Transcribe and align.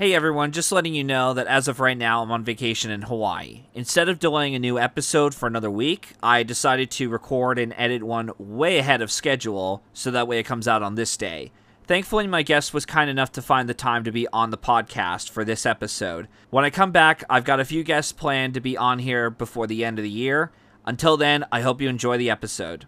Hey 0.00 0.14
everyone, 0.14 0.52
just 0.52 0.72
letting 0.72 0.94
you 0.94 1.04
know 1.04 1.34
that 1.34 1.46
as 1.46 1.68
of 1.68 1.78
right 1.78 1.98
now, 1.98 2.22
I'm 2.22 2.32
on 2.32 2.42
vacation 2.42 2.90
in 2.90 3.02
Hawaii. 3.02 3.64
Instead 3.74 4.08
of 4.08 4.18
delaying 4.18 4.54
a 4.54 4.58
new 4.58 4.78
episode 4.78 5.34
for 5.34 5.46
another 5.46 5.70
week, 5.70 6.14
I 6.22 6.42
decided 6.42 6.90
to 6.92 7.10
record 7.10 7.58
and 7.58 7.74
edit 7.76 8.02
one 8.02 8.30
way 8.38 8.78
ahead 8.78 9.02
of 9.02 9.12
schedule 9.12 9.82
so 9.92 10.10
that 10.10 10.26
way 10.26 10.38
it 10.38 10.46
comes 10.46 10.66
out 10.66 10.82
on 10.82 10.94
this 10.94 11.18
day. 11.18 11.52
Thankfully, 11.86 12.26
my 12.26 12.42
guest 12.42 12.72
was 12.72 12.86
kind 12.86 13.10
enough 13.10 13.30
to 13.32 13.42
find 13.42 13.68
the 13.68 13.74
time 13.74 14.02
to 14.04 14.10
be 14.10 14.26
on 14.28 14.48
the 14.48 14.56
podcast 14.56 15.28
for 15.28 15.44
this 15.44 15.66
episode. 15.66 16.28
When 16.48 16.64
I 16.64 16.70
come 16.70 16.92
back, 16.92 17.22
I've 17.28 17.44
got 17.44 17.60
a 17.60 17.64
few 17.66 17.84
guests 17.84 18.10
planned 18.10 18.54
to 18.54 18.60
be 18.60 18.78
on 18.78 19.00
here 19.00 19.28
before 19.28 19.66
the 19.66 19.84
end 19.84 19.98
of 19.98 20.02
the 20.02 20.08
year. 20.08 20.50
Until 20.86 21.18
then, 21.18 21.44
I 21.52 21.60
hope 21.60 21.82
you 21.82 21.90
enjoy 21.90 22.16
the 22.16 22.30
episode. 22.30 22.86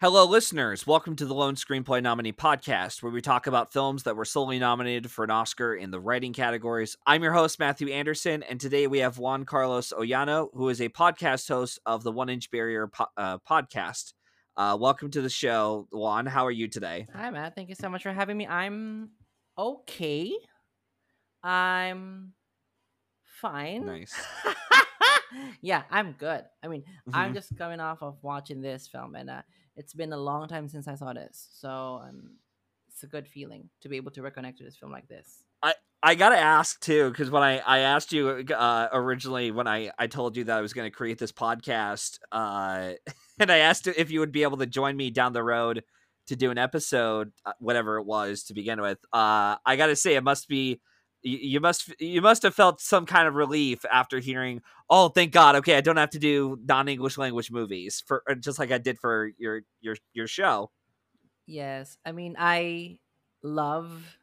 Hello, 0.00 0.24
listeners. 0.24 0.86
Welcome 0.86 1.16
to 1.16 1.26
the 1.26 1.34
Lone 1.34 1.56
Screenplay 1.56 2.00
Nominee 2.00 2.32
Podcast, 2.32 3.02
where 3.02 3.10
we 3.10 3.20
talk 3.20 3.48
about 3.48 3.72
films 3.72 4.04
that 4.04 4.14
were 4.14 4.24
solely 4.24 4.60
nominated 4.60 5.10
for 5.10 5.24
an 5.24 5.30
Oscar 5.30 5.74
in 5.74 5.90
the 5.90 5.98
writing 5.98 6.32
categories. 6.32 6.96
I'm 7.04 7.20
your 7.24 7.32
host, 7.32 7.58
Matthew 7.58 7.88
Anderson, 7.88 8.44
and 8.44 8.60
today 8.60 8.86
we 8.86 8.98
have 9.00 9.18
Juan 9.18 9.44
Carlos 9.44 9.92
Ojano, 9.92 10.50
who 10.54 10.68
is 10.68 10.80
a 10.80 10.88
podcast 10.88 11.48
host 11.48 11.80
of 11.84 12.04
the 12.04 12.12
One 12.12 12.28
Inch 12.28 12.48
Barrier 12.52 12.86
po- 12.86 13.08
uh, 13.16 13.38
podcast. 13.38 14.12
Uh, 14.56 14.76
welcome 14.80 15.10
to 15.10 15.20
the 15.20 15.28
show, 15.28 15.88
Juan. 15.90 16.26
How 16.26 16.46
are 16.46 16.52
you 16.52 16.68
today? 16.68 17.06
Hi, 17.12 17.30
Matt. 17.30 17.56
Thank 17.56 17.68
you 17.68 17.74
so 17.74 17.88
much 17.88 18.04
for 18.04 18.12
having 18.12 18.36
me. 18.36 18.46
I'm 18.46 19.10
okay. 19.58 20.30
I'm 21.42 22.34
fine. 23.24 23.84
Nice. 23.84 24.14
yeah, 25.60 25.82
I'm 25.90 26.12
good. 26.12 26.44
I 26.62 26.68
mean, 26.68 26.84
I'm 27.12 27.32
Mhm. 27.32 27.34
just 27.34 27.56
coming 27.58 27.80
off 27.80 28.00
of 28.00 28.18
watching 28.22 28.60
this 28.60 28.86
film, 28.86 29.16
and 29.16 29.28
uh, 29.28 29.42
it's 29.78 29.94
been 29.94 30.12
a 30.12 30.18
long 30.18 30.48
time 30.48 30.68
since 30.68 30.88
I 30.88 30.96
saw 30.96 31.12
this, 31.12 31.48
so 31.52 32.02
um, 32.04 32.32
it's 32.88 33.04
a 33.04 33.06
good 33.06 33.28
feeling 33.28 33.70
to 33.80 33.88
be 33.88 33.96
able 33.96 34.10
to 34.10 34.20
reconnect 34.20 34.56
to 34.56 34.64
this 34.64 34.76
film 34.76 34.90
like 34.90 35.08
this. 35.08 35.44
I 35.62 35.74
I 36.02 36.16
gotta 36.16 36.36
ask 36.36 36.80
too, 36.80 37.10
because 37.10 37.30
when 37.30 37.42
I, 37.42 37.58
I 37.58 37.78
asked 37.78 38.12
you 38.12 38.44
uh, 38.54 38.88
originally 38.92 39.50
when 39.50 39.66
I, 39.66 39.90
I 39.98 40.08
told 40.08 40.36
you 40.36 40.44
that 40.44 40.58
I 40.58 40.60
was 40.60 40.72
to 40.72 40.90
create 40.90 41.18
this 41.18 41.32
podcast, 41.32 42.18
uh, 42.30 42.92
and 43.40 43.50
I 43.50 43.58
asked 43.58 43.86
if 43.86 44.10
you 44.10 44.20
would 44.20 44.32
be 44.32 44.42
able 44.42 44.58
to 44.58 44.66
join 44.66 44.96
me 44.96 45.10
down 45.10 45.32
the 45.32 45.42
road 45.42 45.84
to 46.26 46.36
do 46.36 46.50
an 46.50 46.58
episode, 46.58 47.32
uh, 47.46 47.52
whatever 47.58 47.98
it 47.98 48.04
was 48.04 48.44
to 48.44 48.54
begin 48.54 48.80
with. 48.80 48.98
Uh, 49.12 49.56
I 49.64 49.76
gotta 49.76 49.96
say, 49.96 50.16
it 50.16 50.24
must 50.24 50.48
be 50.48 50.80
you, 51.22 51.60
must 51.60 51.92
you 52.00 52.22
must 52.22 52.42
have 52.42 52.54
felt 52.54 52.80
some 52.80 53.06
kind 53.06 53.26
of 53.26 53.34
relief 53.34 53.84
after 53.90 54.18
hearing, 54.18 54.62
oh, 54.88 55.08
thank 55.08 55.32
God, 55.32 55.56
okay, 55.56 55.76
I 55.76 55.80
don't 55.80 55.96
have 55.96 56.10
to 56.10 56.18
do 56.18 56.58
non 56.64 56.88
English 56.88 57.18
language 57.18 57.50
movies 57.50 58.02
for 58.06 58.22
uh, 58.30 58.34
just 58.34 58.58
like 58.58 58.70
I 58.70 58.78
did 58.78 58.98
for 58.98 59.30
your 59.38 59.62
your 59.80 59.96
your 60.12 60.26
show. 60.26 60.70
Yes, 61.46 61.96
I 62.04 62.12
mean, 62.12 62.36
I 62.38 62.98
love 63.42 64.18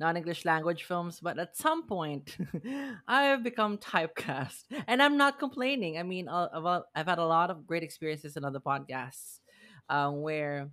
non-English 0.00 0.44
language 0.44 0.84
films, 0.84 1.20
but 1.20 1.38
at 1.38 1.56
some 1.56 1.86
point, 1.86 2.36
I 3.08 3.24
have 3.24 3.42
become 3.42 3.78
typecast, 3.78 4.64
and 4.86 5.02
I'm 5.02 5.16
not 5.16 5.38
complaining. 5.38 5.98
I 5.98 6.02
mean, 6.02 6.28
uh, 6.28 6.48
I've, 6.52 6.66
uh, 6.66 6.82
I've 6.94 7.06
had 7.06 7.18
a 7.18 7.24
lot 7.24 7.50
of 7.50 7.66
great 7.66 7.82
experiences 7.82 8.36
in 8.36 8.44
other 8.44 8.60
podcasts, 8.60 9.40
um, 9.88 10.22
where, 10.22 10.70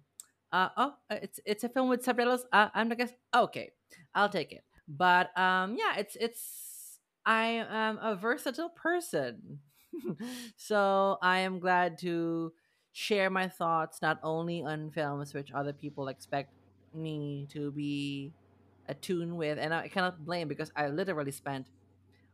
uh, 0.52 0.70
oh, 0.78 0.94
it's 1.12 1.40
it's 1.46 1.64
a 1.64 1.70
film 1.70 1.90
with 1.90 2.04
subtitles. 2.04 2.46
Uh, 2.52 2.70
I'm 2.74 2.90
the 2.90 2.96
guest. 2.96 3.14
Okay, 3.36 3.72
I'll 4.16 4.30
take 4.30 4.52
it. 4.54 4.64
But 4.88 5.38
um, 5.38 5.76
yeah, 5.78 5.98
it's 5.98 6.16
it's 6.20 7.00
I 7.26 7.66
am 7.70 8.00
a 8.02 8.16
versatile 8.16 8.70
person, 8.70 9.60
so 10.58 11.18
I 11.22 11.40
am 11.40 11.60
glad 11.60 11.98
to 12.00 12.54
share 12.94 13.30
my 13.30 13.48
thoughts 13.48 14.02
not 14.02 14.20
only 14.24 14.64
on 14.64 14.90
films 14.92 15.34
which 15.34 15.52
other 15.54 15.74
people 15.74 16.08
expect 16.08 16.52
me 16.96 17.48
to 17.52 17.72
be 17.72 18.34
attuned 18.88 19.38
with 19.38 19.60
and 19.60 19.72
i 19.72 19.88
cannot 19.88 20.26
blame 20.26 20.48
because 20.48 20.72
i 20.76 20.88
literally 20.88 21.32
spent 21.32 21.68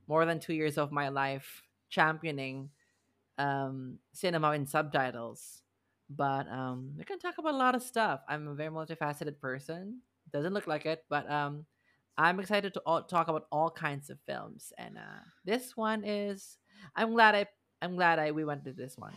more 0.07 0.25
than 0.25 0.39
two 0.39 0.53
years 0.53 0.77
of 0.77 0.91
my 0.91 1.09
life 1.09 1.63
championing 1.89 2.69
um, 3.37 3.97
cinema 4.13 4.51
in 4.51 4.65
subtitles. 4.65 5.61
But 6.09 6.47
um, 6.49 6.93
we 6.97 7.03
can 7.03 7.19
talk 7.19 7.35
about 7.39 7.53
a 7.55 7.57
lot 7.57 7.75
of 7.75 7.83
stuff. 7.83 8.21
I'm 8.27 8.47
a 8.47 8.55
very 8.55 8.69
multifaceted 8.69 9.39
person. 9.39 10.01
Doesn't 10.31 10.53
look 10.53 10.67
like 10.67 10.85
it 10.85 11.03
but 11.09 11.29
um, 11.29 11.65
i'm 12.17 12.39
excited 12.39 12.73
to 12.73 12.81
all, 12.85 13.03
talk 13.03 13.27
about 13.27 13.47
all 13.51 13.69
kinds 13.69 14.09
of 14.09 14.17
films 14.25 14.71
and 14.77 14.97
uh, 14.97 15.21
this 15.45 15.75
one 15.75 16.03
is 16.03 16.57
i'm 16.95 17.11
glad 17.13 17.35
i 17.35 17.45
i'm 17.81 17.95
glad 17.95 18.19
i 18.19 18.31
we 18.31 18.45
went 18.45 18.63
to 18.63 18.73
this 18.73 18.97
one 18.97 19.13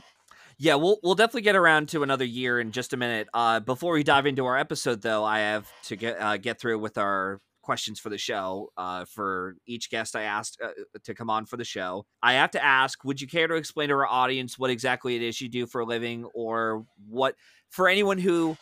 Yeah, 0.58 0.74
we'll 0.76 0.98
we'll 1.02 1.14
definitely 1.14 1.42
get 1.42 1.56
around 1.56 1.88
to 1.90 2.02
another 2.02 2.24
year 2.24 2.58
in 2.58 2.72
just 2.72 2.92
a 2.92 2.96
minute. 2.96 3.28
Uh, 3.34 3.60
before 3.60 3.92
we 3.92 4.02
dive 4.02 4.26
into 4.26 4.46
our 4.46 4.56
episode, 4.56 5.02
though, 5.02 5.22
I 5.22 5.40
have 5.40 5.70
to 5.84 5.96
get 5.96 6.20
uh, 6.20 6.36
get 6.38 6.58
through 6.58 6.78
with 6.78 6.96
our 6.96 7.40
questions 7.62 8.00
for 8.00 8.08
the 8.08 8.18
show. 8.18 8.70
Uh, 8.76 9.04
for 9.04 9.56
each 9.66 9.90
guest 9.90 10.16
I 10.16 10.22
asked 10.22 10.58
uh, 10.64 10.70
to 11.04 11.14
come 11.14 11.28
on 11.28 11.44
for 11.44 11.56
the 11.56 11.64
show, 11.64 12.06
I 12.22 12.34
have 12.34 12.52
to 12.52 12.64
ask: 12.64 13.04
Would 13.04 13.20
you 13.20 13.28
care 13.28 13.46
to 13.46 13.54
explain 13.54 13.90
to 13.90 13.94
our 13.96 14.06
audience 14.06 14.58
what 14.58 14.70
exactly 14.70 15.14
it 15.14 15.22
is 15.22 15.40
you 15.40 15.48
do 15.50 15.66
for 15.66 15.82
a 15.82 15.84
living, 15.84 16.24
or 16.34 16.86
what 17.06 17.34
for 17.68 17.88
anyone 17.88 18.18
who, 18.18 18.56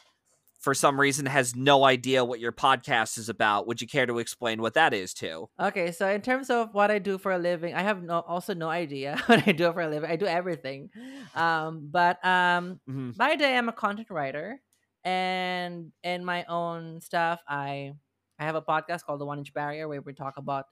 for 0.65 0.75
some 0.75 0.99
reason, 0.99 1.27
has 1.27 1.55
no 1.55 1.85
idea 1.85 2.25
what 2.25 2.41
your 2.41 2.51
podcast 2.53 3.19
is 3.19 3.29
about? 3.29 3.67
Would 3.67 3.81
you 3.83 3.87
care 3.87 4.07
to 4.07 4.19
explain 4.19 4.63
what 4.63 4.75
that 4.75 4.95
is 4.95 5.13
too? 5.15 5.49
Okay, 5.61 5.93
so 5.93 6.09
in 6.09 6.23
terms 6.23 6.49
of 6.51 6.73
what 6.73 6.91
I 6.91 6.99
do 6.99 7.19
for 7.19 7.33
a 7.33 7.39
living, 7.39 7.75
I 7.75 7.83
have 7.83 8.03
no 8.03 8.21
also 8.21 8.55
no 8.55 8.69
idea 8.71 9.17
what 9.27 9.47
I 9.47 9.53
do 9.53 9.71
for 9.73 9.83
a 9.83 9.89
living. 9.89 10.11
I 10.11 10.17
do 10.17 10.27
everything, 10.27 10.91
um, 11.35 11.89
but 11.93 12.25
um, 12.25 12.81
Mhm. 12.89 13.17
by 13.17 13.37
day 13.37 13.57
I'm 13.57 13.69
a 13.69 13.73
content 13.73 14.09
writer, 14.11 14.61
and 15.05 15.93
in 16.03 16.25
my 16.25 16.45
own 16.45 17.01
stuff, 17.03 17.41
I 17.47 17.93
I 18.39 18.45
have 18.45 18.57
a 18.57 18.63
podcast 18.63 19.05
called 19.05 19.21
The 19.21 19.27
One 19.27 19.39
Inch 19.39 19.53
Barrier 19.55 19.87
where 19.87 20.01
we 20.01 20.13
talk 20.15 20.39
about 20.39 20.67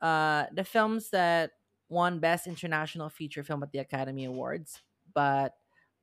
uh, 0.00 0.46
the 0.54 0.64
films 0.64 1.10
that 1.10 1.50
won 1.88 2.18
Best 2.20 2.46
International 2.46 3.08
Feature 3.10 3.42
Film 3.44 3.62
at 3.62 3.72
the 3.72 3.78
Academy 3.80 4.24
Awards. 4.24 4.80
But 5.12 5.52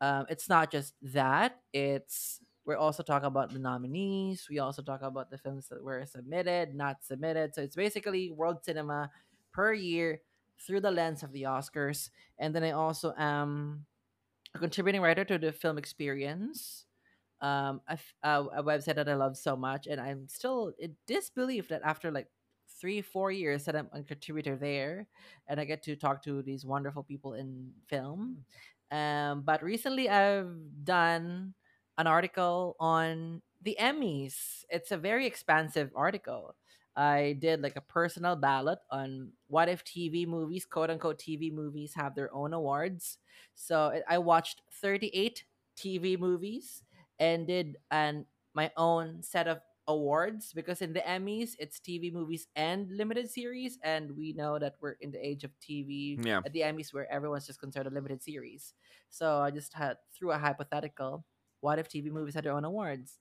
um, 0.02 0.26
it's 0.30 0.50
not 0.50 0.72
just 0.72 0.94
that; 1.02 1.60
it's 1.74 2.40
we're 2.72 2.78
also 2.78 3.04
talk 3.04 3.24
about 3.24 3.52
the 3.52 3.60
nominees. 3.60 4.48
We 4.50 4.60
also 4.60 4.82
talk 4.82 5.02
about 5.02 5.30
the 5.30 5.38
films 5.38 5.68
that 5.68 5.84
were 5.84 6.06
submitted, 6.06 6.74
not 6.74 7.04
submitted. 7.04 7.54
So 7.54 7.62
it's 7.62 7.76
basically 7.76 8.32
world 8.32 8.64
cinema 8.64 9.12
per 9.52 9.74
year 9.74 10.22
through 10.58 10.80
the 10.80 10.92
lens 10.92 11.22
of 11.22 11.34
the 11.34 11.44
Oscars. 11.44 12.10
And 12.40 12.56
then 12.56 12.64
I 12.64 12.72
also 12.72 13.14
am 13.18 13.86
a 14.56 14.60
contributing 14.60 15.02
writer 15.02 15.26
to 15.26 15.38
the 15.38 15.52
Film 15.52 15.78
Experience, 15.78 16.86
um, 17.42 17.82
a- 17.88 18.00
a 18.24 18.64
website 18.64 18.96
that 18.96 19.10
I 19.10 19.16
love 19.16 19.36
so 19.36 19.58
much. 19.58 19.88
And 19.88 20.00
I'm 20.00 20.30
still 20.30 20.72
in 20.80 20.96
disbelief 21.08 21.68
that 21.68 21.82
after 21.84 22.10
like 22.10 22.32
three, 22.80 23.02
four 23.02 23.34
years 23.34 23.66
that 23.66 23.76
I'm 23.76 23.90
a 23.92 24.02
contributor 24.02 24.56
there, 24.56 25.08
and 25.48 25.60
I 25.60 25.66
get 25.66 25.84
to 25.84 25.98
talk 25.98 26.24
to 26.24 26.42
these 26.42 26.66
wonderful 26.66 27.04
people 27.04 27.34
in 27.34 27.74
film. 27.88 28.46
Um, 28.92 29.42
but 29.42 29.62
recently 29.62 30.08
I've 30.08 30.56
done 30.86 31.54
an 32.02 32.08
article 32.08 32.76
on 32.80 33.42
the 33.62 33.78
Emmys. 33.80 34.66
It's 34.70 34.92
a 34.92 34.98
very 34.98 35.26
expansive 35.28 35.92
article. 35.96 36.56
I 36.96 37.38
did 37.40 37.62
like 37.62 37.78
a 37.78 37.82
personal 37.82 38.36
ballot 38.36 38.80
on 38.92 39.32
what 39.48 39.70
if 39.70 39.86
TV 39.86 40.28
movies, 40.28 40.66
quote 40.66 40.90
unquote 40.90 41.20
TV 41.20 41.54
movies, 41.54 41.94
have 41.94 42.16
their 42.16 42.34
own 42.34 42.54
awards. 42.54 43.20
So 43.56 44.02
I 44.10 44.18
watched 44.18 44.62
38 44.82 45.46
TV 45.78 46.20
movies 46.20 46.84
and 47.20 47.48
did 47.48 47.78
an 47.92 48.26
my 48.54 48.72
own 48.76 49.24
set 49.24 49.48
of 49.48 49.62
awards 49.88 50.54
because 50.54 50.82
in 50.82 50.94
the 50.94 51.00
Emmys 51.02 51.56
it's 51.60 51.80
TV 51.80 52.12
movies 52.14 52.48
and 52.56 52.92
limited 52.96 53.30
series 53.30 53.80
and 53.84 54.16
we 54.16 54.34
know 54.34 54.60
that 54.60 54.76
we're 54.82 54.96
in 55.02 55.12
the 55.12 55.20
age 55.26 55.44
of 55.44 55.52
TV 55.60 56.20
Yeah. 56.24 56.42
at 56.46 56.54
the 56.54 56.62
Emmys 56.62 56.94
where 56.94 57.12
everyone's 57.12 57.48
just 57.48 57.60
concerned 57.60 57.86
with 57.86 57.94
limited 57.94 58.22
series. 58.22 58.74
So 59.10 59.40
I 59.40 59.50
just 59.52 59.74
had 59.74 59.98
threw 60.14 60.32
a 60.32 60.38
hypothetical 60.38 61.26
what 61.62 61.80
if 61.80 61.90
TV 61.90 62.12
movies 62.12 62.36
had 62.36 62.44
their 62.44 62.54
own 62.54 62.66
awards? 62.66 63.20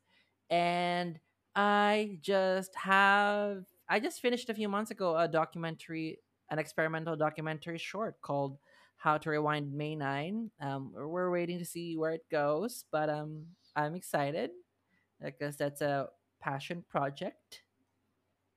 And 0.50 1.18
I 1.54 2.18
just 2.20 2.74
have 2.76 3.64
I 3.88 4.00
just 4.00 4.20
finished 4.20 4.50
a 4.50 4.54
few 4.54 4.68
months 4.68 4.90
ago 4.90 5.16
a 5.16 5.28
documentary, 5.28 6.20
an 6.50 6.58
experimental 6.58 7.16
documentary 7.16 7.78
short 7.78 8.20
called 8.22 8.58
How 8.96 9.18
to 9.18 9.30
Rewind 9.30 9.72
May 9.72 9.94
9. 9.96 10.50
Um 10.60 10.92
we're 10.94 11.30
waiting 11.30 11.58
to 11.58 11.64
see 11.64 11.96
where 11.96 12.12
it 12.12 12.24
goes, 12.30 12.84
but 12.90 13.08
um 13.10 13.46
I'm 13.76 13.94
excited 13.94 14.50
because 15.22 15.56
that's 15.56 15.80
a 15.82 16.08
passion 16.40 16.84
project 16.88 17.62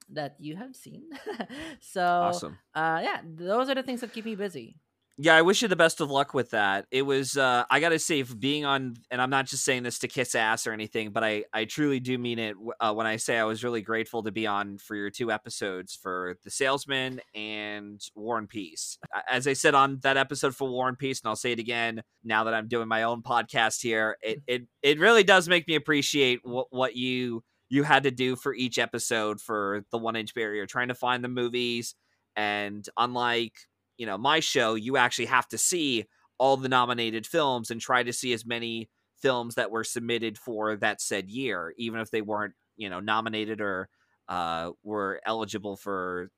that 0.10 0.36
you 0.40 0.56
have 0.56 0.76
seen. 0.76 1.04
so 1.82 2.02
Awesome. 2.04 2.58
uh 2.76 3.02
yeah, 3.04 3.22
those 3.24 3.70
are 3.70 3.76
the 3.76 3.84
things 3.84 4.02
that 4.02 4.14
keep 4.14 4.26
me 4.26 4.36
busy. 4.36 4.78
Yeah, 5.20 5.36
I 5.36 5.44
wish 5.44 5.62
you 5.62 5.68
the 5.68 5.76
best 5.76 6.02
of 6.02 6.10
luck 6.10 6.34
with 6.34 6.50
that. 6.52 6.88
It 6.90 7.04
was 7.04 7.38
uh 7.38 7.66
I 7.70 7.80
got 7.80 7.90
to 7.90 8.00
say 8.00 8.24
being 8.24 8.66
on 8.66 8.96
and 9.12 9.22
I'm 9.22 9.30
not 9.30 9.46
just 9.46 9.64
saying 9.64 9.84
this 9.84 10.00
to 10.00 10.08
kiss 10.08 10.34
ass 10.34 10.66
or 10.66 10.74
anything, 10.74 11.12
but 11.12 11.24
I 11.24 11.44
I 11.54 11.66
truly 11.66 12.00
do 12.00 12.18
mean 12.18 12.40
it 12.40 12.56
uh, 12.80 12.94
when 12.94 13.06
I 13.06 13.18
say 13.18 13.38
I 13.38 13.44
was 13.44 13.64
really 13.64 13.82
grateful 13.82 14.24
to 14.24 14.32
be 14.32 14.48
on 14.48 14.80
for 14.80 14.96
your 14.96 15.12
two 15.12 15.32
episodes 15.32 15.96
for 15.96 16.36
The 16.44 16.50
Salesman 16.50 17.22
and 17.36 18.02
War 18.16 18.40
and 18.40 18.50
Peace. 18.50 18.98
As 19.30 19.46
I 19.46 19.54
said 19.54 19.76
on 19.76 20.00
that 20.02 20.18
episode 20.18 20.56
for 20.56 20.68
War 20.68 20.88
and 20.88 20.98
Peace 20.98 21.22
and 21.22 21.30
I'll 21.30 21.36
say 21.36 21.52
it 21.52 21.60
again 21.60 22.02
now 22.24 22.46
that 22.46 22.56
I'm 22.56 22.68
doing 22.68 22.88
my 22.88 23.04
own 23.04 23.22
podcast 23.22 23.84
here, 23.84 24.18
it 24.24 24.42
it 24.48 24.64
it 24.82 25.00
really 25.00 25.24
does 25.24 25.48
make 25.48 25.68
me 25.68 25.76
appreciate 25.76 26.40
what 26.44 26.68
what 26.72 26.96
you 26.96 27.44
you 27.70 27.84
had 27.84 28.04
to 28.04 28.12
do 28.12 28.36
for 28.36 28.54
each 28.56 28.80
episode 28.80 29.40
for 29.40 29.86
the 29.92 29.98
1 30.00 30.16
inch 30.16 30.34
barrier 30.34 30.66
trying 30.66 30.88
to 30.88 30.96
find 30.96 31.24
the 31.24 31.28
movies 31.28 31.96
and 32.36 32.88
unlike 32.98 33.54
you 33.98 34.06
know 34.06 34.18
my 34.18 34.40
show 34.40 34.76
you 34.76 34.98
actually 34.98 35.26
have 35.26 35.48
to 35.48 35.58
see 35.58 36.06
all 36.38 36.58
the 36.58 36.70
nominated 36.70 37.26
films 37.26 37.72
and 37.72 37.80
try 37.80 38.04
to 38.04 38.14
see 38.14 38.34
as 38.34 38.46
many 38.46 38.90
films 39.22 39.56
that 39.56 39.72
were 39.72 39.84
submitted 39.84 40.38
for 40.38 40.76
that 40.76 41.02
said 41.02 41.30
year 41.30 41.74
even 41.78 42.00
if 42.00 42.12
they 42.12 42.22
weren't 42.22 42.54
you 42.76 42.90
know 42.90 43.00
nominated 43.00 43.62
or 43.62 43.90
uh, 44.30 44.72
were 44.84 45.22
eligible 45.26 45.76
for 45.76 46.30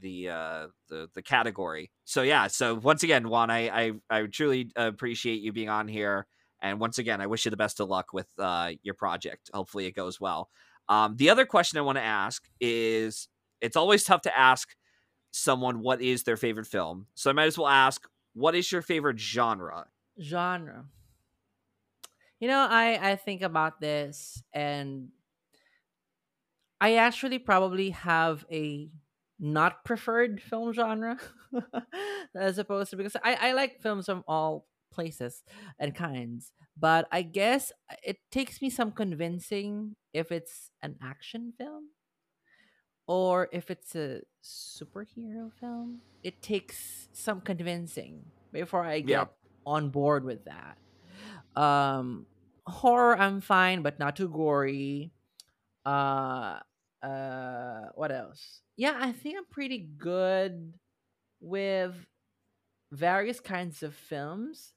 the 0.00 0.28
uh 0.28 0.66
the 0.88 1.08
the 1.14 1.22
category. 1.22 1.90
So 2.04 2.22
yeah 2.22 2.46
so 2.46 2.76
once 2.76 3.02
again 3.02 3.28
juan 3.28 3.50
i 3.50 3.68
i, 3.68 3.92
I 4.08 4.26
truly 4.26 4.70
appreciate 4.76 5.40
you 5.40 5.52
being 5.52 5.68
on 5.68 5.88
here. 5.88 6.26
And 6.62 6.78
once 6.78 6.98
again 6.98 7.20
i 7.20 7.26
wish 7.26 7.44
you 7.44 7.50
the 7.50 7.56
best 7.56 7.80
of 7.80 7.88
luck 7.88 8.12
with 8.12 8.28
uh 8.38 8.70
your 8.82 8.94
project. 8.94 9.50
Hopefully 9.52 9.86
it 9.86 9.96
goes 9.96 10.20
well. 10.20 10.48
Um 10.88 11.16
the 11.16 11.30
other 11.30 11.44
question 11.44 11.78
i 11.78 11.82
want 11.82 11.98
to 11.98 12.02
ask 12.04 12.44
is 12.60 13.28
it's 13.60 13.76
always 13.76 14.04
tough 14.04 14.22
to 14.22 14.38
ask 14.38 14.68
someone 15.30 15.80
what 15.80 16.02
is 16.02 16.22
their 16.22 16.36
favorite 16.36 16.66
film. 16.66 17.06
So 17.14 17.30
I 17.30 17.32
might 17.32 17.46
as 17.46 17.58
well 17.58 17.68
ask, 17.68 18.06
what 18.34 18.54
is 18.54 18.70
your 18.70 18.82
favorite 18.82 19.18
genre? 19.18 19.86
Genre. 20.20 20.86
You 22.38 22.48
know, 22.48 22.66
I 22.68 23.10
I 23.12 23.16
think 23.16 23.42
about 23.42 23.80
this 23.80 24.42
and 24.52 25.08
I 26.80 26.94
actually 26.94 27.38
probably 27.38 27.90
have 27.90 28.46
a 28.50 28.88
not 29.40 29.84
preferred 29.84 30.40
film 30.42 30.72
genre 30.72 31.18
as 32.34 32.58
opposed 32.58 32.90
to 32.90 32.96
because 32.96 33.16
I, 33.24 33.34
I 33.40 33.52
like 33.52 33.80
films 33.80 34.06
from 34.06 34.22
all 34.28 34.66
places 34.92 35.42
and 35.78 35.94
kinds 35.94 36.52
but 36.76 37.06
i 37.12 37.22
guess 37.22 37.72
it 38.04 38.18
takes 38.30 38.60
me 38.60 38.68
some 38.68 38.90
convincing 38.90 39.94
if 40.12 40.30
it's 40.30 40.70
an 40.82 40.96
action 41.00 41.52
film 41.56 41.86
or 43.10 43.48
if 43.50 43.72
it's 43.72 43.96
a 43.96 44.20
superhero 44.40 45.50
film, 45.58 45.98
it 46.22 46.40
takes 46.40 47.08
some 47.12 47.40
convincing 47.40 48.22
before 48.52 48.84
I 48.84 49.00
get 49.00 49.10
yeah. 49.10 49.24
on 49.66 49.88
board 49.88 50.22
with 50.22 50.44
that. 50.44 50.78
Um, 51.60 52.26
horror, 52.68 53.18
I'm 53.18 53.40
fine, 53.40 53.82
but 53.82 53.98
not 53.98 54.14
too 54.14 54.28
gory. 54.28 55.10
Uh, 55.84 56.60
uh, 57.02 57.86
what 57.96 58.12
else? 58.12 58.60
Yeah, 58.76 58.96
I 59.00 59.10
think 59.10 59.38
I'm 59.38 59.46
pretty 59.50 59.88
good 59.98 60.74
with 61.40 61.96
various 62.92 63.40
kinds 63.40 63.82
of 63.82 63.92
films. 63.92 64.72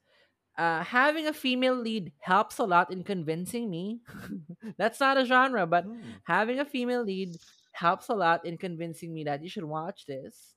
Uh, 0.57 0.83
having 0.83 1.27
a 1.27 1.33
female 1.33 1.75
lead 1.75 2.11
helps 2.19 2.57
a 2.57 2.63
lot 2.63 2.91
in 2.91 3.03
convincing 3.03 3.69
me. 3.69 3.99
That's 4.79 4.99
not 4.99 5.17
a 5.17 5.25
genre, 5.25 5.67
but 5.67 5.85
mm. 5.85 6.01
having 6.23 6.57
a 6.57 6.65
female 6.65 7.03
lead 7.03 7.37
helps 7.73 8.09
a 8.09 8.15
lot 8.15 8.45
in 8.45 8.57
convincing 8.57 9.13
me 9.13 9.25
that 9.25 9.43
you 9.43 9.49
should 9.49 9.65
watch 9.65 10.05
this. 10.07 10.55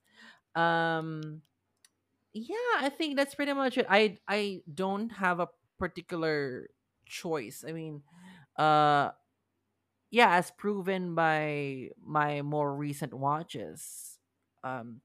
Um, 0.54 1.42
yeah, 2.32 2.76
I 2.80 2.90
think 2.90 3.16
that's 3.16 3.34
pretty 3.34 3.52
much 3.52 3.78
it. 3.78 3.86
I 3.88 4.18
I 4.28 4.62
don't 4.72 5.10
have 5.10 5.40
a 5.40 5.48
particular 5.78 6.68
choice. 7.06 7.64
I 7.66 7.72
mean, 7.72 8.02
uh, 8.58 9.10
yeah, 10.10 10.36
as 10.36 10.50
proven 10.52 11.14
by 11.14 11.90
my 12.04 12.42
more 12.42 12.74
recent 12.74 13.12
watches, 13.12 14.18
um, 14.64 15.00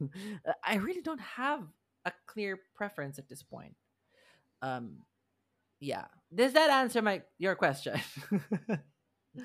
I 0.64 0.76
really 0.76 1.02
don't 1.02 1.20
have 1.20 1.62
a 2.04 2.12
clear 2.26 2.60
preference 2.74 3.18
at 3.18 3.28
this 3.28 3.42
point. 3.42 3.74
Um, 4.62 4.98
yeah, 5.80 6.06
does 6.34 6.54
that 6.54 6.70
answer 6.70 7.02
my 7.02 7.22
your 7.38 7.56
question? 7.56 8.00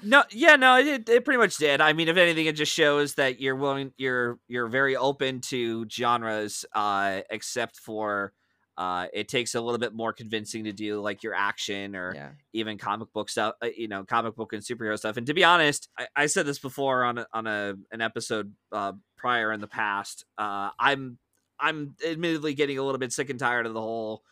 no 0.03 0.23
yeah 0.31 0.55
no 0.55 0.77
it, 0.77 1.07
it 1.07 1.23
pretty 1.23 1.37
much 1.37 1.57
did 1.57 1.79
i 1.81 1.93
mean 1.93 2.07
if 2.07 2.17
anything 2.17 2.45
it 2.45 2.55
just 2.55 2.71
shows 2.71 3.13
that 3.15 3.39
you're 3.39 3.55
willing 3.55 3.91
you're 3.97 4.39
you're 4.47 4.67
very 4.67 4.95
open 4.95 5.41
to 5.41 5.85
genres 5.89 6.65
uh 6.73 7.21
except 7.29 7.77
for 7.77 8.33
uh 8.77 9.05
it 9.13 9.27
takes 9.27 9.53
a 9.53 9.61
little 9.61 9.77
bit 9.77 9.93
more 9.93 10.11
convincing 10.11 10.63
to 10.63 10.73
do 10.73 10.99
like 10.99 11.23
your 11.23 11.33
action 11.33 11.95
or 11.95 12.13
yeah. 12.15 12.29
even 12.53 12.77
comic 12.77 13.11
book 13.13 13.29
stuff 13.29 13.53
uh, 13.61 13.67
you 13.77 13.87
know 13.87 14.03
comic 14.03 14.35
book 14.35 14.53
and 14.53 14.63
superhero 14.63 14.97
stuff 14.97 15.17
and 15.17 15.27
to 15.27 15.33
be 15.33 15.43
honest 15.43 15.87
i, 15.99 16.07
I 16.15 16.25
said 16.25 16.45
this 16.45 16.59
before 16.59 17.03
on 17.03 17.19
a, 17.19 17.27
on 17.31 17.45
a 17.45 17.75
an 17.91 18.01
episode 18.01 18.53
uh 18.71 18.93
prior 19.17 19.51
in 19.51 19.61
the 19.61 19.67
past 19.67 20.25
uh 20.37 20.71
i'm 20.79 21.19
i'm 21.59 21.95
admittedly 22.05 22.53
getting 22.55 22.79
a 22.79 22.83
little 22.83 22.99
bit 22.99 23.13
sick 23.13 23.29
and 23.29 23.39
tired 23.39 23.65
of 23.65 23.73
the 23.73 23.81
whole 23.81 24.23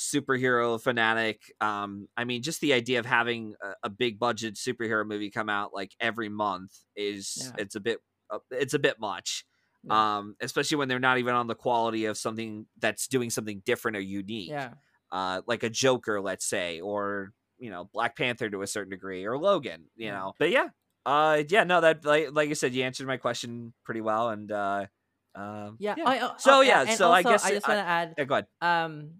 superhero 0.00 0.80
fanatic. 0.80 1.52
Um, 1.60 2.08
I 2.16 2.24
mean, 2.24 2.42
just 2.42 2.60
the 2.60 2.72
idea 2.72 2.98
of 2.98 3.06
having 3.06 3.54
a, 3.62 3.74
a, 3.84 3.90
big 3.90 4.18
budget 4.18 4.54
superhero 4.54 5.06
movie 5.06 5.30
come 5.30 5.48
out 5.48 5.74
like 5.74 5.92
every 6.00 6.28
month 6.28 6.72
is 6.96 7.36
yeah. 7.36 7.62
it's 7.62 7.74
a 7.74 7.80
bit 7.80 7.98
uh, 8.30 8.38
it's 8.50 8.74
a 8.74 8.78
bit 8.78 8.98
much. 8.98 9.44
Yeah. 9.84 10.18
Um, 10.18 10.36
especially 10.40 10.78
when 10.78 10.88
they're 10.88 10.98
not 10.98 11.18
even 11.18 11.34
on 11.34 11.46
the 11.46 11.54
quality 11.54 12.06
of 12.06 12.16
something 12.16 12.66
that's 12.78 13.08
doing 13.08 13.30
something 13.30 13.62
different 13.64 13.96
or 13.96 14.00
unique. 14.00 14.50
Yeah. 14.50 14.70
Uh, 15.12 15.42
like 15.46 15.62
a 15.62 15.70
Joker, 15.70 16.20
let's 16.20 16.46
say, 16.46 16.80
or 16.80 17.32
you 17.58 17.70
know, 17.70 17.88
Black 17.92 18.16
Panther 18.16 18.48
to 18.48 18.62
a 18.62 18.66
certain 18.66 18.90
degree, 18.90 19.26
or 19.26 19.36
Logan, 19.36 19.84
you 19.96 20.06
yeah. 20.06 20.12
know. 20.12 20.32
But 20.38 20.50
yeah, 20.50 20.68
uh, 21.04 21.42
yeah, 21.48 21.64
no, 21.64 21.80
that 21.80 22.04
like 22.04 22.28
like 22.32 22.50
I 22.50 22.54
said, 22.54 22.74
you 22.74 22.84
answered 22.84 23.06
my 23.06 23.18
question 23.18 23.74
pretty 23.84 24.00
well, 24.00 24.30
and 24.30 24.50
uh, 24.50 24.86
um, 25.34 25.76
yeah. 25.78 25.94
yeah. 25.96 26.04
I, 26.06 26.18
uh, 26.18 26.36
so 26.36 26.58
oh, 26.58 26.60
yeah, 26.60 26.84
so 26.84 27.08
also, 27.08 27.10
I 27.10 27.22
guess 27.22 27.44
I 27.44 27.50
just 27.50 27.68
want 27.68 27.78
to 27.78 27.86
add. 27.86 28.14
Yeah, 28.16 28.24
go 28.24 28.34
ahead. 28.34 28.46
Um, 28.60 29.10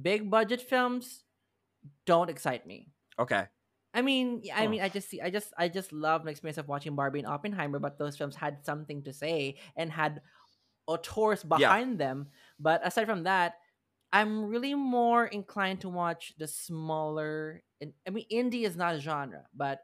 big 0.00 0.30
budget 0.30 0.60
films 0.60 1.24
don't 2.06 2.30
excite 2.30 2.66
me. 2.66 2.88
Okay. 3.18 3.44
I 3.94 4.02
mean, 4.02 4.42
I 4.52 4.66
mean, 4.66 4.82
I 4.82 4.88
just 4.88 5.08
see, 5.08 5.20
I 5.20 5.30
just, 5.30 5.52
I 5.56 5.68
just 5.68 5.92
love 5.92 6.24
the 6.24 6.30
experience 6.30 6.58
of 6.58 6.66
watching 6.66 6.96
Barbie 6.96 7.20
and 7.20 7.28
Oppenheimer, 7.28 7.78
but 7.78 7.96
those 7.96 8.16
films 8.16 8.34
had 8.34 8.64
something 8.64 9.04
to 9.04 9.12
say 9.12 9.58
and 9.76 9.90
had 9.90 10.20
auteurs 10.88 11.44
behind 11.44 11.92
yeah. 11.92 12.06
them. 12.06 12.26
But 12.58 12.84
aside 12.84 13.06
from 13.06 13.22
that, 13.24 13.54
I'm 14.12 14.46
really 14.46 14.74
more 14.74 15.26
inclined 15.26 15.80
to 15.82 15.88
watch 15.88 16.34
the 16.38 16.48
smaller. 16.48 17.62
And 17.80 17.92
I 18.06 18.10
mean, 18.10 18.26
indie 18.32 18.64
is 18.64 18.76
not 18.76 18.96
a 18.96 19.00
genre, 19.00 19.44
but 19.54 19.80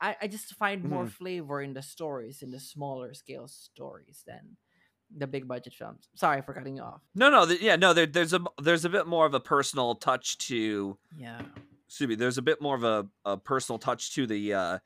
I, 0.00 0.16
I 0.22 0.26
just 0.26 0.54
find 0.54 0.82
mm-hmm. 0.82 0.94
more 0.94 1.06
flavor 1.06 1.62
in 1.62 1.72
the 1.72 1.82
stories, 1.82 2.42
in 2.42 2.50
the 2.50 2.60
smaller 2.60 3.14
scale 3.14 3.48
stories 3.48 4.22
than 4.26 4.56
the 5.16 5.26
big 5.26 5.48
budget 5.48 5.74
films. 5.74 6.08
Sorry 6.14 6.42
for 6.42 6.54
cutting 6.54 6.76
you 6.76 6.82
off. 6.82 7.00
No, 7.14 7.30
no, 7.30 7.46
th- 7.46 7.60
yeah, 7.60 7.76
no. 7.76 7.92
There, 7.92 8.06
there's 8.06 8.32
a 8.32 8.40
there's 8.62 8.84
a 8.84 8.88
bit 8.88 9.06
more 9.06 9.26
of 9.26 9.34
a 9.34 9.40
personal 9.40 9.94
touch 9.94 10.38
to. 10.48 10.98
Yeah. 11.16 11.40
Excuse 11.86 12.08
me. 12.08 12.14
There's 12.16 12.38
a 12.38 12.42
bit 12.42 12.60
more 12.60 12.76
of 12.76 12.84
a, 12.84 13.06
a 13.24 13.36
personal 13.38 13.78
touch 13.78 14.14
to 14.14 14.26
the 14.26 14.54
uh, 14.54 14.78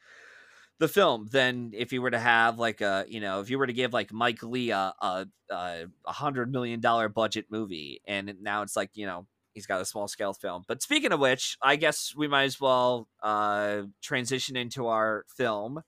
the 0.79 0.89
film 0.89 1.29
than 1.31 1.73
if 1.75 1.93
you 1.93 2.03
were 2.03 2.11
to 2.11 2.19
have 2.19 2.59
like 2.59 2.81
a 2.81 3.05
you 3.09 3.21
know 3.21 3.41
if 3.41 3.51
you 3.51 3.59
were 3.59 3.67
to 3.67 3.73
give 3.73 3.93
like 3.93 4.13
Mike 4.13 4.43
Leigh 4.43 4.71
a 4.71 4.95
a, 5.01 5.27
a 5.51 5.87
hundred 6.07 6.53
million 6.53 6.81
dollar 6.81 7.09
budget 7.09 7.47
movie 7.51 8.01
and 8.07 8.35
now 8.41 8.63
it's 8.63 8.77
like 8.77 8.91
you 8.95 9.07
know 9.07 9.27
he's 9.55 9.67
got 9.67 9.81
a 9.81 9.85
small 9.85 10.09
scale 10.09 10.33
film. 10.33 10.65
But 10.67 10.83
speaking 10.83 11.13
of 11.13 11.21
which, 11.21 11.57
I 11.63 11.77
guess 11.77 12.15
we 12.17 12.29
might 12.29 12.45
as 12.45 12.61
well 12.61 13.09
uh, 13.23 13.83
transition 14.01 14.57
into 14.57 14.87
our 14.87 15.25
film. 15.29 15.83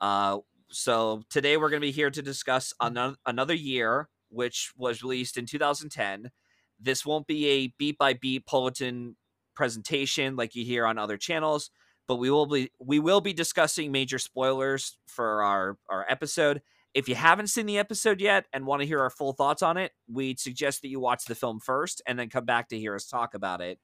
Uh, 0.00 0.38
so 0.70 1.22
today 1.30 1.56
we're 1.56 1.70
going 1.70 1.80
to 1.80 1.86
be 1.86 1.92
here 1.92 2.10
to 2.10 2.22
discuss 2.22 2.72
mm. 2.80 2.88
another, 2.88 3.16
another 3.26 3.54
year, 3.54 4.08
which 4.28 4.72
was 4.76 5.02
released 5.02 5.36
in 5.36 5.46
2010. 5.46 6.30
This 6.78 7.04
won't 7.04 7.26
be 7.26 7.46
a 7.48 7.74
beat 7.78 7.98
by 7.98 8.14
beat 8.14 8.46
bulletin 8.46 9.16
presentation 9.54 10.36
like 10.36 10.54
you 10.54 10.64
hear 10.64 10.86
on 10.86 10.98
other 10.98 11.16
channels, 11.16 11.70
but 12.08 12.16
we 12.16 12.30
will 12.30 12.46
be 12.46 12.70
we 12.80 12.98
will 12.98 13.20
be 13.20 13.32
discussing 13.32 13.92
major 13.92 14.18
spoilers 14.18 14.96
for 15.06 15.42
our 15.42 15.76
our 15.90 16.06
episode. 16.08 16.62
If 16.94 17.08
you 17.08 17.14
haven't 17.14 17.48
seen 17.48 17.66
the 17.66 17.78
episode 17.78 18.20
yet 18.20 18.46
and 18.52 18.66
want 18.66 18.80
to 18.80 18.86
hear 18.86 19.00
our 19.00 19.10
full 19.10 19.32
thoughts 19.32 19.62
on 19.62 19.76
it, 19.76 19.92
we'd 20.08 20.40
suggest 20.40 20.82
that 20.82 20.88
you 20.88 20.98
watch 20.98 21.24
the 21.26 21.34
film 21.34 21.60
first 21.60 22.02
and 22.06 22.18
then 22.18 22.30
come 22.30 22.44
back 22.44 22.68
to 22.68 22.78
hear 22.78 22.94
us 22.94 23.06
talk 23.06 23.34
about 23.34 23.60
it. 23.60 23.78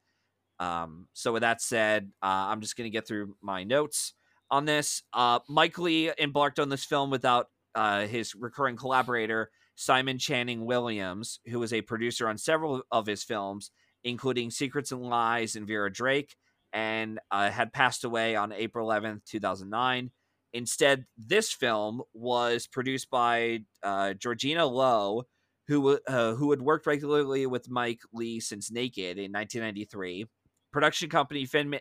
Um, 0.59 1.07
so 1.13 1.33
with 1.33 1.43
that 1.43 1.61
said, 1.61 2.11
uh, 2.23 2.49
I'm 2.49 2.61
just 2.63 2.77
going 2.77 2.91
to 2.91 2.93
get 2.93 3.07
through 3.07 3.37
my 3.43 3.63
notes 3.63 4.15
on 4.51 4.65
this. 4.65 5.03
Uh, 5.13 5.41
Mike 5.49 5.79
Leigh 5.79 6.13
embarked 6.19 6.59
on 6.59 6.69
this 6.69 6.85
film 6.85 7.11
without 7.11 7.49
uh, 7.75 8.07
his 8.07 8.35
recurring 8.35 8.77
collaborator, 8.77 9.51
Simon 9.75 10.19
Channing 10.19 10.65
Williams, 10.65 11.41
who 11.47 11.59
was 11.59 11.73
a 11.73 11.83
producer 11.83 12.29
on 12.29 12.39
several 12.39 12.83
of 12.91 13.07
his 13.07 13.23
films, 13.23 13.71
including 14.05 14.51
Secrets 14.51 14.93
and 14.93 15.03
Lies 15.03 15.57
and 15.57 15.67
Vera 15.67 15.93
Drake, 15.93 16.37
and 16.73 17.19
uh, 17.31 17.51
had 17.51 17.73
passed 17.73 18.05
away 18.05 18.37
on 18.37 18.53
April 18.53 18.89
11th, 18.89 19.25
2009. 19.27 20.11
Instead, 20.53 21.05
this 21.19 21.53
film 21.53 22.03
was 22.15 22.67
produced 22.67 23.11
by 23.11 23.61
uh, 23.83 24.15
Georgina 24.15 24.65
Lowe, 24.65 25.25
who 25.69 25.99
uh, 26.07 26.35
who 26.35 26.51
had 26.51 26.63
worked 26.63 26.87
regularly 26.87 27.47
with 27.47 27.69
Mike 27.69 28.01
Leigh 28.13 28.41
since 28.41 28.71
Naked 28.71 29.19
in 29.19 29.33
1993. 29.33 30.27
Production 30.73 31.11
company 31.11 31.47
Man, 31.53 31.81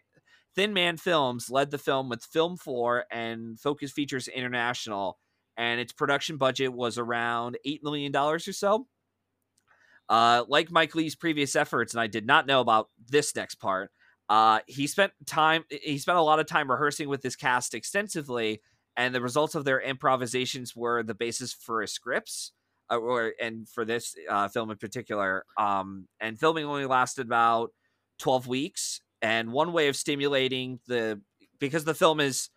Thin 0.55 0.73
Man 0.73 0.97
Films 0.97 1.49
led 1.49 1.71
the 1.71 1.77
film 1.77 2.09
with 2.09 2.23
Film 2.23 2.57
4 2.57 3.05
and 3.11 3.59
Focus 3.59 3.91
Features 3.91 4.27
International, 4.27 5.17
and 5.57 5.79
its 5.79 5.91
production 5.91 6.37
budget 6.37 6.73
was 6.73 6.97
around 6.97 7.57
$8 7.67 7.83
million 7.83 8.15
or 8.15 8.39
so. 8.39 8.87
Uh, 10.07 10.43
like 10.47 10.71
Mike 10.71 10.95
Leigh's 10.95 11.15
previous 11.15 11.55
efforts, 11.55 11.93
and 11.93 12.01
I 12.01 12.07
did 12.07 12.25
not 12.25 12.45
know 12.45 12.61
about 12.61 12.89
this 13.09 13.35
next 13.35 13.55
part, 13.55 13.91
uh, 14.29 14.59
he 14.67 14.87
spent 14.87 15.11
time 15.25 15.63
he 15.69 15.97
spent 15.97 16.17
a 16.17 16.21
lot 16.21 16.39
of 16.39 16.47
time 16.47 16.69
rehearsing 16.69 17.09
with 17.09 17.21
this 17.21 17.35
cast 17.35 17.73
extensively, 17.73 18.61
and 18.95 19.13
the 19.13 19.21
results 19.21 19.55
of 19.55 19.65
their 19.65 19.81
improvisations 19.81 20.75
were 20.75 21.03
the 21.03 21.13
basis 21.15 21.53
for 21.53 21.81
his 21.81 21.91
scripts. 21.91 22.51
Uh, 22.91 22.97
or 22.97 23.33
and 23.41 23.67
for 23.67 23.83
this 23.83 24.15
uh, 24.29 24.47
film 24.47 24.69
in 24.69 24.77
particular, 24.77 25.43
um, 25.57 26.07
and 26.19 26.39
filming 26.39 26.65
only 26.65 26.85
lasted 26.85 27.25
about 27.25 27.71
twelve 28.19 28.45
weeks. 28.45 29.01
And 29.21 29.51
one 29.51 29.73
way 29.73 29.87
of 29.87 29.95
stimulating 29.95 30.79
the 30.87 31.21
because 31.59 31.85
the 31.85 31.93
film 31.93 32.19
is 32.19 32.49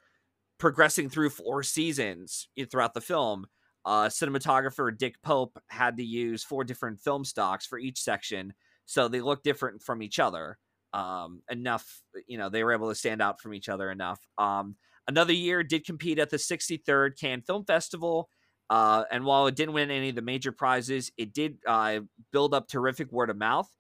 progressing 0.59 1.09
through 1.09 1.31
four 1.31 1.63
seasons 1.63 2.49
throughout 2.71 2.95
the 2.95 3.01
film, 3.01 3.47
uh, 3.85 4.07
cinematographer 4.07 4.97
Dick 4.97 5.17
Pope 5.23 5.59
had 5.69 5.97
to 5.97 6.05
use 6.05 6.43
four 6.45 6.65
different 6.65 7.01
film 7.01 7.25
stocks 7.25 7.65
for 7.65 7.79
each 7.79 8.01
section, 8.01 8.53
so 8.87 9.09
they 9.09 9.21
look 9.21 9.43
different 9.43 9.83
from 9.83 10.03
each 10.03 10.19
other. 10.19 10.59
Um, 10.93 11.43
enough, 11.51 12.03
you 12.27 12.39
know, 12.39 12.49
they 12.49 12.65
were 12.65 12.73
able 12.73 12.89
to 12.89 12.95
stand 12.95 13.23
out 13.23 13.41
from 13.41 13.55
each 13.55 13.69
other 13.69 13.91
enough. 13.91 14.19
Um, 14.37 14.77
another 15.07 15.33
year 15.33 15.63
did 15.63 15.85
compete 15.85 16.19
at 16.19 16.31
the 16.31 16.39
63rd 16.39 17.19
Cannes 17.19 17.43
Film 17.47 17.65
Festival. 17.65 18.29
Uh, 18.71 19.05
and 19.11 19.25
while 19.25 19.47
it 19.47 19.57
didn't 19.57 19.75
win 19.75 19.91
any 19.91 20.11
of 20.11 20.15
the 20.15 20.23
major 20.23 20.53
prizes, 20.53 21.11
it 21.17 21.33
did 21.33 21.59
uh, 21.67 22.01
build 22.33 22.53
up 22.53 22.69
terrific 22.69 23.11
word 23.11 23.31
of 23.31 23.37
mouth 23.39 23.71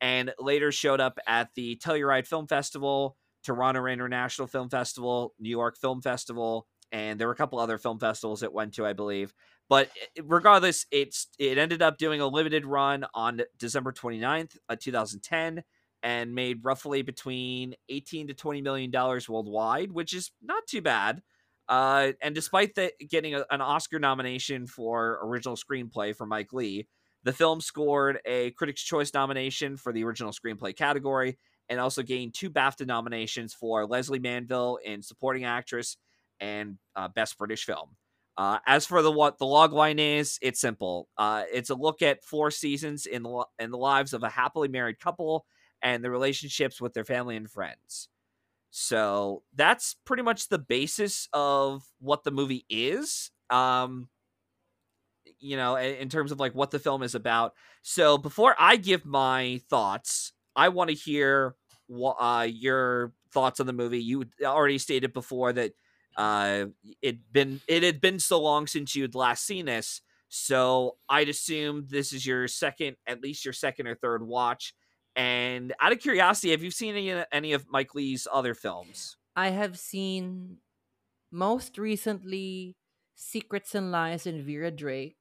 and 0.00 0.32
later 0.38 0.72
showed 0.72 1.00
up 1.00 1.18
at 1.26 1.50
the 1.54 1.76
Telluride 1.76 2.26
Film 2.26 2.46
Festival, 2.46 3.16
Toronto 3.44 3.86
International 3.86 4.46
Film 4.46 4.68
Festival, 4.68 5.34
New 5.38 5.50
York 5.50 5.76
Film 5.76 6.02
Festival, 6.02 6.66
and 6.92 7.18
there 7.18 7.26
were 7.26 7.32
a 7.32 7.36
couple 7.36 7.58
other 7.58 7.78
film 7.78 7.98
festivals 7.98 8.42
it 8.42 8.52
went 8.52 8.74
to, 8.74 8.86
I 8.86 8.92
believe. 8.92 9.34
But 9.68 9.90
regardless, 10.22 10.86
it's 10.90 11.28
it 11.38 11.58
ended 11.58 11.82
up 11.82 11.98
doing 11.98 12.20
a 12.20 12.26
limited 12.26 12.64
run 12.64 13.04
on 13.14 13.42
December 13.58 13.92
29th, 13.92 14.56
uh, 14.68 14.76
2010 14.76 15.62
and 16.02 16.34
made 16.34 16.64
roughly 16.64 17.02
between 17.02 17.74
18 17.88 18.28
to 18.28 18.34
20 18.34 18.62
million 18.62 18.90
dollars 18.90 19.28
worldwide, 19.28 19.92
which 19.92 20.14
is 20.14 20.30
not 20.42 20.66
too 20.66 20.80
bad. 20.80 21.22
Uh, 21.68 22.12
and 22.22 22.34
despite 22.34 22.74
the, 22.74 22.92
getting 23.10 23.34
a, 23.34 23.44
an 23.50 23.60
Oscar 23.60 23.98
nomination 23.98 24.66
for 24.66 25.20
original 25.22 25.56
screenplay 25.56 26.16
for 26.16 26.24
Mike 26.24 26.52
Leigh, 26.52 26.86
the 27.28 27.32
film 27.34 27.60
scored 27.60 28.20
a 28.24 28.52
Critics' 28.52 28.80
Choice 28.80 29.12
nomination 29.12 29.76
for 29.76 29.92
the 29.92 30.02
original 30.02 30.32
screenplay 30.32 30.74
category 30.74 31.36
and 31.68 31.78
also 31.78 32.02
gained 32.02 32.32
two 32.32 32.48
BAFTA 32.48 32.86
nominations 32.86 33.52
for 33.52 33.84
Lesley 33.84 34.18
Manville 34.18 34.78
in 34.82 35.02
Supporting 35.02 35.44
Actress 35.44 35.98
and 36.40 36.78
uh, 36.96 37.08
Best 37.08 37.36
British 37.36 37.66
Film. 37.66 37.90
Uh, 38.38 38.60
as 38.66 38.86
for 38.86 39.02
the 39.02 39.12
what 39.12 39.36
the 39.36 39.44
log 39.44 39.74
line 39.74 39.98
is, 39.98 40.38
it's 40.40 40.58
simple. 40.58 41.06
Uh, 41.18 41.42
it's 41.52 41.68
a 41.68 41.74
look 41.74 42.00
at 42.00 42.24
four 42.24 42.50
seasons 42.50 43.04
in 43.04 43.22
the 43.22 43.44
in 43.58 43.70
the 43.70 43.76
lives 43.76 44.14
of 44.14 44.22
a 44.22 44.30
happily 44.30 44.68
married 44.68 44.98
couple 44.98 45.44
and 45.82 46.02
the 46.02 46.10
relationships 46.10 46.80
with 46.80 46.94
their 46.94 47.04
family 47.04 47.36
and 47.36 47.50
friends. 47.50 48.08
So 48.70 49.42
that's 49.54 49.96
pretty 50.06 50.22
much 50.22 50.48
the 50.48 50.58
basis 50.58 51.28
of 51.34 51.84
what 52.00 52.24
the 52.24 52.30
movie 52.30 52.64
is. 52.70 53.30
Um, 53.50 54.08
you 55.40 55.56
know, 55.56 55.76
in 55.76 56.08
terms 56.08 56.32
of 56.32 56.40
like 56.40 56.54
what 56.54 56.70
the 56.70 56.78
film 56.78 57.02
is 57.02 57.14
about. 57.14 57.54
So 57.82 58.18
before 58.18 58.54
I 58.58 58.76
give 58.76 59.04
my 59.04 59.60
thoughts, 59.68 60.32
I 60.56 60.68
want 60.68 60.90
to 60.90 60.96
hear 60.96 61.54
uh, 61.90 62.46
your 62.50 63.12
thoughts 63.32 63.60
on 63.60 63.66
the 63.66 63.72
movie. 63.72 64.02
You 64.02 64.24
already 64.42 64.78
stated 64.78 65.12
before 65.12 65.52
that 65.52 65.72
uh, 66.16 66.66
it 67.00 67.32
been 67.32 67.60
it 67.68 67.82
had 67.82 68.00
been 68.00 68.18
so 68.18 68.40
long 68.40 68.66
since 68.66 68.96
you'd 68.96 69.14
last 69.14 69.46
seen 69.46 69.66
this, 69.66 70.00
so 70.28 70.96
I'd 71.08 71.28
assume 71.28 71.86
this 71.88 72.12
is 72.12 72.26
your 72.26 72.48
second, 72.48 72.96
at 73.06 73.22
least 73.22 73.44
your 73.44 73.54
second 73.54 73.86
or 73.86 73.94
third 73.94 74.26
watch. 74.26 74.74
And 75.14 75.72
out 75.80 75.92
of 75.92 76.00
curiosity, 76.00 76.50
have 76.50 76.62
you 76.62 76.70
seen 76.70 76.96
any 76.96 77.24
any 77.32 77.52
of 77.52 77.66
Mike 77.70 77.94
Leigh's 77.94 78.26
other 78.30 78.54
films? 78.54 79.16
I 79.36 79.50
have 79.50 79.78
seen 79.78 80.58
most 81.30 81.78
recently 81.78 82.76
Secrets 83.18 83.74
and 83.74 83.90
Lies 83.90 84.28
and 84.28 84.44
Vera 84.44 84.70
Drake. 84.70 85.18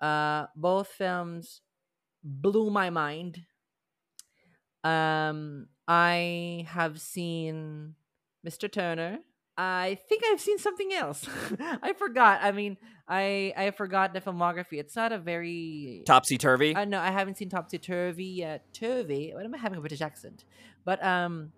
Uh, 0.00 0.46
both 0.56 0.88
films 0.88 1.60
blew 2.24 2.70
my 2.70 2.88
mind. 2.88 3.42
Um, 4.82 5.68
I 5.86 6.66
have 6.68 6.98
seen 6.98 7.94
Mr. 8.46 8.72
Turner. 8.72 9.18
I 9.56 9.98
think 10.08 10.22
I've 10.24 10.40
seen 10.40 10.58
something 10.58 10.94
else. 10.94 11.28
I 11.60 11.92
forgot. 11.92 12.40
I 12.42 12.52
mean, 12.52 12.78
I 13.06 13.52
I 13.54 13.70
forgot 13.72 14.14
the 14.14 14.22
filmography. 14.22 14.80
It's 14.80 14.96
not 14.96 15.12
a 15.12 15.18
very 15.18 16.02
topsy 16.06 16.38
turvy. 16.38 16.74
Uh, 16.74 16.86
no, 16.86 16.98
I 16.98 17.10
haven't 17.10 17.36
seen 17.36 17.50
topsy 17.50 17.78
turvy 17.78 18.24
yet. 18.24 18.72
Turvy. 18.72 19.32
What 19.34 19.44
am 19.44 19.54
I 19.54 19.58
having 19.58 19.76
a 19.76 19.80
British 19.82 20.00
accent? 20.00 20.44
But 20.86 21.04
um, 21.04 21.52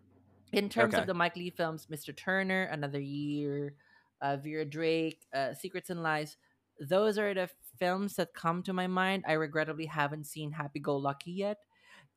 in 0.52 0.68
terms 0.68 0.94
okay. 0.94 1.00
of 1.00 1.06
the 1.06 1.14
Mike 1.14 1.36
Leigh 1.36 1.50
films, 1.50 1.86
Mr. 1.90 2.14
Turner, 2.14 2.64
Another 2.64 3.00
Year, 3.00 3.74
uh, 4.20 4.36
Vera 4.36 4.64
Drake, 4.64 5.26
uh, 5.34 5.54
Secrets 5.54 5.90
and 5.90 6.02
Lies. 6.02 6.36
Those 6.80 7.18
are 7.18 7.32
the 7.34 7.48
films 7.78 8.16
that 8.16 8.34
come 8.34 8.62
to 8.64 8.72
my 8.72 8.86
mind. 8.86 9.24
I 9.26 9.32
regrettably 9.32 9.86
haven't 9.86 10.26
seen 10.26 10.52
Happy 10.52 10.80
Go 10.80 10.96
Lucky 10.96 11.32
yet, 11.32 11.58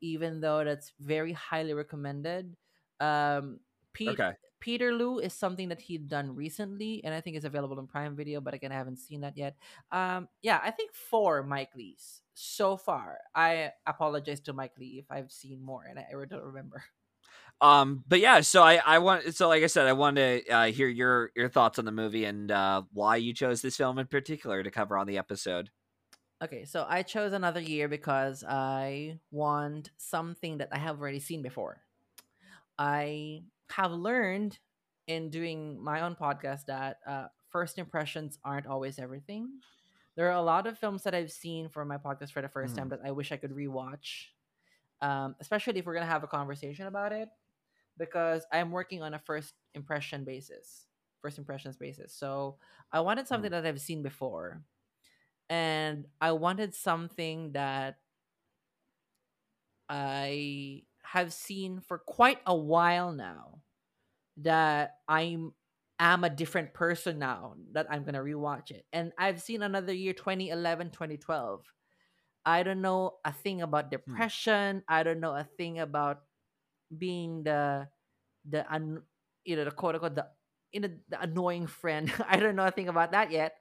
even 0.02 0.42
though 0.42 0.64
that's 0.64 0.94
very 1.00 1.34
highly 1.34 1.74
recommended. 1.74 2.56
Um, 3.00 3.60
Pete, 3.94 4.10
okay. 4.10 4.32
Peterloo 4.60 5.20
is 5.20 5.34
something 5.34 5.70
that 5.70 5.82
he'd 5.82 6.08
done 6.08 6.36
recently, 6.36 7.02
and 7.04 7.14
I 7.14 7.22
think 7.22 7.38
it's 7.38 7.46
available 7.46 7.80
in 7.80 7.88
Prime 7.88 8.16
Video. 8.16 8.42
But 8.42 8.54
again, 8.54 8.72
I 8.72 8.76
haven't 8.76 9.00
seen 9.00 9.22
that 9.22 9.38
yet. 9.38 9.56
Um, 9.92 10.28
yeah, 10.42 10.60
I 10.64 10.72
think 10.72 10.94
four 10.94 11.44
Mike 11.44 11.72
Leigh's 11.76 12.22
so 12.34 12.76
far. 12.76 13.20
I 13.34 13.72
apologize 13.86 14.42
to 14.42 14.54
Mike 14.54 14.74
Leigh 14.78 15.00
if 15.00 15.06
I've 15.10 15.32
seen 15.32 15.62
more, 15.62 15.86
and 15.90 15.98
I, 16.00 16.08
I 16.10 16.26
don't 16.26 16.44
remember. 16.44 16.84
Um, 17.62 18.04
but 18.08 18.20
yeah, 18.20 18.42
so 18.42 18.64
I 18.64 18.80
I 18.86 19.00
want 19.00 19.36
so 19.36 19.50
like 19.50 19.64
I 19.64 19.68
said, 19.68 19.88
I 19.88 19.94
want 19.94 20.16
to 20.16 20.48
uh, 20.48 20.66
hear 20.72 20.88
your 20.88 21.32
your 21.36 21.50
thoughts 21.50 21.78
on 21.78 21.86
the 21.86 21.92
movie 21.92 22.26
and 22.26 22.52
uh, 22.52 22.84
why 22.94 23.18
you 23.18 23.34
chose 23.34 23.62
this 23.62 23.76
film 23.76 24.00
in 24.00 24.08
particular 24.08 24.64
to 24.64 24.72
cover 24.72 24.98
on 24.98 25.08
the 25.08 25.18
episode. 25.18 25.70
Okay, 26.42 26.64
so 26.64 26.86
I 26.88 27.04
chose 27.04 27.34
another 27.34 27.60
year 27.60 27.90
because 27.90 28.46
I 28.48 29.20
want 29.30 29.92
something 29.98 30.60
that 30.60 30.70
I 30.72 30.78
have 30.78 31.02
already 31.02 31.20
seen 31.20 31.42
before. 31.42 31.82
I 32.78 33.44
have 33.72 33.92
learned 33.92 34.58
in 35.08 35.30
doing 35.30 35.84
my 35.84 36.00
own 36.00 36.16
podcast 36.16 36.68
that 36.68 37.00
uh, 37.06 37.26
first 37.50 37.78
impressions 37.78 38.40
aren't 38.46 38.68
always 38.68 39.00
everything. 39.00 39.50
There 40.16 40.28
are 40.28 40.38
a 40.38 40.42
lot 40.42 40.66
of 40.66 40.78
films 40.78 41.04
that 41.04 41.14
I've 41.14 41.32
seen 41.32 41.68
for 41.68 41.84
my 41.84 41.98
podcast 41.98 42.32
for 42.32 42.42
the 42.42 42.48
1st 42.48 42.72
mm. 42.72 42.78
time 42.78 42.90
that 42.90 43.02
I 43.04 43.12
wish 43.12 43.34
I 43.34 43.38
could 43.38 43.52
rewatch, 43.52 44.28
um, 45.02 45.36
especially 45.42 45.78
if 45.80 45.86
we're 45.86 45.94
gonna 45.94 46.06
have 46.06 46.24
a 46.24 46.28
conversation 46.28 46.88
about 46.88 47.12
it, 47.12 47.28
because 48.00 48.46
I'm 48.52 48.72
working 48.72 49.04
on 49.04 49.14
a 49.14 49.20
first 49.20 49.54
impression 49.76 50.24
basis, 50.24 50.86
first 51.22 51.38
impressions 51.38 51.78
basis. 51.78 52.14
So 52.14 52.58
I 52.92 53.02
wanted 53.02 53.28
something 53.28 53.52
mm. 53.52 53.54
that 53.54 53.66
I've 53.66 53.82
seen 53.82 54.02
before, 54.02 54.64
and 55.50 56.06
I 56.20 56.32
wanted 56.32 56.74
something 56.74 57.52
that 57.52 57.98
I 59.90 60.84
have 61.04 61.34
seen 61.34 61.82
for 61.82 61.98
quite 62.00 62.40
a 62.46 62.56
while 62.56 63.12
now 63.12 63.60
that 64.38 64.96
I'm 65.08 65.54
am 66.00 66.24
a 66.24 66.30
different 66.30 66.74
person 66.74 67.20
now 67.20 67.56
that 67.74 67.88
I'm 67.90 68.04
gonna 68.04 68.20
rewatch 68.20 68.72
it. 68.72 68.86
And 68.94 69.12
I've 69.18 69.42
seen 69.42 69.62
another 69.62 69.94
year 69.94 70.14
2011, 70.14 70.92
2012. 70.92 71.66
I 72.46 72.64
don't 72.64 72.82
know 72.82 73.16
a 73.26 73.34
thing 73.34 73.62
about 73.62 73.86
hmm. 73.86 73.90
depression. 73.92 74.84
I 74.88 75.04
don't 75.04 75.20
know 75.20 75.36
a 75.36 75.44
thing 75.58 75.80
about 75.80 76.22
being 76.96 77.44
the 77.44 77.88
the 78.48 78.72
un, 78.74 79.02
you 79.46 79.56
know 79.56 79.66
the 79.66 79.72
quote 79.72 79.96
unquote 79.96 80.16
the 80.16 80.28
you 80.72 80.82
know 80.82 80.90
the 81.10 81.22
annoying 81.22 81.68
friend. 81.68 82.12
I 82.28 82.38
don't 82.38 82.56
know 82.56 82.66
a 82.66 82.72
thing 82.72 82.90
about 82.90 83.12
that 83.12 83.32
yet. 83.32 83.56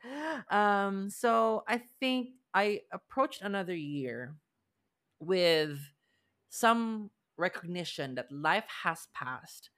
Um, 0.50 1.10
so 1.10 1.64
I 1.68 1.82
think 2.00 2.30
I 2.54 2.82
approached 2.92 3.42
another 3.42 3.74
year 3.74 4.34
with 5.20 5.78
some 6.50 7.10
recognition 7.36 8.14
that 8.16 8.30
life 8.32 8.66
has 8.84 9.08
passed. 9.14 9.70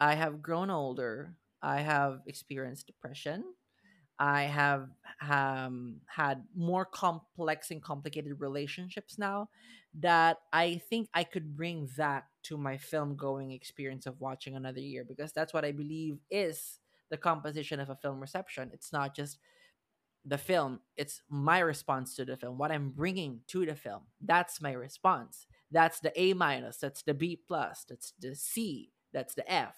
I 0.00 0.14
have 0.14 0.42
grown 0.42 0.70
older. 0.70 1.34
I 1.62 1.80
have 1.80 2.20
experienced 2.26 2.86
depression. 2.86 3.44
I 4.18 4.42
have 4.42 4.88
um, 5.28 6.00
had 6.06 6.44
more 6.56 6.84
complex 6.84 7.70
and 7.70 7.82
complicated 7.82 8.40
relationships 8.40 9.18
now 9.18 9.48
that 10.00 10.38
I 10.52 10.80
think 10.90 11.08
I 11.14 11.24
could 11.24 11.56
bring 11.56 11.88
that 11.96 12.24
to 12.44 12.56
my 12.56 12.78
film 12.78 13.16
going 13.16 13.52
experience 13.52 14.06
of 14.06 14.20
watching 14.20 14.56
another 14.56 14.80
year 14.80 15.04
because 15.04 15.32
that's 15.32 15.54
what 15.54 15.64
I 15.64 15.72
believe 15.72 16.18
is 16.30 16.80
the 17.10 17.16
composition 17.16 17.80
of 17.80 17.90
a 17.90 17.96
film 17.96 18.20
reception. 18.20 18.70
It's 18.72 18.92
not 18.92 19.14
just 19.14 19.38
the 20.24 20.38
film 20.38 20.80
it's 20.96 21.22
my 21.30 21.58
response 21.58 22.14
to 22.14 22.24
the 22.24 22.36
film 22.36 22.58
what 22.58 22.70
i'm 22.70 22.90
bringing 22.90 23.40
to 23.46 23.64
the 23.64 23.74
film. 23.74 24.02
That's 24.20 24.60
my 24.60 24.72
response. 24.72 25.46
That's 25.70 26.00
the 26.00 26.18
a 26.20 26.34
minus 26.34 26.76
that's 26.78 27.02
the 27.02 27.14
b 27.14 27.40
plus 27.46 27.84
that's 27.88 28.12
the 28.20 28.34
c 28.34 28.90
that's 29.12 29.34
the 29.34 29.50
f. 29.50 29.74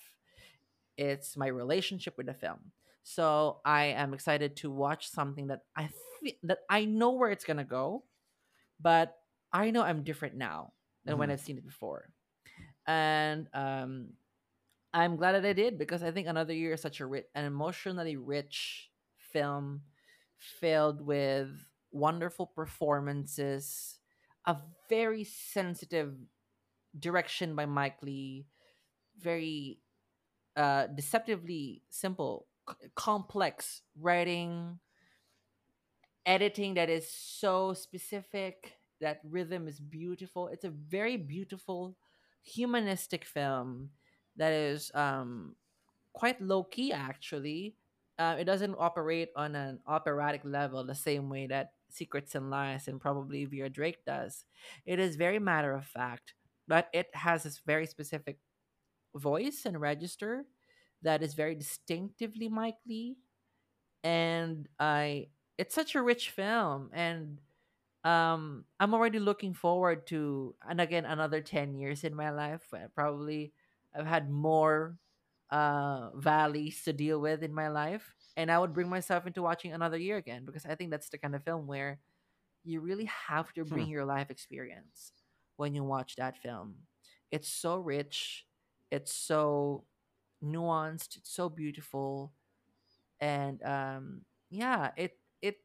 It's 0.97 1.37
my 1.37 1.47
relationship 1.47 2.17
with 2.17 2.27
the 2.27 2.35
film 2.35 2.73
so 3.15 3.61
i 3.65 3.87
am 3.87 4.15
excited 4.15 4.57
to 4.57 4.71
watch 4.71 5.09
something 5.11 5.49
that 5.49 5.61
i 5.77 5.89
th- 6.23 6.39
that 6.43 6.59
i 6.71 6.85
know 6.85 7.11
where 7.11 7.31
it's 7.31 7.45
gonna 7.45 7.65
go 7.65 8.05
but 8.81 9.17
i 9.53 9.71
know 9.71 9.83
i'm 9.83 10.03
different 10.05 10.37
now 10.37 10.73
than 11.05 11.19
when 11.19 11.31
Mhm. 11.31 11.33
i've 11.33 11.41
seen 11.41 11.59
it 11.59 11.67
before 11.67 12.11
and 12.87 13.49
um 13.55 14.09
i'm 14.95 15.17
glad 15.17 15.33
that 15.33 15.45
i 15.45 15.53
did 15.53 15.79
because 15.79 16.03
i 16.03 16.11
think 16.11 16.27
another 16.29 16.55
year 16.55 16.75
is 16.75 16.81
such 16.81 17.01
a 17.01 17.07
rich 17.07 17.27
an 17.35 17.45
emotionally 17.45 18.17
rich 18.17 18.91
film 19.33 19.83
filled 20.39 21.01
with 21.01 21.51
wonderful 21.93 22.47
performances 22.47 23.99
a 24.47 24.57
very 24.89 25.25
sensitive 25.25 26.15
direction 26.99 27.55
by 27.55 27.67
mike 27.67 27.99
leigh 28.03 28.47
very 29.19 29.79
uh 30.57 30.87
deceptively 30.89 31.83
simple 31.91 32.47
complex 32.95 33.83
writing 33.99 34.79
editing 36.27 36.75
that 36.75 36.91
is 36.91 37.11
so 37.11 37.73
specific 37.73 38.75
that 39.01 39.21
rhythm 39.25 39.67
is 39.67 39.81
beautiful. 39.81 40.49
It's 40.49 40.65
a 40.65 40.71
very 40.71 41.17
beautiful 41.17 41.97
humanistic 42.43 43.25
film 43.25 43.91
that 44.37 44.53
is 44.53 44.91
um 44.95 45.57
quite 46.13 46.41
low 46.41 46.65
key 46.65 46.93
actually. 46.93 47.77
Uh, 48.19 48.37
it 48.39 48.45
doesn't 48.45 48.77
operate 48.79 49.31
on 49.35 49.55
an 49.55 49.81
operatic 49.87 50.43
level 50.45 50.85
the 50.85 50.95
same 50.95 51.31
way 51.31 51.47
that 51.47 51.73
secrets 51.89 52.35
and 52.35 52.51
lies 52.51 52.87
and 52.87 53.01
probably 53.01 53.47
Vera 53.47 53.71
drake 53.71 54.05
does. 54.05 54.45
It 54.85 54.99
is 54.99 55.17
very 55.17 55.39
matter 55.39 55.73
of 55.73 55.87
fact 55.87 56.35
but 56.71 56.89
it 56.93 57.09
has 57.15 57.43
this 57.43 57.61
very 57.67 57.85
specific 57.85 58.39
voice 59.17 59.63
and 59.67 59.81
register 59.81 60.45
that 61.03 61.23
is 61.23 61.35
very 61.35 61.55
distinctively 61.55 62.49
Mike 62.49 62.79
Leigh. 62.87 63.17
And 64.03 64.69
I 64.79 65.29
it's 65.59 65.75
such 65.75 65.95
a 65.95 66.03
rich 66.03 66.31
film 66.31 66.91
and 66.95 67.41
um 68.05 68.65
I'm 68.81 68.95
already 68.95 69.19
looking 69.19 69.55
forward 69.55 70.07
to 70.09 70.55
and 70.69 70.81
again 70.81 71.05
another 71.05 71.41
10 71.43 71.75
years 71.75 72.05
in 72.05 72.15
my 72.15 72.31
life. 72.31 72.73
Probably 72.95 73.53
I've 73.95 74.07
had 74.07 74.31
more 74.31 74.99
uh 75.51 76.11
valleys 76.17 76.83
to 76.85 76.93
deal 76.93 77.21
with 77.21 77.43
in 77.43 77.53
my 77.55 77.69
life 77.69 78.15
and 78.37 78.51
I 78.51 78.59
would 78.59 78.73
bring 78.75 78.89
myself 78.89 79.27
into 79.27 79.43
watching 79.43 79.73
another 79.73 79.99
year 79.99 80.17
again 80.17 80.45
because 80.45 80.65
I 80.67 80.75
think 80.77 80.91
that's 80.91 81.11
the 81.11 81.19
kind 81.19 81.35
of 81.35 81.45
film 81.45 81.67
where 81.67 82.01
you 82.65 82.81
really 82.81 83.07
have 83.07 83.53
to 83.55 83.65
bring 83.65 83.87
Hmm. 83.87 83.91
your 83.91 84.05
life 84.05 84.31
experience 84.31 85.13
when 85.57 85.75
you 85.75 85.85
watch 85.85 86.17
that 86.17 86.37
film. 86.39 86.77
It's 87.31 87.49
so 87.49 87.77
rich, 87.79 88.47
it's 88.91 89.13
so 89.15 89.85
nuanced, 90.45 91.17
it's 91.17 91.33
so 91.33 91.49
beautiful, 91.49 92.33
and 93.21 93.63
um, 93.63 94.23
yeah, 94.51 94.91
it 94.97 95.17
it 95.43 95.59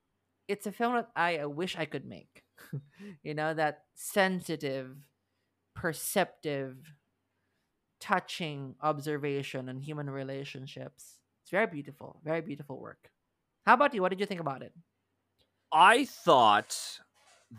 it's 0.47 0.67
a 0.67 0.71
film 0.71 0.95
that 0.95 1.09
I 1.15 1.39
uh, 1.39 1.47
wish 1.47 1.77
I 1.77 1.85
could 1.85 2.05
make. 2.05 2.43
you 3.23 3.33
know, 3.33 3.53
that 3.53 3.83
sensitive, 3.95 4.95
perceptive, 5.75 6.77
touching 7.99 8.75
observation 8.81 9.69
and 9.69 9.81
human 9.81 10.09
relationships. 10.09 11.19
It's 11.43 11.51
very 11.51 11.67
beautiful, 11.67 12.19
very 12.23 12.41
beautiful 12.41 12.79
work. 12.79 13.11
How 13.65 13.73
about 13.73 13.93
you? 13.93 14.01
What 14.01 14.09
did 14.09 14.19
you 14.19 14.25
think 14.25 14.41
about 14.41 14.61
it? 14.61 14.73
I 15.71 16.05
thought 16.05 16.99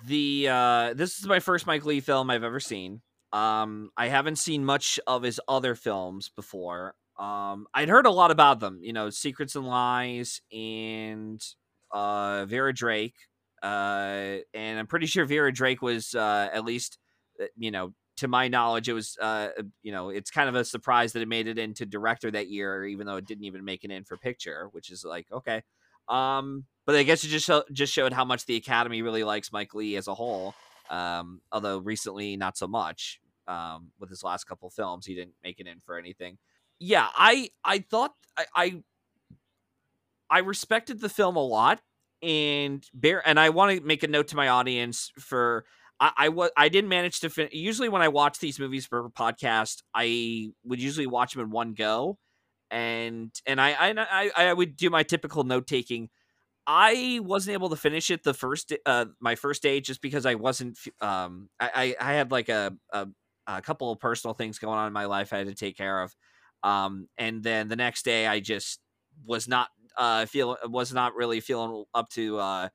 the 0.07 0.49
uh 0.51 0.95
this 0.95 1.19
is 1.19 1.27
my 1.27 1.41
first 1.41 1.67
Mike 1.67 1.85
Leigh 1.85 2.01
film 2.01 2.31
I've 2.31 2.45
ever 2.45 2.61
seen. 2.61 3.03
Um 3.33 3.91
I 3.97 4.09
haven't 4.09 4.37
seen 4.37 4.65
much 4.65 4.99
of 5.07 5.23
his 5.23 5.41
other 5.49 5.75
films 5.75 6.29
before. 6.29 6.95
Um 7.19 7.67
I'd 7.75 7.89
heard 7.89 8.07
a 8.07 8.11
lot 8.11 8.31
about 8.31 8.61
them, 8.61 8.81
you 8.83 8.93
know, 8.93 9.11
Secrets 9.11 9.57
and 9.57 9.67
Lies 9.67 10.41
and 10.53 11.43
uh 11.91 12.45
Vera 12.47 12.73
Drake. 12.73 13.17
Uh 13.63 14.39
and 14.55 14.79
I'm 14.79 14.87
pretty 14.87 15.07
sure 15.07 15.25
Vera 15.25 15.53
Drake 15.53 15.83
was 15.83 16.15
uh 16.15 16.49
at 16.53 16.65
least 16.65 16.99
uh, 17.41 17.47
you 17.57 17.71
know, 17.71 17.93
to 18.19 18.29
my 18.29 18.49
knowledge 18.49 18.89
it 18.89 18.93
was 18.95 19.17
uh 19.21 19.49
you 19.83 19.93
know, 19.93 20.11
it's 20.11 20.31
kind 20.31 20.49
of 20.49 20.55
a 20.55 20.65
surprise 20.65 21.13
that 21.13 21.23
it 21.23 21.29
made 21.29 21.47
it 21.47 21.59
into 21.59 21.87
director 21.87 22.31
that 22.31 22.49
year 22.49 22.85
even 22.85 23.07
though 23.07 23.17
it 23.17 23.27
didn't 23.27 23.45
even 23.45 23.65
make 23.65 23.85
it 23.85 23.91
in 23.91 24.05
for 24.05 24.17
picture, 24.17 24.69
which 24.73 24.91
is 24.91 25.05
like 25.05 25.27
okay. 25.33 25.63
Um, 26.09 26.65
but 26.85 26.95
I 26.95 27.03
guess 27.03 27.25
it 27.25 27.29
just 27.29 27.47
show, 27.47 27.65
just 27.73 27.93
showed 27.93 28.13
how 28.13 28.25
much 28.25 28.47
the 28.47 28.57
Academy 28.57 29.03
really 29.03 29.25
likes 29.25 29.53
Mike 29.53 29.75
Leigh 29.75 29.97
as 29.97 30.07
a 30.07 30.15
whole. 30.15 30.55
Um, 30.89 31.41
although 31.51 31.79
recently 31.79 32.37
not 32.37 32.57
so 32.57 32.69
much. 32.69 33.21
Um, 33.49 33.93
with 34.01 34.11
his 34.11 34.25
last 34.25 34.45
couple 34.45 34.71
films, 34.71 35.07
he 35.07 35.15
didn't 35.15 35.35
make 35.43 35.61
it 35.61 35.69
in 35.69 35.81
for 35.85 35.99
anything. 35.99 36.39
Yeah, 36.79 37.09
I 37.17 37.51
I 37.65 37.79
thought 37.81 38.13
I 38.37 38.45
I, 38.55 38.83
I 40.31 40.39
respected 40.41 41.01
the 41.01 41.09
film 41.09 41.37
a 41.37 41.45
lot, 41.45 41.81
and 42.23 42.85
bear 42.95 43.27
and 43.27 43.39
I 43.39 43.51
want 43.51 43.79
to 43.79 43.85
make 43.85 44.03
a 44.03 44.09
note 44.09 44.29
to 44.29 44.37
my 44.37 44.49
audience 44.49 45.11
for. 45.19 45.65
I, 45.99 46.13
I 46.19 46.29
was 46.29 46.51
I 46.59 46.69
didn't 46.69 46.91
manage 46.91 47.21
to 47.21 47.31
fin- 47.31 47.49
usually 47.53 47.89
when 47.89 48.03
I 48.03 48.09
watch 48.09 48.39
these 48.39 48.59
movies 48.61 48.85
for 48.85 49.07
a 49.07 49.11
podcast 49.11 49.83
I 49.95 50.51
would 50.63 50.79
usually 50.79 51.07
watch 51.07 51.33
them 51.33 51.43
in 51.43 51.51
one 51.51 51.73
go 51.73 52.19
and 52.71 53.31
and 53.47 53.61
I 53.61 53.73
I 53.73 53.95
I, 54.37 54.47
I 54.49 54.53
would 54.55 54.77
do 54.77 54.91
my 54.91 55.05
typical 55.05 55.45
note 55.45 55.67
taking. 55.67 56.11
I 56.67 57.21
wasn't 57.23 57.55
able 57.55 57.71
to 57.71 57.77
finish 57.77 58.11
it 58.11 58.25
the 58.25 58.35
first 58.35 58.73
uh 58.87 59.07
my 59.21 59.37
first 59.37 59.63
day 59.63 59.81
just 59.81 60.03
because 60.03 60.27
I 60.27 60.37
wasn't 60.37 60.79
um 61.01 61.51
I 61.61 61.97
I 62.01 62.11
I 62.11 62.15
had 62.15 62.31
like 62.33 62.49
a 62.51 62.75
a, 62.93 63.09
a 63.47 63.63
couple 63.63 63.93
of 63.93 64.01
personal 64.01 64.35
things 64.35 64.59
going 64.59 64.79
on 64.79 64.87
in 64.89 64.93
my 64.95 65.07
life 65.07 65.33
I 65.33 65.39
had 65.39 65.49
to 65.49 65.55
take 65.55 65.77
care 65.77 66.03
of. 66.03 66.15
Um 66.67 67.09
and 67.19 67.43
then 67.43 67.69
the 67.69 67.77
next 67.77 68.05
day 68.05 68.27
I 68.27 68.41
just 68.41 68.81
was 69.25 69.49
not 69.49 69.69
uh 69.97 70.27
feel 70.27 70.57
was 70.65 70.93
not 70.93 71.15
really 71.15 71.41
feeling 71.41 71.85
up 71.95 72.11
to 72.11 72.39
uh 72.39 72.69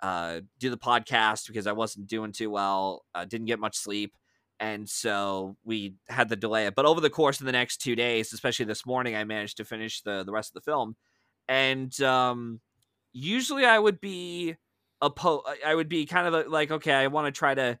uh 0.00 0.40
do 0.58 0.70
the 0.70 0.78
podcast 0.78 1.46
because 1.46 1.66
I 1.66 1.72
wasn't 1.72 2.08
doing 2.08 2.32
too 2.32 2.50
well. 2.50 3.04
Uh, 3.14 3.24
didn't 3.24 3.46
get 3.46 3.58
much 3.60 3.76
sleep 3.76 4.14
and 4.58 4.88
so 4.88 5.56
we 5.64 5.94
had 6.08 6.28
to 6.28 6.36
delay 6.36 6.66
it. 6.66 6.74
But 6.74 6.86
over 6.86 7.00
the 7.00 7.10
course 7.10 7.40
of 7.40 7.46
the 7.46 7.52
next 7.52 7.78
two 7.78 7.94
days, 7.94 8.32
especially 8.32 8.66
this 8.66 8.86
morning, 8.86 9.14
I 9.14 9.24
managed 9.24 9.58
to 9.58 9.64
finish 9.64 10.02
the 10.02 10.24
the 10.24 10.32
rest 10.32 10.50
of 10.50 10.54
the 10.62 10.70
film. 10.70 10.96
And 11.48 11.98
um, 12.02 12.60
usually, 13.12 13.64
I 13.64 13.78
would 13.78 14.00
be 14.00 14.56
a 15.02 15.10
po- 15.10 15.44
I 15.64 15.74
would 15.74 15.88
be 15.88 16.06
kind 16.06 16.34
of 16.34 16.48
like, 16.48 16.70
okay, 16.70 16.92
I 16.92 17.08
want 17.08 17.26
to 17.26 17.38
try 17.38 17.54
to 17.54 17.78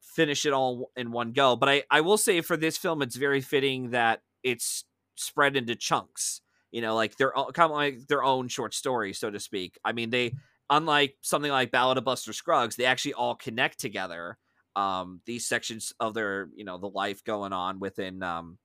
finish 0.00 0.46
it 0.46 0.52
all 0.52 0.90
in 0.96 1.12
one 1.12 1.32
go. 1.32 1.56
But 1.56 1.68
I 1.68 1.84
I 1.90 2.00
will 2.00 2.18
say 2.18 2.40
for 2.40 2.56
this 2.56 2.76
film, 2.76 3.02
it's 3.02 3.16
very 3.16 3.40
fitting 3.40 3.90
that 3.90 4.22
it's 4.42 4.84
spread 5.16 5.56
into 5.56 5.74
chunks. 5.76 6.40
You 6.72 6.82
know, 6.82 6.94
like 6.94 7.16
their 7.16 7.36
own, 7.36 7.52
kind 7.52 7.70
of 7.70 7.76
like 7.76 8.06
their 8.08 8.22
own 8.22 8.48
short 8.48 8.74
story, 8.74 9.12
so 9.12 9.30
to 9.30 9.40
speak. 9.40 9.78
I 9.84 9.92
mean, 9.92 10.10
they 10.10 10.34
unlike 10.68 11.16
something 11.22 11.50
like 11.50 11.70
Ballad 11.70 11.98
of 11.98 12.04
Buster 12.04 12.32
Scruggs, 12.32 12.76
they 12.76 12.84
actually 12.84 13.14
all 13.14 13.34
connect 13.34 13.78
together 13.80 14.38
um 14.74 15.22
these 15.24 15.46
sections 15.46 15.94
of 16.00 16.12
their 16.12 16.50
you 16.54 16.62
know 16.64 16.76
the 16.76 16.86
life 16.88 17.24
going 17.24 17.54
on 17.54 17.80
within 17.80 18.22
um 18.22 18.58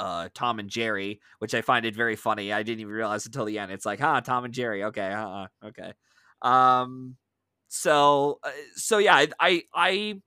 uh 0.00 0.28
Tom 0.34 0.58
and 0.58 0.68
Jerry, 0.68 1.20
which 1.38 1.54
I 1.54 1.62
find 1.62 1.86
it 1.86 1.96
very 1.96 2.16
funny. 2.16 2.52
I 2.52 2.62
didn't 2.62 2.80
even 2.80 2.92
realize 2.92 3.26
until 3.26 3.44
the 3.44 3.58
end. 3.58 3.72
It's 3.72 3.86
like, 3.86 4.00
huh, 4.00 4.20
Tom 4.20 4.44
and 4.44 4.52
Jerry. 4.54 4.84
Okay, 4.84 5.12
uh, 5.12 5.46
okay. 5.64 5.92
Um, 6.42 7.16
so 7.68 8.40
uh, 8.42 8.50
so 8.74 8.98
yeah, 8.98 9.14
I, 9.16 9.28
I 9.40 9.62
I 9.74 10.20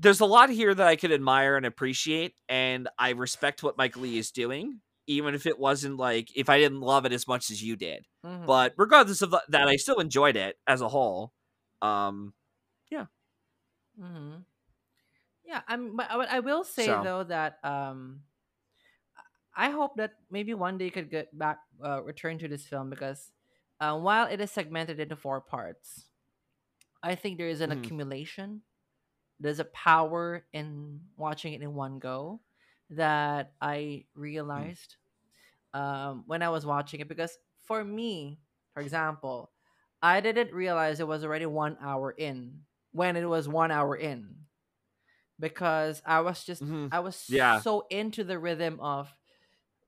there's 0.00 0.20
a 0.20 0.26
lot 0.26 0.50
here 0.50 0.74
that 0.74 0.86
I 0.86 0.96
could 0.96 1.12
admire 1.12 1.56
and 1.56 1.66
appreciate, 1.66 2.34
and 2.48 2.88
I 2.98 3.10
respect 3.10 3.62
what 3.62 3.76
Mike 3.78 3.96
Leigh 3.96 4.18
is 4.18 4.30
doing, 4.30 4.80
even 5.06 5.34
if 5.34 5.46
it 5.46 5.58
wasn't 5.58 5.96
like 5.96 6.28
if 6.36 6.48
I 6.48 6.58
didn't 6.58 6.80
love 6.80 7.04
it 7.06 7.12
as 7.12 7.26
much 7.26 7.50
as 7.50 7.62
you 7.62 7.76
did. 7.76 8.06
Mhm. 8.24 8.46
But 8.46 8.74
regardless 8.76 9.22
of 9.22 9.34
that, 9.48 9.68
I 9.68 9.76
still 9.76 9.98
enjoyed 10.00 10.36
it 10.36 10.58
as 10.66 10.80
a 10.80 10.88
whole. 10.88 11.32
Um, 11.82 12.34
yeah. 12.90 13.06
Mm-hmm. 14.00 14.40
Yeah, 15.44 15.62
I'm. 15.66 15.96
But 15.96 16.10
I 16.10 16.36
I 16.36 16.40
will 16.40 16.62
say 16.64 16.86
So- 16.86 17.02
though 17.02 17.24
that 17.24 17.58
um, 17.64 18.22
I 19.56 19.70
hope 19.70 19.96
that 19.96 20.14
maybe 20.30 20.54
one 20.54 20.78
day 20.78 20.84
you 20.86 20.90
could 20.92 21.10
get 21.10 21.36
back, 21.36 21.58
uh, 21.82 22.02
return 22.04 22.38
to 22.38 22.48
this 22.48 22.64
film 22.66 22.90
because, 22.90 23.32
uh, 23.80 23.98
while 23.98 24.26
it 24.26 24.40
is 24.40 24.50
segmented 24.52 25.00
into 25.00 25.16
four 25.16 25.40
parts, 25.40 26.04
I 27.02 27.14
think 27.16 27.38
there 27.38 27.48
is 27.48 27.60
an 27.60 27.70
Mhm. 27.70 27.78
accumulation. 27.82 28.62
There's 29.40 29.60
a 29.60 29.64
power 29.64 30.44
in 30.52 31.00
watching 31.16 31.52
it 31.54 31.62
in 31.62 31.74
one 31.74 31.98
go 31.98 32.40
that 32.90 33.52
I 33.60 34.06
realized 34.14 34.96
um, 35.74 36.24
when 36.26 36.42
I 36.42 36.50
was 36.50 36.66
watching 36.66 37.00
it 37.00 37.08
because 37.08 37.36
for 37.66 37.84
me, 37.84 38.40
for 38.74 38.82
example, 38.82 39.52
I 40.02 40.20
didn't 40.20 40.52
realize 40.52 41.00
it 41.00 41.08
was 41.08 41.24
already 41.24 41.46
one 41.46 41.76
hour 41.80 42.12
in 42.12 42.62
when 42.92 43.16
it 43.16 43.24
was 43.26 43.48
one 43.48 43.70
hour 43.70 43.96
in 43.96 44.46
because 45.38 46.02
I 46.06 46.20
was 46.20 46.44
just 46.44 46.62
Mhm. 46.62 46.90
I 46.90 47.00
was 47.00 47.16
Yeah. 47.28 47.62
so 47.62 47.86
into 47.90 48.24
the 48.24 48.38
rhythm 48.38 48.80
of 48.80 49.14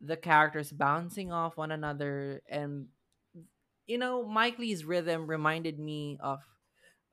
the 0.00 0.16
characters 0.16 0.72
bouncing 0.72 1.32
off 1.32 1.56
one 1.56 1.72
another 1.72 2.42
and 2.48 2.88
you 3.86 3.98
know, 3.98 4.26
Mike 4.26 4.58
Leigh's 4.58 4.84
rhythm 4.84 5.26
reminded 5.26 5.78
me 5.78 6.18
of 6.20 6.40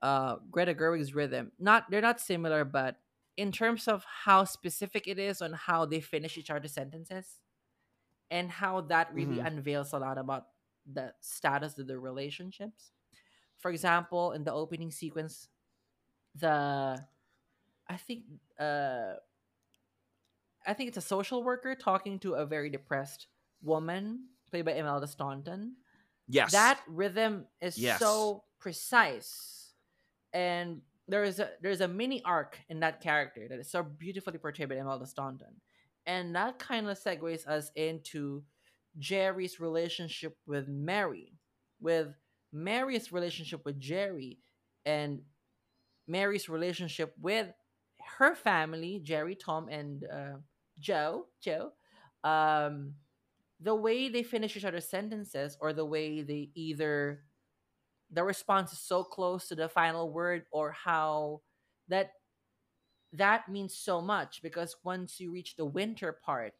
uh 0.02 0.36
Greta 0.50 0.74
Gerwig's 0.74 1.14
rhythm. 1.14 1.52
Not 1.58 1.90
they're 1.90 2.00
not 2.02 2.20
similar, 2.20 2.64
but 2.64 3.00
in 3.36 3.52
terms 3.52 3.88
of 3.88 4.04
how 4.04 4.44
specific 4.44 5.06
it 5.08 5.18
is 5.18 5.42
on 5.42 5.52
how 5.52 5.86
they 5.86 6.00
finish 6.00 6.36
each 6.38 6.50
other's 6.50 6.72
sentences 6.74 7.40
and 8.30 8.50
how 8.50 8.82
that 8.82 9.14
really 9.14 9.38
Mhm. 9.38 9.44
unveils 9.44 9.92
a 9.92 9.98
lot 9.98 10.18
about 10.18 10.48
the 10.86 11.14
status 11.20 11.78
of 11.78 11.86
the 11.86 11.98
relationships. 11.98 12.92
For 13.58 13.70
example, 13.70 14.32
in 14.32 14.44
the 14.44 14.52
opening 14.52 14.90
sequence, 14.90 15.48
the 16.34 17.06
I 17.88 17.96
think 17.96 18.26
uh 18.58 19.16
I 20.66 20.74
think 20.74 20.88
it's 20.88 20.96
a 20.96 21.00
social 21.02 21.42
worker 21.42 21.74
talking 21.74 22.18
to 22.20 22.34
a 22.34 22.46
very 22.46 22.70
depressed 22.70 23.28
woman 23.62 24.30
played 24.46 24.64
by 24.64 24.72
Imelda 24.72 25.06
Staunton. 25.06 25.76
Yes. 26.28 26.74
That 26.74 26.82
rhythm 26.88 27.48
is 27.60 27.76
Yes. 27.76 28.34
so 28.36 28.44
precise, 28.58 29.57
and 30.32 30.80
there 31.08 31.24
is 31.24 31.38
a 31.40 31.50
there's 31.62 31.80
a 31.80 31.88
mini 31.88 32.22
arc 32.24 32.58
in 32.68 32.80
that 32.80 33.00
character 33.00 33.46
that 33.48 33.58
is 33.58 33.70
so 33.70 33.82
beautifully 33.82 34.38
portrayed 34.38 34.68
by 34.68 34.76
Imelda 34.76 35.06
Staunton, 35.06 35.60
and 36.06 36.34
that 36.34 36.58
kind 36.58 36.88
of 36.88 36.98
segues 36.98 37.46
us 37.46 37.70
into 37.76 38.42
Jerry's 38.98 39.60
relationship 39.60 40.36
with 40.46 40.68
Mary, 40.68 41.32
with 41.80 42.08
Mary's 42.52 43.12
relationship 43.12 43.64
with 43.64 43.78
Jerry, 43.80 44.38
and 44.84 45.20
Mary's 46.06 46.48
relationship 46.48 47.14
with 47.20 47.48
her 48.18 48.34
family, 48.34 49.00
Jerry, 49.02 49.34
Tom, 49.34 49.68
and 49.68 50.04
uh, 50.04 50.36
Joe. 50.78 51.26
Joe. 51.42 51.72
Um, 52.24 52.94
the 53.60 53.74
way 53.74 54.08
they 54.08 54.22
finish 54.22 54.56
each 54.56 54.64
other's 54.64 54.88
sentences, 54.88 55.56
or 55.60 55.72
the 55.72 55.84
way 55.84 56.22
they 56.22 56.50
either 56.54 57.22
the 58.10 58.24
response 58.24 58.72
is 58.72 58.80
so 58.80 59.04
close 59.04 59.48
to 59.48 59.54
the 59.54 59.68
final 59.68 60.10
word, 60.10 60.46
or 60.50 60.72
how 60.72 61.42
that 61.88 62.12
that 63.12 63.48
means 63.48 63.74
so 63.74 64.00
much 64.00 64.42
because 64.42 64.76
once 64.84 65.20
you 65.20 65.30
reach 65.30 65.56
the 65.56 65.64
winter 65.64 66.12
part 66.12 66.54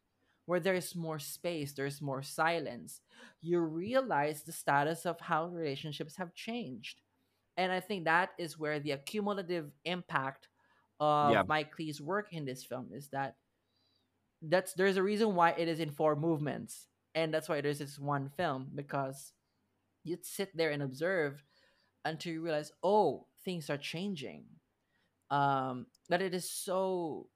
where 0.46 0.61
there's 0.61 0.94
more 0.96 1.18
space, 1.18 1.72
there's 1.72 2.00
more 2.00 2.22
silence, 2.22 3.00
you 3.42 3.61
realize 3.61 4.42
the 4.42 4.52
status 4.52 5.04
of 5.04 5.20
how 5.20 5.46
relationships 5.46 6.16
have 6.16 6.34
changed. 6.34 7.02
And 7.56 7.72
I 7.72 7.80
think 7.80 8.04
that 8.04 8.30
is 8.38 8.58
where 8.58 8.80
the 8.80 8.92
accumulative 8.92 9.70
impact 9.84 10.48
Yeah. 11.20 11.42
of 11.42 11.46
Mike 11.46 11.78
Leigh's 11.78 12.00
work 12.00 12.32
in 12.32 12.44
this 12.44 12.64
film 12.64 12.88
is 12.92 13.08
that 13.08 13.37
that's 14.42 14.72
there's 14.74 14.96
a 14.96 15.02
reason 15.02 15.34
why 15.34 15.50
it 15.52 15.68
is 15.68 15.80
in 15.80 15.90
four 15.90 16.16
movements. 16.16 16.87
And 17.14 17.32
that's 17.32 17.48
why 17.48 17.58
is 17.58 17.78
this 17.78 17.98
one 17.98 18.30
film 18.37 18.68
because 18.74 19.32
you'd 20.09 20.27
sit 20.27 20.57
there 20.57 20.71
and 20.71 20.83
observe 20.83 21.42
until 22.05 22.33
you 22.33 22.42
realize, 22.42 22.73
oh, 22.83 23.27
things 23.44 23.71
are 23.71 23.77
changing. 23.77 24.44
Um, 25.31 25.87
that 26.09 26.23
it 26.23 26.35
is 26.35 26.51
so 26.51 27.29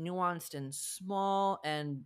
nuanced 0.00 0.54
and 0.54 0.74
small 0.74 1.60
and 1.64 2.02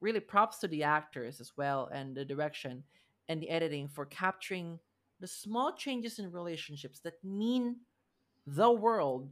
really 0.00 0.20
props 0.20 0.58
to 0.58 0.68
the 0.68 0.82
actors 0.82 1.40
as 1.40 1.52
well 1.56 1.88
and 1.92 2.14
the 2.14 2.24
direction 2.24 2.82
and 3.28 3.40
the 3.40 3.50
editing 3.50 3.88
for 3.88 4.06
capturing 4.06 4.78
the 5.20 5.26
small 5.26 5.74
changes 5.74 6.18
in 6.18 6.32
relationships 6.32 7.00
that 7.00 7.22
mean 7.22 7.76
the 8.46 8.70
world 8.70 9.28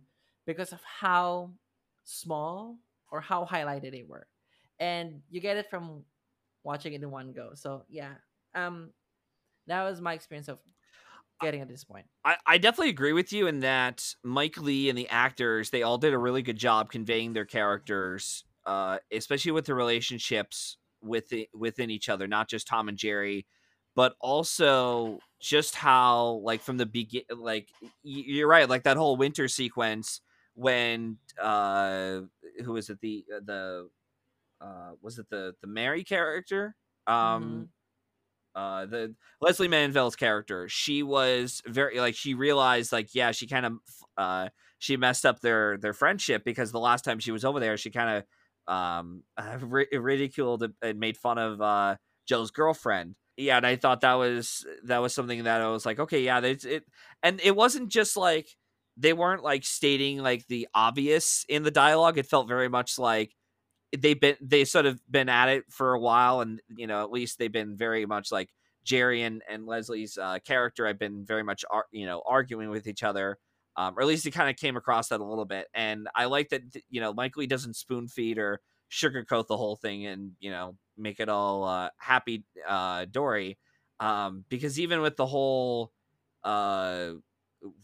because 0.47 0.73
of 0.73 0.81
how 0.85 1.51
small 2.05 2.79
or 3.11 3.21
how 3.21 3.45
highlighted 3.45 3.91
they 3.93 4.05
were. 4.07 4.27
And 4.79 5.21
you 5.31 5.41
get 5.41 5.57
it 5.57 5.69
from 5.69 6.05
watching 6.63 6.93
it 6.93 7.03
in 7.03 7.11
one 7.11 7.33
go. 7.33 7.51
So 7.55 7.85
yeah. 7.89 8.15
Um 8.55 8.91
that 9.71 9.85
was 9.85 10.01
my 10.01 10.15
experience 10.15 10.49
of 10.49 10.61
getting 11.41 11.61
at 11.63 11.69
this 11.69 11.85
point 11.85 12.07
I, 12.25 12.37
I 12.47 12.59
definitely 12.59 12.91
agree 12.91 13.13
with 13.13 13.33
you 13.33 13.47
in 13.47 13.61
that 13.61 14.15
Mike 14.23 14.61
Leigh 14.61 14.89
and 14.91 14.99
the 14.99 15.09
actors 15.09 15.71
they 15.71 15.83
all 15.83 15.99
did 15.99 16.13
a 16.13 16.19
really 16.19 16.43
good 16.43 16.59
job 16.59 16.91
conveying 16.91 17.33
their 17.33 17.47
characters, 17.47 18.45
uh, 18.67 18.99
especially 19.11 19.53
with 19.53 19.65
the 19.65 19.75
relationships 19.75 20.77
within 21.03 21.47
within 21.55 21.91
each 21.91 22.09
other, 22.09 22.27
not 22.27 22.49
just 22.49 22.67
Tom 22.67 22.89
and 22.89 22.99
Jerry, 22.99 23.47
but 23.95 24.15
also 24.21 25.19
just 25.41 25.75
how 25.75 26.41
like 26.45 26.61
from 26.61 26.77
the 26.77 26.87
begin, 26.87 27.23
like 27.35 27.69
you're 28.03 28.49
right, 28.49 28.69
like 28.69 28.85
that 28.85 28.97
whole 28.97 29.17
winter 29.17 29.49
sequence 29.49 30.21
when 30.55 31.17
uh, 31.41 32.21
who 32.65 32.73
was 32.73 32.91
it 32.91 33.01
the 33.01 33.25
the 33.45 33.89
uh, 34.61 34.91
was 35.01 35.19
it 35.19 35.29
the 35.31 35.55
the 35.63 35.67
Mary 35.67 36.05
character? 36.05 36.77
Um 37.07 37.71
uh 38.55 38.87
the 38.87 39.15
Lesley 39.41 39.69
Manville's 39.69 40.17
character 40.17 40.69
she 40.69 41.03
was 41.03 41.63
very 41.67 42.01
like 42.01 42.15
she 42.15 42.35
realized 42.35 42.93
like 42.93 43.15
yeah 43.15 43.31
she 43.31 43.47
kind 43.47 43.67
of 43.67 43.73
uh 44.17 44.49
she 44.79 44.97
messed 44.97 45.25
up 45.25 45.41
their 45.41 45.79
their 45.79 45.93
friendship 45.93 46.45
because 46.45 46.73
the 46.73 46.81
last 46.81 47.05
time 47.05 47.19
she 47.21 47.33
was 47.33 47.45
over 47.45 47.61
there 47.61 47.77
she 47.77 47.91
kind 47.91 48.25
of 48.69 48.73
um 48.75 49.23
ri- 49.61 49.89
ridiculed 49.93 50.65
and 50.83 50.99
made 50.99 51.17
fun 51.17 51.39
of 51.39 51.61
uh 51.61 51.97
Joe's 52.27 52.51
girlfriend. 52.51 53.15
Yeah 53.37 53.57
and 53.57 53.67
I 53.67 53.77
thought 53.77 54.03
that 54.03 54.15
was 54.15 54.67
that 54.85 54.99
was 54.99 55.15
something 55.15 55.45
that 55.45 55.61
I 55.61 55.69
was 55.69 55.87
like 55.87 55.99
okay 56.01 56.23
yeah 56.23 56.41
it's 56.41 56.65
it 56.65 56.85
and 57.23 57.41
it 57.43 57.57
wasn't 57.57 57.89
just 57.89 58.17
like 58.17 58.49
they 58.97 59.13
weren't 59.13 59.43
like 59.43 59.65
stating 59.65 60.19
like 60.19 60.47
the 60.49 60.69
obvious 60.75 61.45
in 61.49 61.63
the 61.63 61.71
dialogue 61.71 62.19
it 62.19 62.27
felt 62.27 62.49
very 62.49 62.69
much 62.69 62.99
like 62.99 63.33
they've 63.98 64.20
been 64.20 64.37
they 64.40 64.64
sort 64.64 64.87
of 64.87 65.00
been 65.11 65.29
at 65.29 65.48
it 65.48 65.64
for 65.70 65.94
a 65.94 66.00
while 66.00 66.40
and 66.40 66.61
you 66.68 66.87
know 66.87 67.03
at 67.03 67.11
least 67.11 67.38
they've 67.38 67.53
been 67.53 67.76
very 67.76 68.07
much 68.07 68.31
like 68.31 68.48
jerry 68.85 69.22
and, 69.22 69.42
and 69.48 69.66
lesley's 69.66 70.16
uh, 70.16 70.38
character 70.44 70.87
have 70.87 70.98
been 70.98 71.24
very 71.24 71.42
much 71.42 71.64
ar- 71.70 71.87
you 71.90 72.07
know 72.07 72.22
arguing 72.26 72.70
with 72.70 72.87
each 72.87 73.03
other 73.03 73.38
um, 73.76 73.96
or 73.96 74.03
at 74.03 74.09
least 74.09 74.26
it 74.26 74.33
kind 74.33 74.50
of 74.50 74.57
came 74.57 74.76
across 74.76 75.09
that 75.09 75.20
a 75.20 75.24
little 75.24 75.44
bit. 75.44 75.66
And 75.74 76.09
i 76.14 76.26
like 76.26 76.50
that 76.50 76.62
you 76.88 77.00
know 77.00 77.12
mike 77.12 77.37
leigh 77.37 77.46
doesn't 77.46 77.76
spoon 77.76 78.09
feed 78.09 78.38
or 78.38 78.61
sugarcoat 78.90 79.46
the 79.46 79.57
whole 79.57 79.76
thing 79.76 80.07
and 80.07 80.33
you 80.40 80.50
know 80.50 80.76
make 80.98 81.20
it 81.20 81.29
all 81.29 81.64
uh, 81.64 81.90
happy 81.98 82.44
uh, 82.68 83.07
dory 83.11 83.59
um, 84.00 84.44
because 84.48 84.81
even 84.81 85.00
with 85.00 85.16
the 85.16 85.26
whole 85.26 85.92
uh, 86.44 87.11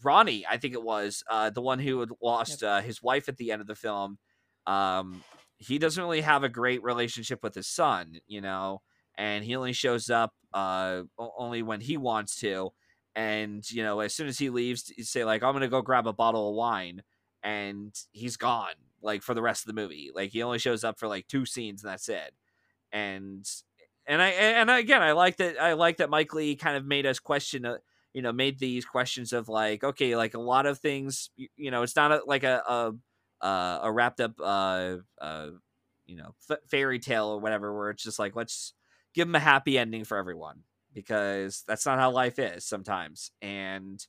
ronnie 0.03 0.45
i 0.49 0.57
think 0.57 0.73
it 0.73 0.83
was 0.83 1.23
uh, 1.29 1.49
the 1.49 1.61
one 1.61 1.79
who 1.79 1.99
had 1.99 2.09
lost 2.21 2.63
uh, 2.63 2.81
his 2.81 3.01
wife 3.01 3.29
at 3.29 3.37
the 3.37 3.51
end 3.51 3.61
of 3.61 3.67
the 3.67 3.75
film 3.75 4.17
um, 4.65 5.23
he 5.57 5.77
doesn't 5.79 6.01
really 6.01 6.21
have 6.21 6.43
a 6.43 6.49
great 6.49 6.83
relationship 6.83 7.43
with 7.43 7.55
his 7.55 7.67
son, 7.67 8.19
you 8.27 8.41
know, 8.41 8.81
and 9.17 9.43
he 9.43 9.55
only 9.55 9.73
shows 9.73 10.09
up 10.09 10.33
uh 10.53 11.03
only 11.17 11.63
when 11.63 11.81
he 11.81 11.97
wants 11.97 12.39
to. 12.39 12.71
And, 13.15 13.69
you 13.71 13.81
know, 13.83 13.99
as 14.01 14.13
soon 14.13 14.27
as 14.27 14.37
he 14.37 14.49
leaves, 14.51 14.91
you 14.95 15.03
say 15.03 15.25
like, 15.25 15.41
I'm 15.43 15.53
gonna 15.53 15.67
go 15.67 15.81
grab 15.81 16.07
a 16.07 16.13
bottle 16.13 16.49
of 16.49 16.55
wine, 16.55 17.01
and 17.43 17.93
he's 18.11 18.37
gone, 18.37 18.75
like 19.01 19.23
for 19.23 19.33
the 19.33 19.41
rest 19.41 19.63
of 19.63 19.67
the 19.73 19.81
movie. 19.81 20.11
Like 20.13 20.31
he 20.31 20.43
only 20.43 20.59
shows 20.59 20.83
up 20.83 20.99
for 20.99 21.07
like 21.07 21.27
two 21.27 21.45
scenes 21.45 21.83
and 21.83 21.91
that's 21.91 22.09
it. 22.09 22.33
And 22.91 23.45
and 24.05 24.21
I 24.21 24.29
and 24.29 24.69
again 24.69 25.01
I 25.01 25.11
like 25.13 25.37
that 25.37 25.61
I 25.61 25.73
like 25.73 25.97
that 25.97 26.09
Mike 26.09 26.33
Leigh 26.33 26.55
kind 26.55 26.77
of 26.77 26.85
made 26.85 27.05
us 27.05 27.19
question 27.19 27.65
uh, 27.65 27.77
you 28.13 28.21
know 28.21 28.31
made 28.31 28.59
these 28.59 28.85
questions 28.85 29.33
of 29.33 29.49
like 29.49 29.83
okay 29.83 30.15
like 30.15 30.33
a 30.33 30.39
lot 30.39 30.65
of 30.65 30.79
things 30.79 31.29
you, 31.35 31.47
you 31.55 31.71
know 31.71 31.83
it's 31.83 31.95
not 31.95 32.11
a, 32.11 32.21
like 32.25 32.43
a, 32.43 32.63
a 32.67 32.91
uh, 33.41 33.79
a 33.83 33.91
wrapped 33.91 34.19
up 34.19 34.33
uh, 34.41 34.97
uh, 35.21 35.47
you 36.05 36.15
know 36.15 36.33
f- 36.49 36.59
fairy 36.69 36.99
tale 36.99 37.27
or 37.27 37.39
whatever 37.39 37.75
where 37.77 37.89
it's 37.89 38.03
just 38.03 38.19
like 38.19 38.35
let's 38.35 38.73
give 39.13 39.27
them 39.27 39.35
a 39.35 39.39
happy 39.39 39.77
ending 39.77 40.03
for 40.03 40.17
everyone 40.17 40.61
because 40.93 41.63
that's 41.67 41.85
not 41.85 41.99
how 41.99 42.11
life 42.11 42.39
is 42.39 42.65
sometimes 42.65 43.31
and 43.41 44.05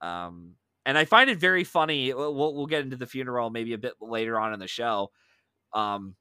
um 0.00 0.54
and 0.86 0.96
i 0.96 1.04
find 1.04 1.28
it 1.28 1.38
very 1.38 1.64
funny 1.64 2.14
we'll, 2.14 2.54
we'll 2.54 2.66
get 2.66 2.82
into 2.82 2.96
the 2.96 3.06
funeral 3.06 3.50
maybe 3.50 3.72
a 3.74 3.78
bit 3.78 3.94
later 4.00 4.38
on 4.38 4.52
in 4.52 4.60
the 4.60 4.68
show 4.68 5.10
um 5.74 6.14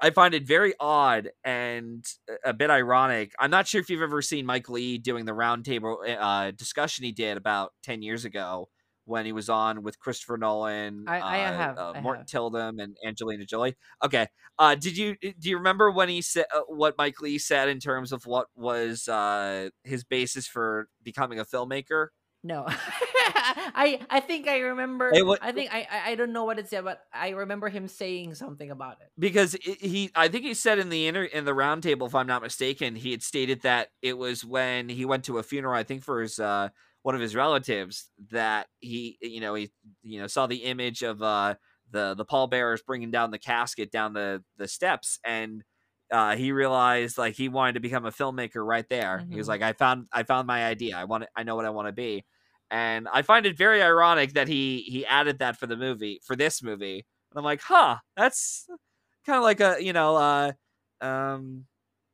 I 0.00 0.10
find 0.10 0.34
it 0.34 0.46
very 0.46 0.74
odd 0.80 1.30
and 1.44 2.04
a 2.44 2.52
bit 2.52 2.70
ironic. 2.70 3.32
I'm 3.38 3.50
not 3.50 3.68
sure 3.68 3.80
if 3.80 3.88
you've 3.88 4.02
ever 4.02 4.22
seen 4.22 4.44
Mike 4.44 4.68
Leigh 4.68 4.98
doing 4.98 5.24
the 5.24 5.32
roundtable 5.32 5.98
uh, 6.18 6.50
discussion 6.50 7.04
he 7.04 7.12
did 7.12 7.36
about 7.36 7.72
10 7.84 8.02
years 8.02 8.24
ago 8.24 8.68
when 9.06 9.26
he 9.26 9.32
was 9.32 9.48
on 9.48 9.82
with 9.82 9.98
Christopher 9.98 10.36
Nolan, 10.36 11.04
I- 11.06 11.20
I 11.20 11.38
uh, 11.40 11.52
have, 11.52 11.78
uh, 11.78 12.00
Morten 12.00 12.20
have. 12.22 12.26
Tyldum, 12.26 12.82
and 12.82 12.96
Angelina 13.06 13.44
Jolie. 13.44 13.76
Okay, 14.04 14.26
uh, 14.58 14.74
did 14.74 14.96
you 14.96 15.16
do 15.20 15.48
you 15.50 15.56
remember 15.58 15.90
when 15.90 16.08
he 16.08 16.22
said 16.22 16.46
uh, 16.54 16.60
what 16.68 16.96
Mike 16.98 17.20
Leigh 17.20 17.38
said 17.38 17.68
in 17.68 17.80
terms 17.80 18.12
of 18.12 18.26
what 18.26 18.46
was 18.54 19.08
uh, 19.08 19.68
his 19.84 20.04
basis 20.04 20.46
for 20.46 20.88
becoming 21.02 21.38
a 21.38 21.44
filmmaker? 21.44 22.08
No, 22.42 22.64
I 22.68 24.00
I 24.10 24.20
think 24.20 24.48
I 24.48 24.58
remember. 24.58 25.10
It 25.14 25.24
wa- 25.26 25.38
I 25.40 25.52
think 25.52 25.72
I 25.72 25.86
I 26.06 26.14
don't 26.14 26.32
know 26.32 26.44
what 26.44 26.58
it 26.58 26.68
said, 26.68 26.84
but 26.84 27.00
I 27.12 27.30
remember 27.30 27.68
him 27.68 27.88
saying 27.88 28.34
something 28.34 28.70
about 28.70 28.98
it. 29.00 29.08
because 29.18 29.54
it, 29.54 29.80
he 29.80 30.10
i 30.14 30.26
think 30.28 30.44
he 30.44 30.54
said 30.54 30.78
in 30.78 30.88
the 30.88 31.06
inter 31.06 31.22
in 31.24 31.44
the 31.44 31.52
roundtable 31.52 32.06
if 32.06 32.14
i'm 32.14 32.26
not 32.26 32.42
mistaken 32.42 32.96
he 32.96 33.12
had 33.12 33.22
stated 33.22 33.62
that 33.62 33.88
it 34.02 34.18
was 34.18 34.44
when 34.44 34.88
he 34.88 35.04
went 35.04 35.24
to 35.24 35.38
a 35.38 35.42
funeral 35.42 35.72
i 35.74 35.84
think 35.84 36.02
for 36.02 36.20
his 36.20 36.38
uh 36.40 36.68
one 37.04 37.14
of 37.16 37.22
his 37.22 37.36
relatives 37.36 38.10
that 38.30 38.68
he 38.80 39.18
you 39.22 39.40
know 39.40 39.54
he 39.54 39.72
you 40.02 40.20
know 40.20 40.28
saw 40.28 40.48
the 40.48 40.64
image 40.64 41.02
of 41.04 41.22
uh 41.22 41.54
the 41.90 42.14
the 42.16 42.26
pallbearers 42.26 42.82
bringing 42.82 43.12
down 43.12 43.30
the 43.32 43.38
casket 43.38 43.92
down 43.92 44.14
the 44.14 44.44
the 44.58 44.68
steps 44.68 45.20
and 45.24 45.64
uh, 46.12 46.36
he 46.36 46.52
realized 46.52 47.18
like 47.18 47.34
he 47.34 47.48
wanted 47.48 47.72
to 47.74 47.80
become 47.80 48.04
a 48.04 48.10
filmmaker 48.10 48.64
right 48.64 48.88
there. 48.88 49.24
He 49.30 49.38
was 49.38 49.48
Mhm. 49.48 49.48
like, 49.48 49.62
I 49.62 49.72
found 49.72 50.06
I 50.12 50.22
found 50.22 50.46
my 50.46 50.66
idea. 50.66 50.96
I 50.96 51.04
want 51.04 51.24
I 51.36 51.42
know 51.44 51.56
what 51.56 51.64
I 51.64 51.70
want 51.70 51.88
to 51.88 51.92
be. 51.92 52.24
And 52.70 53.08
I 53.08 53.22
find 53.22 53.46
it 53.46 53.56
very 53.56 53.82
ironic 53.82 54.34
that 54.34 54.48
he 54.48 54.82
he 54.82 55.06
added 55.06 55.38
that 55.38 55.56
for 55.58 55.66
the 55.66 55.76
movie 55.76 56.20
for 56.24 56.36
this 56.36 56.62
movie. 56.62 57.06
And 57.30 57.38
I'm 57.38 57.44
like, 57.44 57.62
huh, 57.62 57.98
that's 58.16 58.68
kind 59.26 59.38
of 59.38 59.42
like 59.44 59.60
a 59.60 59.82
you 59.82 59.92
know 59.92 60.16
uh 60.16 60.52
um 61.00 61.66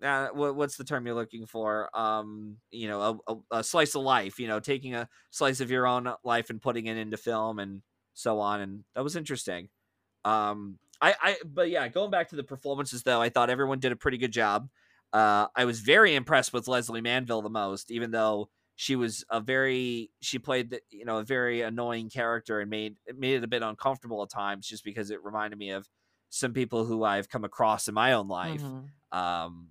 uh, 0.02 0.28
what, 0.32 0.56
what's 0.56 0.76
the 0.76 0.84
term 0.84 1.06
you're 1.06 1.14
looking 1.14 1.46
for? 1.46 1.90
Um, 1.96 2.56
you 2.70 2.88
know, 2.88 3.20
a, 3.28 3.32
a, 3.32 3.58
a 3.58 3.64
slice 3.64 3.94
of 3.94 4.02
life. 4.02 4.38
You 4.38 4.48
know, 4.48 4.60
taking 4.60 4.94
a 4.94 5.08
slice 5.30 5.60
of 5.60 5.70
your 5.70 5.86
own 5.86 6.12
life 6.24 6.50
and 6.50 6.60
putting 6.60 6.86
it 6.86 6.96
into 6.96 7.16
film 7.16 7.58
and 7.58 7.82
so 8.14 8.40
on. 8.40 8.60
And 8.60 8.84
that 8.94 9.04
was 9.04 9.16
interesting. 9.16 9.68
Um, 10.24 10.78
I, 11.00 11.14
I, 11.20 11.36
but 11.44 11.70
yeah, 11.70 11.88
going 11.88 12.10
back 12.10 12.28
to 12.28 12.36
the 12.36 12.44
performances 12.44 13.02
though, 13.02 13.22
I 13.22 13.30
thought 13.30 13.50
everyone 13.50 13.78
did 13.78 13.92
a 13.92 13.96
pretty 13.96 14.18
good 14.18 14.32
job. 14.32 14.68
Uh, 15.12 15.46
I 15.56 15.64
was 15.64 15.80
very 15.80 16.14
impressed 16.14 16.52
with 16.52 16.68
Lesley 16.68 17.00
Manville 17.00 17.42
the 17.42 17.48
most, 17.48 17.90
even 17.90 18.10
though 18.10 18.50
she 18.76 18.96
was 18.96 19.24
a 19.30 19.40
very, 19.40 20.10
she 20.20 20.38
played 20.38 20.70
the, 20.70 20.80
you 20.90 21.04
know, 21.04 21.18
a 21.18 21.24
very 21.24 21.62
annoying 21.62 22.10
character 22.10 22.60
and 22.60 22.70
made 22.70 22.96
it 23.06 23.18
made 23.18 23.34
it 23.34 23.44
a 23.44 23.48
bit 23.48 23.62
uncomfortable 23.62 24.22
at 24.22 24.30
times, 24.30 24.66
just 24.66 24.84
because 24.84 25.10
it 25.10 25.24
reminded 25.24 25.58
me 25.58 25.70
of 25.70 25.88
some 26.28 26.52
people 26.52 26.84
who 26.84 27.02
I've 27.02 27.28
come 27.28 27.44
across 27.44 27.88
in 27.88 27.94
my 27.94 28.12
own 28.12 28.28
life. 28.28 28.62
Mhm. 28.62 28.88
Um, 29.10 29.68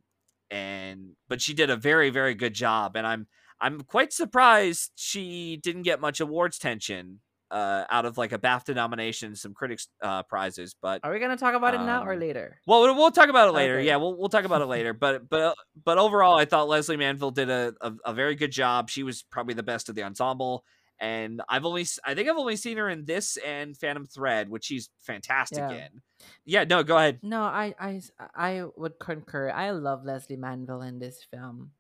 and 0.52 1.12
but 1.28 1.42
she 1.42 1.54
did 1.54 1.70
a 1.70 1.76
very 1.76 2.10
very 2.10 2.34
good 2.36 2.54
job, 2.54 2.96
and 2.96 3.06
I'm 3.06 3.28
I'm 3.62 3.82
quite 3.82 4.14
surprised 4.14 4.92
she 4.96 5.58
didn't 5.62 5.84
get 5.84 6.00
much 6.00 6.20
awards 6.22 6.58
tension 6.58 7.20
uh, 7.52 7.84
out 7.90 8.06
of 8.06 8.18
like 8.18 8.32
a 8.32 8.38
BAFTA 8.38 8.76
nomination, 8.76 9.36
some 9.36 9.54
critics 9.54 9.88
uh, 10.04 10.24
prizes. 10.24 10.76
But 10.82 11.02
Are 11.04 11.12
we 11.12 11.20
gonna 11.20 11.36
talk 11.38 11.56
about 11.56 11.74
it 11.74 11.80
now 11.80 12.04
or 12.06 12.14
Um, 12.14 12.20
later? 12.20 12.60
well, 12.68 12.82
we'll- 12.82 12.96
we'll 12.96 13.12
talk 13.12 13.28
about 13.30 13.50
it 13.50 13.54
later. 13.54 13.78
Okay. 13.78 13.88
Yeah, 13.88 13.96
we'll 13.98 14.16
we'll 14.18 14.30
talk 14.30 14.46
about 14.46 14.62
it 14.62 14.66
later. 14.76 14.94
But 14.94 15.28
but 15.30 15.56
but 15.84 15.98
overall, 15.98 16.38
I 16.38 16.46
thought 16.46 16.68
Lesley 16.68 16.96
Manville 16.98 17.32
did 17.32 17.50
a, 17.50 17.74
a 17.82 17.94
a 18.06 18.14
very 18.14 18.36
good 18.36 18.52
job. 18.52 18.90
She 18.90 19.04
was 19.04 19.24
probably 19.24 19.56
the 19.56 19.64
best 19.64 19.90
of 19.90 19.96
the 19.96 20.04
ensemble. 20.04 20.64
And 21.00 21.42
I've 21.48 21.66
only 21.66 21.86
I 22.04 22.14
think 22.14 22.28
I've 22.30 22.38
only 22.38 22.58
seen 22.58 22.78
her 22.78 22.90
in 22.90 23.06
this 23.06 23.38
and 23.38 23.78
Phantom 23.78 24.06
Thread, 24.06 24.50
which 24.50 24.66
she's 24.66 24.90
fantastic 25.00 25.70
Yeah. 25.70 25.88
in. 25.88 26.02
Yeah, 26.46 26.64
no, 26.66 26.84
go 26.84 26.98
ahead. 26.98 27.22
No, 27.22 27.44
I 27.44 27.74
I 27.80 28.02
I 28.36 28.64
would 28.76 29.00
concur. 29.00 29.50
I 29.52 29.72
love 29.72 30.04
Lesley 30.06 30.36
Manville 30.36 30.82
in 30.82 31.00
this 31.00 31.24
film, 31.24 31.72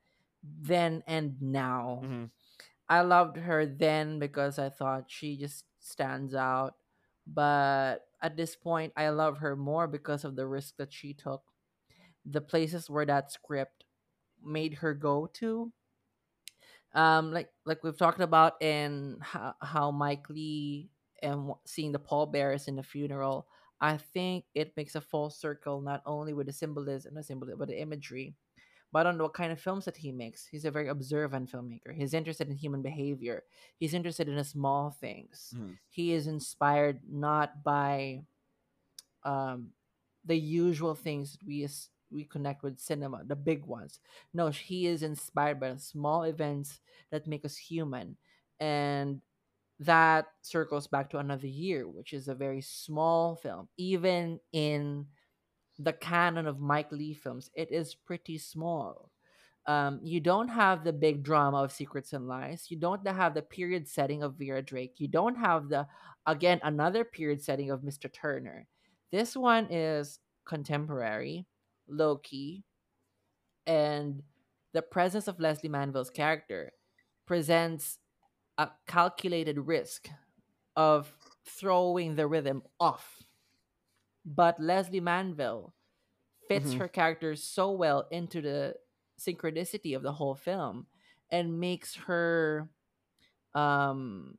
then 0.43 1.03
and 1.07 1.41
now. 1.41 2.01
Mhm. 2.03 2.31
I 2.89 3.01
loved 3.01 3.37
her 3.37 3.65
then 3.65 4.19
because 4.19 4.59
I 4.59 4.69
thought 4.69 5.11
she 5.11 5.37
just 5.37 5.65
stands 5.79 6.33
out. 6.35 6.75
But 7.27 8.07
at 8.21 8.35
this 8.37 8.55
point, 8.55 8.93
I 8.97 9.09
love 9.09 9.37
her 9.39 9.55
more 9.55 9.87
because 9.87 10.25
of 10.25 10.35
the 10.35 10.47
risk 10.47 10.77
that 10.77 10.91
she 10.93 11.13
took, 11.13 11.43
the 12.25 12.41
places 12.41 12.89
where 12.89 13.05
that 13.05 13.31
script 13.31 13.85
made 14.43 14.75
her 14.75 14.93
go 14.93 15.27
to. 15.27 15.73
Um, 16.93 17.31
like 17.31 17.49
like 17.65 17.83
we've 17.83 17.97
talked 17.97 18.19
about 18.19 18.61
in 18.61 19.17
how, 19.21 19.53
how 19.61 19.91
Mike 19.91 20.29
Leigh 20.29 20.89
and 21.21 21.53
seeing 21.65 21.91
the 21.91 21.99
pallbearers 21.99 22.67
in 22.67 22.75
the 22.75 22.83
funeral. 22.83 23.47
I 23.81 23.97
think 23.97 24.45
it 24.55 24.75
makes 24.75 24.95
a 24.95 25.01
full 25.01 25.29
circle 25.29 25.81
not 25.81 26.01
only 26.05 26.33
with 26.33 26.47
the 26.47 26.53
symbolism, 26.53 27.13
not 27.13 27.25
symbolism, 27.25 27.59
but 27.59 27.67
the 27.69 27.79
imagery 27.79 28.35
but 28.91 29.05
on 29.05 29.17
what 29.19 29.33
kind 29.33 29.51
of 29.51 29.59
films 29.61 29.85
that 29.85 29.97
he 29.97 30.11
makes. 30.11 30.47
He's 30.47 30.65
a 30.65 30.71
very 30.71 30.87
observant 30.87 31.51
filmmaker. 31.51 31.93
He's 31.93 32.13
interested 32.13 32.49
in 32.49 32.55
human 32.55 32.81
behavior. 32.81 33.43
He's 33.77 33.93
interested 33.93 34.27
in 34.27 34.35
the 34.35 34.43
small 34.43 34.91
things. 34.91 35.53
Mhm. 35.55 35.77
He 35.89 36.13
is 36.13 36.27
inspired 36.27 37.01
not 37.07 37.63
by 37.63 38.23
um, 39.23 39.73
the 40.25 40.35
usual 40.35 40.95
things 40.95 41.37
we 41.45 41.63
as- 41.63 41.89
we 42.11 42.25
connect 42.25 42.63
with 42.63 42.79
cinema, 42.79 43.23
the 43.25 43.35
big 43.35 43.65
ones. 43.65 43.99
No, 44.33 44.49
he 44.49 44.87
is 44.87 45.03
inspired 45.03 45.59
by 45.59 45.75
small 45.77 46.23
events 46.23 46.79
that 47.11 47.27
make 47.27 47.45
us 47.45 47.55
human, 47.55 48.17
and 48.59 49.21
that 49.79 50.25
circles 50.41 50.87
back 50.87 51.09
to 51.09 51.19
another 51.19 51.47
year, 51.47 51.87
which 51.87 52.13
is 52.13 52.27
a 52.27 52.35
very 52.35 52.61
small 52.61 53.35
film, 53.35 53.69
even 53.77 54.39
in 54.51 55.05
the 55.79 55.93
canon 55.93 56.45
of 56.45 56.59
Mike 56.59 56.91
Leigh 56.91 57.13
films, 57.13 57.49
it 57.55 57.71
is 57.71 57.95
pretty 57.95 58.37
small. 58.37 59.09
Um, 59.65 59.99
you 60.03 60.19
don't 60.19 60.49
have 60.49 60.83
the 60.83 60.91
big 60.91 61.23
drama 61.23 61.63
of 61.63 61.71
Secrets 61.71 62.13
and 62.13 62.27
Lies. 62.27 62.65
You 62.69 62.77
don't 62.77 63.07
have 63.07 63.33
the 63.33 63.41
period 63.41 63.87
setting 63.87 64.23
of 64.23 64.35
Vera 64.35 64.61
Drake. 64.61 64.95
You 64.97 65.07
don't 65.07 65.35
have 65.35 65.69
the, 65.69 65.87
again, 66.25 66.59
another 66.63 67.05
period 67.05 67.41
setting 67.41 67.71
of 67.71 67.81
Mr. 67.81 68.11
Turner. 68.11 68.67
This 69.11 69.37
one 69.37 69.67
is 69.71 70.19
contemporary, 70.45 71.45
low 71.89 72.17
key, 72.17 72.63
and 73.65 74.23
the 74.73 74.81
presence 74.81 75.27
of 75.27 75.39
Lesley 75.39 75.69
Manville's 75.69 76.09
character 76.09 76.71
presents 77.25 77.99
a 78.57 78.69
calculated 78.87 79.59
risk 79.59 80.09
of 80.75 81.13
throwing 81.45 82.15
the 82.15 82.27
rhythm 82.27 82.63
off 82.79 83.23
but 84.25 84.59
Lesley 84.59 84.99
Manville 84.99 85.73
fits 86.47 86.73
Mhm. 86.73 86.75
her 86.75 86.87
character 86.87 87.35
so 87.35 87.71
well 87.71 88.07
into 88.11 88.41
the 88.41 88.75
synchronicity 89.19 89.95
of 89.95 90.03
the 90.03 90.13
whole 90.13 90.35
film 90.35 90.87
and 91.31 91.59
makes 91.59 91.95
her 91.95 92.69
um 93.55 94.37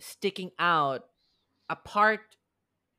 sticking 0.00 0.52
out 0.58 1.10
a 1.70 1.76
part 1.76 2.36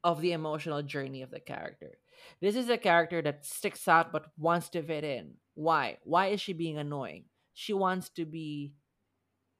of 0.03 0.21
the 0.21 0.33
emotional 0.33 0.83
journey 0.83 1.21
of 1.23 1.31
the 1.31 1.39
character. 1.41 2.00
This 2.41 2.55
is 2.55 2.69
a 2.69 2.77
character 2.77 3.21
that 3.21 3.45
sticks 3.45 3.87
out 3.87 4.11
but 4.11 4.25
wants 4.37 4.69
to 4.69 4.83
fit 4.83 5.03
in. 5.03 5.35
Why? 5.55 5.97
Why 6.03 6.27
is 6.27 6.41
she 6.41 6.53
being 6.53 6.77
annoying? 6.77 7.25
She 7.53 7.73
wants 7.73 8.09
to 8.11 8.25
be 8.25 8.73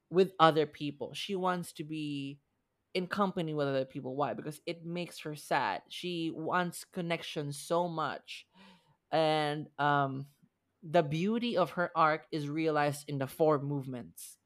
with 0.10 0.32
other 0.40 0.66
people. 0.66 1.14
She 1.14 1.36
wants 1.36 1.74
to 1.74 1.84
be 1.84 2.40
in 2.94 3.08
company 3.08 3.54
with 3.54 3.68
other 3.68 3.86
people. 3.86 4.16
Why? 4.16 4.34
Because 4.34 4.60
it 4.66 4.86
makes 4.86 5.20
her 5.22 5.36
sad. 5.36 5.82
She 5.90 6.32
wants 6.34 6.86
connection 6.86 7.54
so 7.54 7.88
much. 7.88 8.46
And 9.12 9.68
um 9.80 10.28
the 10.84 11.04
beauty 11.04 11.58
of 11.58 11.72
her 11.72 11.92
arc 11.96 12.26
is 12.32 12.50
realized 12.50 13.06
in 13.08 13.20
the 13.20 13.28
four 13.28 13.60
movements 13.60 14.38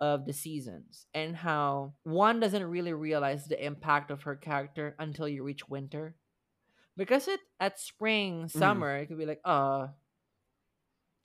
of 0.00 0.26
the 0.26 0.32
seasons 0.32 1.06
and 1.14 1.34
how 1.34 1.94
one 2.04 2.40
doesn't 2.40 2.64
really 2.64 2.92
realize 2.92 3.46
the 3.46 3.64
impact 3.64 4.10
of 4.10 4.22
her 4.22 4.36
character 4.36 4.94
until 4.98 5.26
you 5.26 5.42
reach 5.42 5.68
winter. 5.68 6.14
Because 6.98 7.28
it 7.28 7.40
at 7.60 7.80
spring, 7.80 8.48
summer, 8.48 8.96
it 8.98 9.06
could 9.06 9.18
be 9.18 9.26
like, 9.26 9.40
uh 9.44 9.88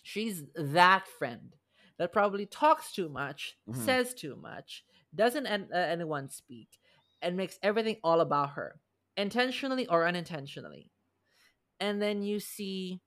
she's 0.04 0.44
that 0.56 1.08
friend 1.08 1.56
that 1.98 2.14
probably 2.14 2.46
talks 2.46 2.94
too 2.94 3.10
much, 3.10 3.58
Mhm. 3.68 3.76
says 3.76 4.14
too 4.14 4.36
much, 4.36 4.86
doesn't 5.16 5.48
an- 5.48 5.72
uh, 5.74 5.78
anyone 5.78 6.30
speak, 6.30 6.80
and 7.22 7.38
makes 7.38 7.60
everything 7.64 8.00
all 8.04 8.22
about 8.22 8.52
her, 8.52 8.80
intentionally 9.18 9.88
or 9.88 10.08
unintentionally. 10.08 10.92
And 11.80 12.02
then 12.02 12.24
you 12.24 12.40
see 12.40 13.02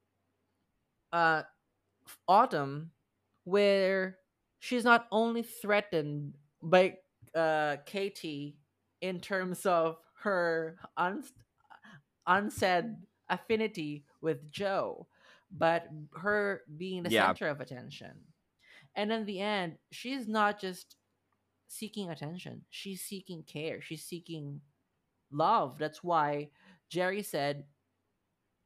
uh 1.13 1.43
Autumn 2.29 2.93
where 3.45 4.19
she's 4.61 4.85
not 4.85 5.09
only 5.13 5.43
threatened 5.43 6.35
by 6.63 6.99
uh 7.35 7.79
Katie 7.87 8.59
in 9.01 9.21
terms 9.21 9.67
of 9.67 9.99
her 10.23 10.79
un- 10.97 11.25
unsaid 12.27 12.97
affinity 13.29 14.05
with 14.21 14.51
Joe, 14.51 15.07
but 15.51 15.89
her 16.15 16.63
being 16.77 17.03
the 17.03 17.11
Yeah. 17.11 17.29
center 17.29 17.49
of 17.49 17.61
attention. 17.61 18.13
And 18.95 19.13
in 19.13 19.27
the 19.27 19.41
end, 19.41 19.79
she's 19.91 20.27
not 20.27 20.59
just 20.61 20.97
seeking 21.69 22.11
attention, 22.11 22.65
she's 22.71 23.03
seeking 23.03 23.43
care, 23.43 23.81
she's 23.81 24.05
seeking 24.05 24.61
love. 25.31 25.79
That's 25.79 26.03
why 26.03 26.51
Jerry 26.89 27.23
said, 27.23 27.65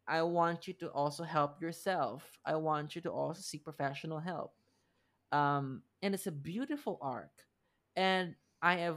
I 0.07 0.23
want 0.23 0.67
you 0.67 0.75
to 0.75 0.91
also 0.91 1.23
help 1.23 1.61
yourself. 1.63 2.39
I 2.45 2.57
want 2.57 2.95
you 2.95 3.01
to 3.03 3.11
also 3.13 3.41
seek 3.41 3.65
professional 3.65 4.19
help. 4.19 4.55
Um, 5.33 5.83
and 6.03 6.15
it's 6.15 6.27
a 6.27 6.33
beautiful 6.33 6.99
arc. 7.01 7.31
And 7.97 8.35
I 8.61 8.77
have 8.77 8.97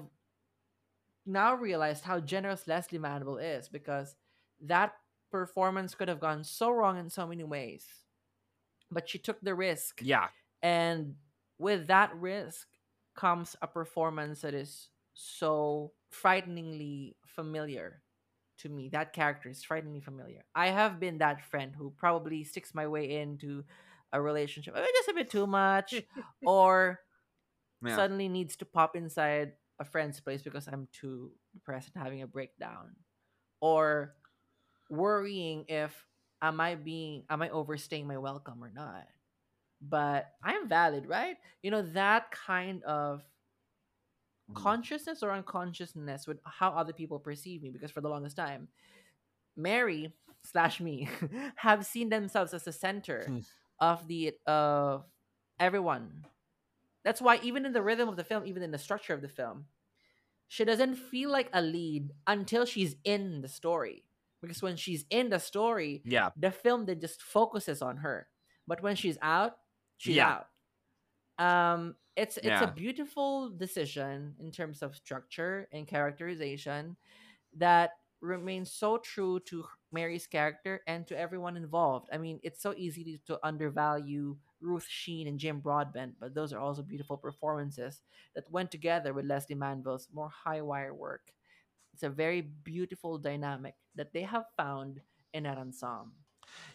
now 1.26 1.56
realized 1.56 2.04
how 2.04 2.19
generous 2.19 2.67
Lesley 2.67 2.97
Manville 2.97 3.38
is 3.38 3.69
because 3.69 4.15
that 4.63 4.95
performance 5.32 5.95
could 5.95 6.08
have 6.08 6.19
gone 6.19 6.43
so 6.43 6.71
wrong 6.71 6.97
in 6.99 7.10
so 7.10 7.28
many 7.28 7.43
ways. 7.43 7.86
But 8.91 9.10
she 9.10 9.17
took 9.17 9.41
the 9.41 9.56
risk. 9.56 10.02
Yeah. 10.02 10.30
And 10.62 11.15
with 11.58 11.88
that 11.88 12.15
risk 12.15 12.67
comes 13.15 13.56
a 13.62 13.67
performance 13.67 14.41
that 14.41 14.54
is 14.54 14.89
so 15.13 15.93
frighteningly 16.12 17.17
familiar 17.26 18.04
to 18.60 18.69
me. 18.69 18.89
That 18.89 19.13
character 19.13 19.49
is 19.49 19.63
frighteningly 19.63 20.02
familiar. 20.02 20.45
I 20.56 20.67
have 20.69 20.99
been 20.99 21.19
that 21.19 21.43
friend 21.45 21.76
who 21.76 21.91
probably 21.91 22.43
sticks 22.43 22.73
my 22.76 22.88
way 22.88 23.19
into 23.21 23.65
a 24.13 24.21
relationship, 24.21 24.76
maybe 24.76 24.88
just 24.95 25.10
a 25.10 25.13
bit 25.13 25.30
too 25.30 25.47
much, 25.47 26.04
or 26.45 26.99
Yeah. 27.82 27.95
suddenly 27.95 28.30
needs 28.30 28.56
to 28.58 28.65
pop 28.65 28.95
inside 28.95 29.54
a 29.80 29.86
friend's 29.86 30.19
place 30.19 30.41
because 30.41 30.67
I'm 30.67 30.88
too 30.93 31.34
depressed 31.54 31.91
and 31.93 32.04
having 32.04 32.21
a 32.21 32.28
breakdown, 32.28 32.95
or 33.62 34.15
worrying 34.89 35.65
if 35.67 35.93
am 36.41 36.59
I 36.59 36.75
being 36.75 37.23
am 37.29 37.41
I 37.41 37.49
overstaying 37.49 38.07
my 38.07 38.17
welcome 38.17 38.63
or 38.63 38.71
not? 38.73 39.07
But 39.81 40.31
I 40.43 40.53
am 40.53 40.67
valid, 40.69 41.05
right? 41.07 41.37
You 41.61 41.71
know 41.71 41.81
that 41.93 42.31
kind 42.31 42.83
of 42.83 43.23
Mm. 44.49 44.53
consciousness 44.55 45.23
or 45.23 45.31
unconsciousness 45.31 46.27
with 46.27 46.39
how 46.45 46.69
other 46.71 46.93
people 46.93 47.19
perceive 47.19 47.61
me 47.61 47.69
because 47.69 47.91
for 47.91 48.01
the 48.01 48.09
longest 48.09 48.35
time 48.37 48.67
mary 49.55 50.13
slash 50.43 50.79
me 50.79 51.07
have 51.55 51.85
seen 51.85 52.09
themselves 52.09 52.53
as 52.53 52.63
the 52.63 52.71
center 52.71 53.33
Hmm. 53.33 53.39
of 53.79 54.07
the 54.07 54.33
of 54.47 55.05
everyone 55.59 56.25
that's 57.03 57.21
why 57.21 57.39
even 57.43 57.65
in 57.65 57.73
the 57.73 57.81
rhythm 57.81 58.09
of 58.09 58.15
the 58.15 58.23
film 58.23 58.45
even 58.45 58.63
in 58.63 58.71
the 58.71 58.77
structure 58.77 59.13
of 59.13 59.21
the 59.21 59.29
film 59.29 59.65
she 60.47 60.63
doesn't 60.65 60.95
feel 60.95 61.29
like 61.31 61.49
a 61.53 61.61
lead 61.61 62.11
until 62.27 62.65
she's 62.65 62.95
in 63.03 63.41
the 63.41 63.49
story 63.49 64.03
because 64.43 64.62
when 64.62 64.75
she's 64.75 65.06
in 65.10 65.29
the 65.29 65.39
story 65.39 66.03
Yeah. 66.06 66.29
the 66.38 66.51
film 66.51 66.86
then 66.86 66.99
just 66.99 67.21
focuses 67.23 67.82
on 67.82 67.97
her 67.97 68.27
but 68.67 68.84
when 68.84 68.95
she's 68.95 69.17
out 69.21 69.58
she's 69.97 70.17
Yeah. 70.17 70.43
out 70.43 70.47
um 71.39 71.95
it's 72.15 72.38
it's 72.38 72.62
a 72.62 72.71
beautiful 72.75 73.49
decision 73.49 74.36
in 74.39 74.51
terms 74.51 74.84
of 74.84 74.95
structure 74.95 75.67
and 75.71 75.88
characterization 75.88 76.95
that 77.58 77.91
remains 78.21 78.71
so 78.71 78.97
true 78.99 79.39
to 79.41 79.65
Mary's 79.91 80.27
character 80.27 80.82
and 80.88 81.06
to 81.08 81.17
everyone 81.19 81.58
involved. 81.58 82.08
I 82.12 82.17
mean, 82.17 82.39
it's 82.41 82.62
so 82.62 82.73
easy 82.77 83.03
to, 83.03 83.17
to 83.34 83.39
undervalue 83.45 84.38
Ruth 84.62 84.88
Sheen 84.88 85.27
and 85.27 85.38
Jim 85.38 85.60
Broadbent, 85.60 86.15
but 86.19 86.34
those 86.34 86.53
are 86.53 86.60
also 86.60 86.82
beautiful 86.84 87.17
performances 87.17 88.01
that 88.36 88.49
went 88.49 88.71
together 88.71 89.13
with 89.13 89.25
Lesley 89.25 89.56
Manville's 89.56 90.08
more 90.13 90.29
high 90.29 90.62
wire 90.62 90.93
work. 90.93 91.34
It's 91.93 92.03
a 92.03 92.10
very 92.10 92.41
beautiful 92.41 93.17
dynamic 93.17 93.75
that 93.95 94.13
they 94.13 94.23
have 94.23 94.45
found 94.58 95.01
in 95.34 95.45
ensemble. 95.45 96.13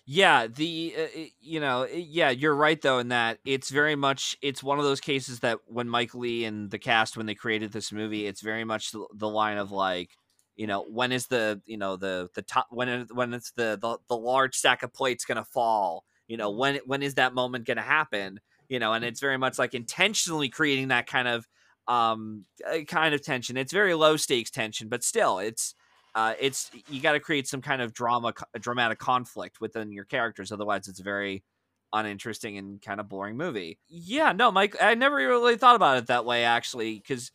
Yeah, 0.06 0.46
the 0.46 0.94
uh, 0.96 1.20
you 1.40 1.60
know, 1.60 1.84
yeah, 1.86 2.30
you're 2.30 2.54
right 2.54 2.80
though 2.80 2.98
in 2.98 3.08
that 3.08 3.38
it's 3.44 3.70
very 3.70 3.94
much 3.94 4.36
it's 4.40 4.62
one 4.62 4.78
of 4.78 4.84
those 4.84 5.00
cases 5.00 5.40
that 5.40 5.60
when 5.66 5.88
Mike 5.88 6.14
Leigh 6.14 6.44
and 6.44 6.70
the 6.70 6.78
cast 6.78 7.16
when 7.16 7.26
they 7.26 7.34
created 7.34 7.72
this 7.72 7.92
movie, 7.92 8.26
it's 8.26 8.40
very 8.40 8.64
much 8.64 8.92
the, 8.92 9.06
the 9.14 9.28
line 9.28 9.58
of 9.58 9.70
like, 9.70 10.16
you 10.56 10.66
know, 10.66 10.82
when 10.88 11.12
is 11.12 11.26
the 11.26 11.60
you 11.66 11.76
know 11.76 11.96
the 11.96 12.30
the 12.34 12.42
top 12.42 12.66
when 12.70 13.06
when 13.12 13.34
it's 13.34 13.52
the, 13.52 13.78
the 13.80 13.98
the 14.08 14.16
large 14.16 14.54
stack 14.56 14.82
of 14.82 14.94
plates 14.94 15.24
gonna 15.26 15.44
fall, 15.44 16.04
you 16.26 16.36
know, 16.38 16.50
when 16.50 16.76
when 16.86 17.02
is 17.02 17.14
that 17.14 17.34
moment 17.34 17.66
gonna 17.66 17.82
happen, 17.82 18.40
you 18.68 18.78
know, 18.78 18.94
and 18.94 19.04
it's 19.04 19.20
very 19.20 19.36
much 19.36 19.58
like 19.58 19.74
intentionally 19.74 20.48
creating 20.48 20.88
that 20.88 21.06
kind 21.06 21.28
of 21.28 21.46
um 21.88 22.44
kind 22.86 23.14
of 23.14 23.22
tension. 23.22 23.56
It's 23.56 23.72
very 23.72 23.94
low 23.94 24.16
stakes 24.16 24.50
tension, 24.50 24.88
but 24.88 25.02
still, 25.02 25.38
it's 25.38 25.74
uh, 26.14 26.34
it's 26.40 26.70
you 26.88 27.00
got 27.00 27.12
to 27.12 27.20
create 27.20 27.46
some 27.46 27.62
kind 27.62 27.82
of 27.82 27.92
drama, 27.92 28.32
dramatic 28.60 28.98
conflict 28.98 29.60
within 29.60 29.92
your 29.92 30.04
characters. 30.04 30.52
Otherwise, 30.52 30.88
it's 30.88 31.00
a 31.00 31.04
very 31.04 31.44
uninteresting 31.92 32.58
and 32.58 32.82
kind 32.82 33.00
of 33.00 33.08
boring 33.08 33.36
movie. 33.36 33.78
Yeah, 33.88 34.32
no, 34.32 34.50
Mike, 34.50 34.76
I 34.80 34.94
never 34.94 35.16
really 35.16 35.56
thought 35.56 35.76
about 35.76 35.98
it 35.98 36.06
that 36.06 36.24
way 36.24 36.44
actually, 36.44 36.96
because 36.96 37.30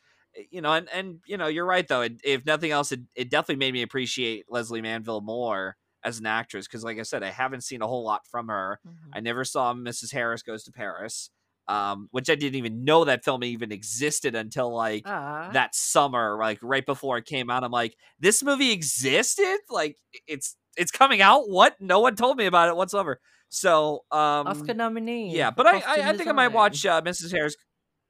you 0.50 0.62
know, 0.62 0.74
and 0.74 0.89
and 0.94 1.20
you 1.26 1.38
know, 1.38 1.48
you're 1.48 1.66
right 1.66 1.88
though. 1.88 2.02
It, 2.02 2.22
if 2.24 2.46
nothing 2.46 2.72
else, 2.72 2.92
it, 2.92 3.02
it 3.16 3.30
definitely 3.30 3.58
made 3.58 3.74
me 3.74 3.82
appreciate 3.84 4.46
Lesley 4.50 4.82
Manville 4.82 5.22
more 5.22 5.78
as 6.04 6.20
an 6.20 6.26
actress 6.26 6.68
because, 6.68 6.84
like 6.84 7.00
I 7.00 7.04
said, 7.04 7.24
I 7.24 7.30
haven't 7.30 7.63
seen 7.63 7.82
a 7.82 7.88
whole 7.88 8.04
lot 8.04 8.28
from 8.28 8.48
her. 8.48 8.80
I 9.13 9.20
never 9.22 9.46
saw 9.46 9.74
Mrs. 9.74 10.12
Harris 10.12 10.44
Goes 10.44 10.63
to 10.66 10.72
Paris, 10.72 11.30
um, 11.67 12.08
which 12.12 12.30
I 12.30 12.36
didn't 12.36 12.56
even 12.56 12.84
know 12.84 13.06
that 13.06 13.23
film 13.23 13.43
even 13.43 13.71
existed 13.71 14.36
until 14.36 14.73
like 14.73 15.06
that 15.06 15.76
summer, 15.76 16.38
like 16.39 16.60
right 16.62 16.86
before 16.86 17.17
it 17.17 17.26
came 17.26 17.49
out. 17.49 17.63
I'm 17.63 17.71
like, 17.71 17.95
this 18.19 18.43
movie 18.43 18.71
existed? 18.71 19.58
Like 19.69 19.97
it's 20.28 20.56
it's 20.78 20.91
coming 20.91 21.21
out? 21.21 21.49
What? 21.49 21.76
No 21.80 21.99
one 21.99 22.15
told 22.15 22.38
me 22.38 22.45
about 22.45 22.69
it 22.69 22.76
whatsoever. 22.76 23.19
So 23.49 24.04
um 24.12 24.47
Oscar 24.47 24.73
nominee. 24.73 25.36
yeah, 25.36 25.52
but 25.52 25.67
I, 25.67 25.80
I 25.80 26.10
I 26.10 26.17
think 26.17 26.28
I 26.28 26.34
might 26.34 26.49
watch 26.49 26.86
uh, 26.86 27.02
Mrs. 27.02 27.32
Harris. 27.32 27.56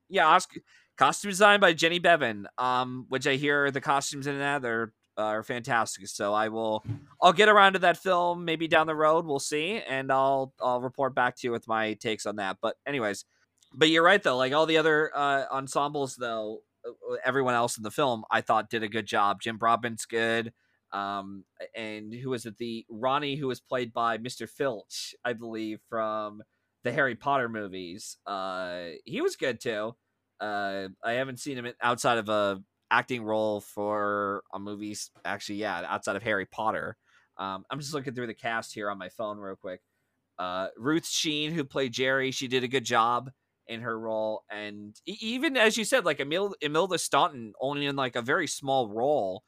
Yeah, 0.10 0.28
Oscar 0.28 0.62
costume 0.98 1.32
design 1.32 1.60
by 1.60 1.74
Jenny 1.74 2.00
Beavan. 2.00 2.46
Um, 2.58 3.06
which 3.10 3.28
I 3.28 3.36
hear 3.36 3.70
the 3.72 3.82
costumes 3.82 4.28
in 4.28 4.38
that 4.40 4.62
they're 4.62 4.94
uh, 5.18 5.22
are 5.22 5.44
fantastic. 5.44 6.08
So 6.08 6.34
I 6.34 6.50
will 6.50 6.84
I'll 7.22 7.34
get 7.34 7.50
around 7.50 7.74
to 7.74 7.80
that 7.80 7.98
film 7.98 8.46
maybe 8.46 8.68
down 8.68 8.88
the 8.88 8.96
road. 8.96 9.26
We'll 9.26 9.40
see, 9.40 9.82
and 9.88 10.12
I'll 10.12 10.54
I'll 10.62 10.82
report 10.82 11.14
back 11.14 11.36
to 11.38 11.48
you 11.48 11.52
with 11.52 11.68
my 11.68 11.94
takes 11.94 12.26
on 12.26 12.38
that. 12.38 12.58
But 12.62 12.76
anyways, 12.88 13.26
but 13.74 13.90
you're 13.90 14.04
right 14.04 14.22
though. 14.22 14.38
Like 14.38 14.54
all 14.54 14.66
the 14.66 14.78
other 14.78 15.12
uh, 15.16 15.46
ensembles 15.52 16.16
though, 16.16 16.60
uh, 16.88 17.16
everyone 17.26 17.54
else 17.54 17.78
in 17.78 17.84
the 17.84 17.92
film 17.92 18.24
I 18.30 18.42
thought 18.42 18.70
did 18.70 18.84
a 18.84 18.88
good 18.88 19.06
job. 19.06 19.42
Jim 19.42 19.58
Broadbent's 19.58 20.06
good. 20.06 20.54
Um, 20.92 21.44
and 21.76 22.14
who 22.14 22.30
was 22.30 22.46
it? 22.46 22.58
The 22.58 22.86
Ronnie 22.90 23.36
who 23.36 23.48
was 23.48 23.60
played 23.60 23.94
by 23.94 24.18
Mr. 24.20 24.48
Filch, 24.48 25.16
I 25.26 25.34
believe, 25.34 25.80
from 25.90 26.44
the 26.84 26.92
Harry 26.92 27.16
Potter 27.16 27.50
movies. 27.50 28.18
Uh, 28.28 28.90
he 29.06 29.22
was 29.22 29.36
good 29.36 29.60
too. 29.60 29.96
Uh, 30.40 30.90
I 31.04 31.14
haven't 31.14 31.40
seen 31.40 31.58
him 31.58 31.68
outside 31.82 32.18
of 32.20 32.30
a 32.30 32.62
acting 32.92 33.24
role 33.24 33.62
for 33.62 34.44
a 34.54 34.60
movies. 34.60 35.10
Actually, 35.26 35.56
yeah, 35.56 35.84
outside 35.88 36.16
of 36.16 36.24
Harry 36.24 36.46
Potter. 36.46 36.96
Um, 37.38 37.66
I'm 37.72 37.80
just 37.80 37.94
looking 37.94 38.14
through 38.14 38.28
the 38.28 38.36
cast 38.36 38.74
here 38.74 38.92
on 38.92 39.00
my 39.00 39.10
phone 39.10 39.40
real 39.40 39.56
quick. 39.56 39.82
Uh, 40.38 40.68
Ruth 40.78 41.08
Sheen, 41.08 41.52
who 41.54 41.64
played 41.64 41.94
Jerry, 41.94 42.30
she 42.30 42.48
did 42.48 42.64
a 42.64 42.68
good 42.68 42.86
job 42.86 43.32
in 43.74 43.82
her 43.82 44.00
role, 44.00 44.44
and 44.50 44.96
even 45.06 45.58
as 45.58 45.78
you 45.78 45.86
said, 45.86 46.06
like 46.06 46.20
Emil- 46.20 46.56
Imelda 46.62 46.98
Staunton, 46.98 47.54
only 47.60 47.86
in 47.86 47.96
like 47.96 48.16
a 48.16 48.22
very 48.22 48.48
small 48.48 48.88
role, 48.90 49.44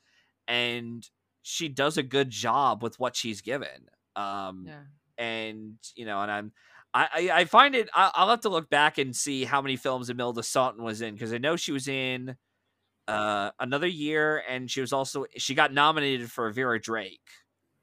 and 0.47 1.07
she 1.43 1.69
does 1.69 1.97
a 1.97 2.03
good 2.03 2.29
job 2.29 2.83
with 2.83 2.99
what 2.99 3.15
she's 3.15 3.41
given. 3.41 3.89
Um, 4.15 4.65
Yeah. 4.67 4.83
and 5.17 5.77
you 5.95 6.05
know, 6.05 6.21
and 6.21 6.31
I'm. 6.31 6.53
I, 6.97 7.29
I 7.33 7.45
find 7.45 7.75
it. 7.75 7.89
I, 7.93 8.09
I'll 8.15 8.29
have 8.29 8.39
to 8.41 8.49
look 8.49 8.69
back 8.69 8.97
and 8.97 9.13
see 9.13 9.43
how 9.43 9.61
many 9.61 9.75
films 9.75 10.09
Imelda 10.09 10.41
Staunton 10.43 10.81
was 10.81 11.01
in 11.01 11.13
because 11.13 11.33
I 11.33 11.37
know 11.39 11.57
she 11.57 11.73
was 11.73 11.89
in 11.89 12.37
uh, 13.07 13.51
another 13.59 13.87
year, 13.87 14.41
and 14.47 14.69
she 14.71 14.81
was 14.81 14.93
also 14.93 15.25
she 15.37 15.55
got 15.55 15.73
nominated 15.73 16.31
for 16.31 16.49
Vera 16.51 16.79
Drake. 16.79 17.19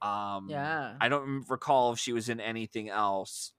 Um, 0.01 0.49
Yeah. 0.49 0.97
I 1.01 1.09
don't 1.09 1.45
recall 1.49 1.93
if 1.93 1.99
she 1.99 2.13
was 2.13 2.29
in 2.29 2.41
anything 2.41 2.89
else 2.89 3.53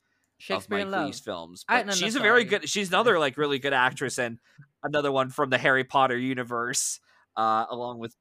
Shakespeare 0.43 0.77
of 0.79 0.81
in 0.83 0.91
Mike 0.91 0.97
Love. 0.99 1.05
Lee's 1.07 1.19
films. 1.19 1.65
I- 1.67 1.77
But 1.79 1.85
no, 1.87 1.91
no, 1.91 1.95
she's 1.95 2.15
a 2.15 2.19
very 2.19 2.43
good. 2.43 2.69
She's 2.69 2.89
another 2.89 3.17
like 3.19 3.37
really 3.37 3.59
good 3.59 3.73
actress, 3.73 4.17
and 4.19 4.39
another 4.83 5.11
one 5.11 5.29
from 5.29 5.49
the 5.49 5.57
Harry 5.57 5.83
Potter 5.83 6.17
universe, 6.17 6.99
uh, 7.37 7.65
along 7.69 7.99
with 7.99 8.15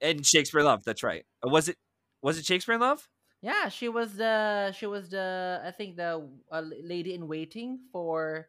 and 0.00 0.24
Shakespeare 0.24 0.60
in 0.60 0.66
Love. 0.66 0.84
That's 0.84 1.02
right. 1.02 1.24
Uh, 1.44 1.50
Was 1.50 1.68
it 1.68 1.76
was 2.22 2.38
it 2.38 2.44
Shakespeare 2.46 2.74
in 2.74 2.80
Love? 2.80 3.06
Yeah, 3.42 3.68
she 3.68 3.88
was 3.88 4.14
the 4.16 4.72
she 4.72 4.86
was 4.86 5.10
the 5.10 5.60
I 5.64 5.70
think 5.70 5.96
the 5.96 6.26
uh, 6.50 6.62
lady 6.82 7.14
in 7.14 7.28
waiting 7.28 7.78
for 7.92 8.48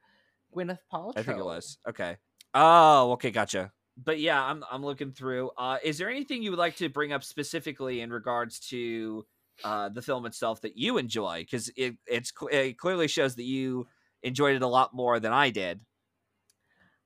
Gwyneth 0.55 0.79
Paltrow. 0.91 1.17
I 1.17 1.23
think 1.23 1.37
it 1.37 1.45
was. 1.45 1.77
Okay. 1.87 2.17
Oh, 2.53 3.11
okay, 3.13 3.29
gotcha. 3.31 3.71
But 3.97 4.19
yeah, 4.19 4.41
I'm 4.41 4.63
I'm 4.71 4.83
looking 4.85 5.11
through. 5.11 5.51
Uh, 5.57 5.77
is 5.83 5.97
there 5.97 6.09
anything 6.09 6.41
you 6.41 6.51
would 6.51 6.59
like 6.59 6.77
to 6.77 6.87
bring 6.89 7.11
up 7.11 7.23
specifically 7.23 7.99
in 8.01 8.09
regards 8.11 8.59
to 8.69 9.25
uh, 9.63 9.89
the 9.89 10.01
film 10.01 10.25
itself 10.25 10.61
that 10.61 10.77
you 10.77 10.97
enjoy? 10.97 11.41
Because 11.41 11.69
it 11.75 11.95
it's 12.07 12.31
it 12.51 12.77
clearly 12.77 13.07
shows 13.07 13.35
that 13.35 13.43
you 13.43 13.87
enjoyed 14.23 14.55
it 14.55 14.61
a 14.63 14.67
lot 14.67 14.93
more 14.93 15.19
than 15.19 15.33
I 15.33 15.49
did. 15.49 15.81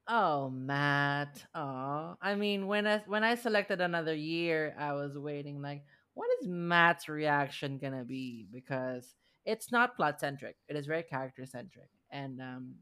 Oh, 0.08 0.50
Matt. 0.50 1.46
Oh, 1.56 2.16
I 2.22 2.36
mean, 2.36 2.68
when 2.68 2.88
I 2.88 3.00
when 3.08 3.24
I 3.24 3.36
selected 3.36 3.82
another 3.82 4.16
year, 4.16 4.76
I 4.78 4.94
was 4.94 5.18
waiting 5.18 5.62
like, 5.62 5.84
what 6.14 6.28
is 6.42 6.48
Matt's 6.48 7.08
reaction 7.08 7.78
gonna 7.78 8.04
be? 8.04 8.48
Because 8.52 9.16
it's 9.46 9.72
not 9.72 9.96
plot 9.96 10.20
centric; 10.20 10.58
it 10.68 10.76
is 10.76 10.86
very 10.88 11.04
character 11.04 11.46
centric, 11.46 11.90
and 12.10 12.42
um, 12.42 12.76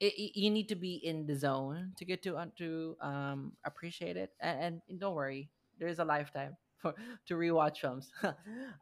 it, 0.00 0.14
it- 0.18 0.38
you 0.40 0.50
need 0.50 0.68
to 0.70 0.76
be 0.76 0.96
in 0.96 1.26
the 1.26 1.36
zone 1.36 1.92
to 1.98 2.04
get 2.04 2.22
to 2.24 2.36
uh, 2.36 2.46
to 2.58 2.96
um 3.00 3.52
appreciate 3.64 4.16
it. 4.16 4.32
And, 4.40 4.82
and 4.88 5.00
don't 5.00 5.14
worry, 5.14 5.50
there 5.78 5.88
is 5.88 5.98
a 6.00 6.04
lifetime 6.04 6.56
for 6.78 6.94
to 7.26 7.34
rewatch 7.34 7.78
films. 7.78 8.10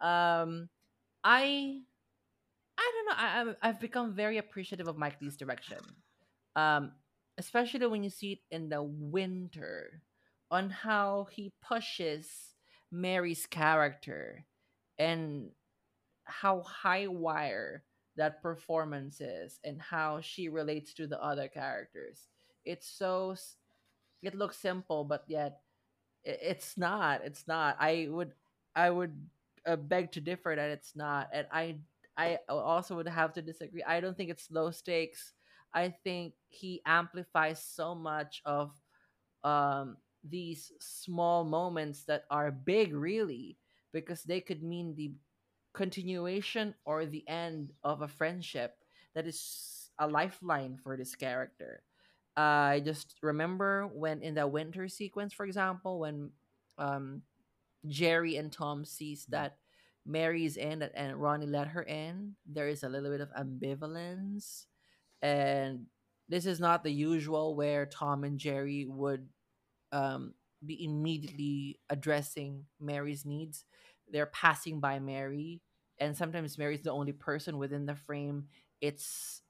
um, 0.00 0.68
I 1.24 1.80
I 2.78 2.92
don't 2.92 3.06
know. 3.06 3.54
I, 3.62 3.68
I've 3.68 3.80
become 3.80 4.14
very 4.14 4.38
appreciative 4.38 4.88
of 4.88 4.96
Mike 4.98 5.20
Leigh's 5.20 5.36
direction, 5.36 5.78
um, 6.56 6.92
especially 7.38 7.86
when 7.86 8.02
you 8.02 8.10
see 8.10 8.32
it 8.32 8.40
in 8.50 8.68
the 8.68 8.82
winter, 8.82 10.02
on 10.50 10.70
how 10.70 11.28
he 11.30 11.52
pushes 11.62 12.54
Mary's 12.90 13.46
character 13.46 14.44
and 14.98 15.50
how 16.24 16.62
high 16.62 17.06
wire 17.06 17.84
that 18.16 18.42
performance 18.42 19.20
is, 19.20 19.58
and 19.64 19.80
how 19.82 20.20
she 20.20 20.48
relates 20.48 20.94
to 20.94 21.06
the 21.06 21.22
other 21.22 21.48
characters. 21.48 22.28
It's 22.64 22.88
so 22.88 23.34
it 24.22 24.34
looks 24.34 24.58
simple, 24.58 25.04
but 25.04 25.24
yet 25.28 25.60
it's 26.24 26.76
not. 26.78 27.22
It's 27.24 27.46
not. 27.46 27.76
I 27.78 28.08
would 28.10 28.32
I 28.74 28.90
would 28.90 29.14
uh, 29.66 29.76
beg 29.76 30.12
to 30.12 30.20
differ 30.20 30.54
that 30.56 30.70
it's 30.70 30.96
not, 30.96 31.28
and 31.32 31.46
I 31.52 31.76
I 32.16 32.38
also 32.48 32.96
would 32.96 33.08
have 33.08 33.32
to 33.34 33.42
disagree. 33.42 33.82
I 33.82 34.00
don't 34.00 34.16
think 34.16 34.30
it's 34.30 34.50
low 34.50 34.70
stakes. 34.70 35.32
I 35.72 35.90
think 36.04 36.34
he 36.48 36.80
amplifies 36.86 37.62
so 37.62 37.94
much 37.94 38.42
of 38.44 38.72
um 39.44 39.96
these 40.24 40.72
small 40.80 41.44
moments 41.44 42.04
that 42.04 42.24
are 42.30 42.50
big 42.50 42.94
really 42.94 43.58
because 43.92 44.22
they 44.22 44.40
could 44.40 44.62
mean 44.62 44.94
the 44.96 45.12
continuation 45.74 46.74
or 46.84 47.04
the 47.06 47.26
end 47.28 47.72
of 47.82 48.02
a 48.02 48.08
friendship 48.08 48.76
that 49.14 49.26
is 49.26 49.90
a 49.98 50.06
lifeline 50.08 50.78
for 50.82 50.96
this 50.96 51.14
character. 51.14 51.82
I 52.36 52.82
just 52.84 53.14
remember 53.22 53.86
when 53.92 54.22
in 54.22 54.34
the 54.34 54.46
winter 54.46 54.88
sequence, 54.88 55.32
for 55.32 55.46
example, 55.46 56.00
when 56.00 56.30
um, 56.78 57.22
Jerry 57.86 58.36
and 58.36 58.50
Tom 58.50 58.84
sees 58.84 59.26
that 59.26 59.58
Mary's 60.06 60.56
in 60.56 60.82
and 60.82 61.16
Ronnie 61.16 61.46
let 61.46 61.68
her 61.68 61.82
in, 61.82 62.34
there 62.46 62.68
is 62.68 62.82
a 62.82 62.88
little 62.88 63.10
bit 63.10 63.20
of 63.20 63.30
ambivalence. 63.34 64.66
And 65.22 65.86
this 66.28 66.46
is 66.46 66.60
not 66.60 66.82
the 66.84 66.92
usual 66.92 67.54
where 67.54 67.86
Tom 67.86 68.24
and 68.24 68.38
Jerry 68.38 68.86
would 68.88 69.28
um, 69.92 70.34
be 70.64 70.84
immediately 70.84 71.78
addressing 71.88 72.64
Mary's 72.80 73.24
needs. 73.24 73.64
They're 74.10 74.26
passing 74.26 74.80
by 74.80 74.98
Mary, 74.98 75.62
and 75.98 76.16
sometimes 76.16 76.58
Mary's 76.58 76.82
the 76.82 76.92
only 76.92 77.12
person 77.12 77.58
within 77.58 77.86
the 77.86 77.94
frame. 77.94 78.46
It's 78.80 79.42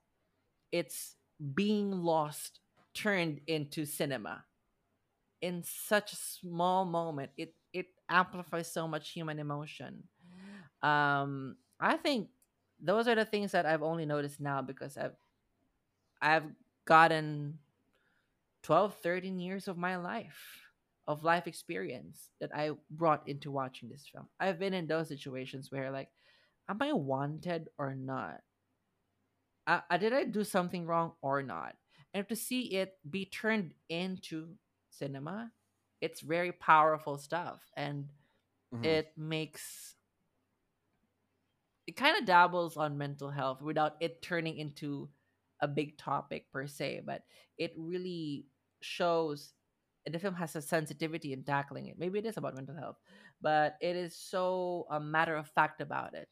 it's 0.71 1.15
being 1.53 1.91
lost 1.91 2.59
turned 2.95 3.41
into 3.47 3.85
cinema 3.85 4.45
in 5.41 5.63
such 5.63 6.13
a 6.13 6.15
small 6.15 6.85
moment. 6.85 7.31
It 7.37 7.53
it 7.73 7.87
amplifies 8.09 8.71
so 8.71 8.87
much 8.87 9.11
human 9.11 9.37
emotion. 9.37 10.03
Um, 10.81 11.57
I 11.79 11.97
think 11.97 12.29
those 12.81 13.07
are 13.07 13.15
the 13.15 13.25
things 13.25 13.51
that 13.51 13.65
I've 13.65 13.83
only 13.83 14.05
noticed 14.05 14.39
now 14.39 14.61
because 14.61 14.97
I've 14.97 15.15
I've 16.21 16.45
gotten 16.85 17.59
12, 18.63 18.95
13 19.03 19.39
years 19.39 19.67
of 19.67 19.77
my 19.77 19.97
life 19.97 20.65
of 21.07 21.23
life 21.23 21.45
experience 21.45 22.31
that 22.39 22.49
I 22.55 22.71
brought 22.89 23.27
into 23.27 23.51
watching 23.51 23.89
this 23.89 24.07
film. 24.11 24.27
I've 24.39 24.57
been 24.57 24.73
in 24.73 24.87
those 24.87 25.07
situations 25.07 25.71
where 25.71 25.91
like, 25.91 26.09
am 26.67 26.81
I 26.81 26.93
wanted 26.93 27.69
or 27.77 27.93
not? 27.93 28.41
Uh, 29.67 29.81
did 29.97 30.13
I 30.13 30.23
do 30.23 30.43
something 30.43 30.85
wrong 30.85 31.13
or 31.21 31.43
not? 31.43 31.75
And 32.15 32.27
to 32.29 32.35
see 32.35 32.61
it 32.79 32.97
be 33.07 33.25
turned 33.25 33.73
into 33.89 34.55
cinema, 34.89 35.51
it's 35.99 36.21
very 36.21 36.53
powerful 36.53 37.17
stuff, 37.17 37.59
and 37.75 38.05
mm-hmm. 38.73 38.85
it 38.85 39.11
makes 39.17 39.95
it 41.87 41.97
kind 41.97 42.17
of 42.17 42.25
dabbles 42.25 42.77
on 42.77 42.97
mental 42.97 43.29
health 43.29 43.61
without 43.61 43.97
it 43.99 44.21
turning 44.21 44.57
into 44.57 45.09
a 45.59 45.67
big 45.67 45.97
topic 45.97 46.49
per 46.53 46.67
se, 46.67 47.01
but 47.05 47.23
it 47.57 47.73
really 47.77 48.45
shows 48.79 49.51
the 50.05 50.17
film 50.17 50.35
has 50.35 50.55
a 50.55 50.61
sensitivity 50.61 51.33
in 51.33 51.43
tackling 51.43 51.87
it. 51.87 51.99
Maybe 51.99 52.19
it 52.19 52.25
is 52.25 52.37
about 52.37 52.55
mental 52.55 52.77
health, 52.77 52.97
but 53.41 53.75
it 53.81 53.97
is 53.97 54.15
so 54.15 54.87
a 54.89 55.01
matter 55.01 55.35
of 55.35 55.49
fact 55.49 55.81
about 55.81 56.13
it. 56.13 56.29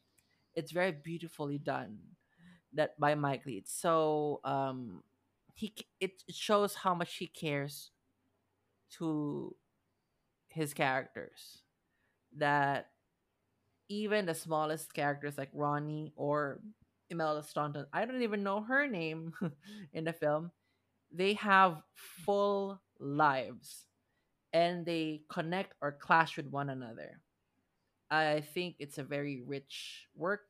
It's 0.54 0.72
very 0.72 0.92
beautifully 0.92 1.58
done 1.58 1.98
that 2.72 2.98
by 2.98 3.14
Mike. 3.14 3.42
It's 3.44 3.74
so 3.74 4.40
um 4.44 5.02
he 5.54 5.74
it 6.00 6.22
shows 6.30 6.74
how 6.74 6.94
much 6.94 7.14
he 7.16 7.26
cares 7.26 7.90
to 8.98 9.56
his 10.48 10.74
characters 10.74 11.62
that 12.36 12.90
even 13.88 14.26
the 14.26 14.34
smallest 14.34 14.94
characters 14.94 15.38
like 15.38 15.50
Ronnie 15.52 16.12
or 16.16 16.60
Imelda 17.10 17.42
Staunton, 17.42 17.86
I 17.92 18.04
don't 18.04 18.22
even 18.22 18.42
know 18.42 18.62
her 18.62 18.86
name 18.86 19.32
in 19.92 20.04
the 20.04 20.12
film. 20.12 20.50
They 21.12 21.34
have 21.34 21.82
full 21.94 22.80
lives 22.98 23.86
and 24.52 24.86
they 24.86 25.22
connect 25.30 25.74
or 25.80 25.92
clash 25.92 26.36
with 26.36 26.46
one 26.46 26.70
another. 26.70 27.20
I 28.10 28.40
think 28.40 28.76
it's 28.78 28.98
a 28.98 29.02
very 29.04 29.42
rich 29.46 30.08
work 30.14 30.42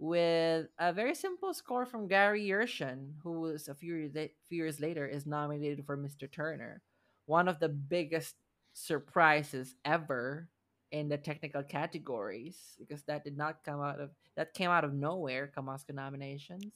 with 0.00 0.66
a 0.78 0.94
very 0.94 1.14
simple 1.14 1.52
score 1.52 1.84
from 1.84 2.08
Gary 2.08 2.42
Yershon, 2.46 3.12
who 3.22 3.42
was 3.42 3.68
a 3.68 3.74
few 3.74 3.94
years, 3.94 4.30
few 4.48 4.56
years 4.56 4.80
later 4.80 5.06
is 5.06 5.26
nominated 5.26 5.84
for 5.84 5.96
Mr. 5.96 6.28
Turner. 6.28 6.80
One 7.26 7.48
of 7.48 7.60
the 7.60 7.68
biggest 7.68 8.34
surprises 8.72 9.74
ever 9.84 10.48
in 10.90 11.10
the 11.10 11.18
technical 11.18 11.62
categories 11.62 12.56
because 12.78 13.02
that 13.02 13.24
did 13.24 13.36
not 13.36 13.62
come 13.62 13.82
out 13.82 14.00
of 14.00 14.10
that 14.36 14.54
came 14.54 14.70
out 14.70 14.84
of 14.84 14.94
nowhere 14.94 15.52
Oscar 15.68 15.92
nominations. 15.92 16.72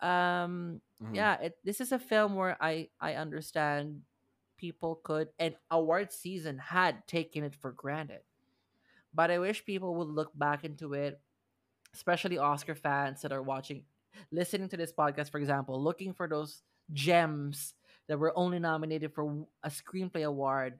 Um 0.00 0.82
mm-hmm. 1.02 1.14
yeah, 1.14 1.40
it, 1.40 1.56
this 1.64 1.80
is 1.80 1.92
a 1.92 1.98
film 1.98 2.34
where 2.34 2.58
I 2.60 2.88
I 3.00 3.14
understand 3.14 4.02
people 4.58 5.00
could 5.02 5.28
and 5.38 5.56
award 5.70 6.12
season 6.12 6.58
had 6.58 7.06
taken 7.06 7.42
it 7.42 7.54
for 7.54 7.72
granted. 7.72 8.20
But 9.14 9.30
I 9.30 9.38
wish 9.38 9.64
people 9.64 9.94
would 9.94 10.08
look 10.08 10.36
back 10.36 10.64
into 10.64 10.92
it, 10.92 11.20
especially 11.94 12.38
Oscar 12.38 12.74
fans 12.74 13.22
that 13.22 13.32
are 13.32 13.42
watching 13.42 13.84
listening 14.30 14.68
to 14.68 14.76
this 14.76 14.92
podcast 14.92 15.30
for 15.30 15.38
example, 15.38 15.82
looking 15.82 16.12
for 16.12 16.28
those 16.28 16.62
gems 16.92 17.74
that 18.08 18.18
were 18.18 18.36
only 18.36 18.58
nominated 18.58 19.14
for 19.14 19.46
a 19.62 19.70
screenplay 19.70 20.24
award 20.24 20.78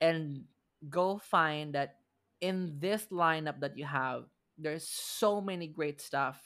and 0.00 0.44
go 0.88 1.18
find 1.18 1.74
that 1.74 1.96
in 2.40 2.76
this 2.78 3.06
lineup 3.10 3.60
that 3.60 3.76
you 3.76 3.84
have 3.84 4.24
there's 4.58 4.86
so 4.86 5.40
many 5.40 5.66
great 5.66 6.00
stuff 6.00 6.40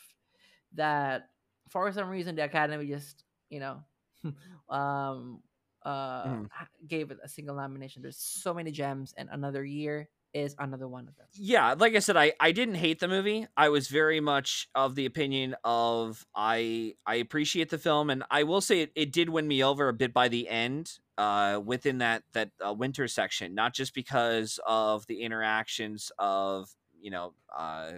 that 0.74 1.28
for 1.68 1.90
some 1.92 2.08
reason 2.08 2.34
the 2.36 2.44
academy 2.44 2.86
just 2.86 3.24
you 3.50 3.60
know 3.60 3.78
um 4.74 5.40
uh 5.84 6.24
mm. 6.24 6.48
gave 6.86 7.10
it 7.10 7.18
a 7.22 7.28
single 7.28 7.56
nomination 7.56 8.00
there's 8.00 8.16
so 8.16 8.54
many 8.54 8.70
gems 8.70 9.12
and 9.18 9.28
another 9.32 9.64
year 9.64 10.08
is 10.34 10.54
another 10.58 10.88
one 10.88 11.06
of 11.08 11.16
them 11.16 11.26
yeah 11.34 11.74
like 11.78 11.94
i 11.94 11.98
said 11.98 12.16
i 12.16 12.32
i 12.40 12.52
didn't 12.52 12.76
hate 12.76 13.00
the 13.00 13.08
movie 13.08 13.46
i 13.56 13.68
was 13.68 13.88
very 13.88 14.20
much 14.20 14.68
of 14.74 14.94
the 14.94 15.06
opinion 15.06 15.54
of 15.64 16.24
i 16.34 16.94
i 17.06 17.16
appreciate 17.16 17.70
the 17.70 17.78
film 17.78 18.10
and 18.10 18.22
i 18.30 18.42
will 18.42 18.60
say 18.60 18.80
it, 18.80 18.92
it 18.94 19.12
did 19.12 19.28
win 19.28 19.46
me 19.46 19.62
over 19.62 19.88
a 19.88 19.92
bit 19.92 20.12
by 20.12 20.28
the 20.28 20.48
end 20.48 20.98
uh 21.18 21.60
within 21.64 21.98
that 21.98 22.22
that 22.32 22.50
uh, 22.66 22.72
winter 22.72 23.06
section 23.06 23.54
not 23.54 23.74
just 23.74 23.94
because 23.94 24.58
of 24.66 25.06
the 25.06 25.20
interactions 25.20 26.10
of 26.18 26.70
you 27.00 27.10
know 27.10 27.34
uh 27.56 27.92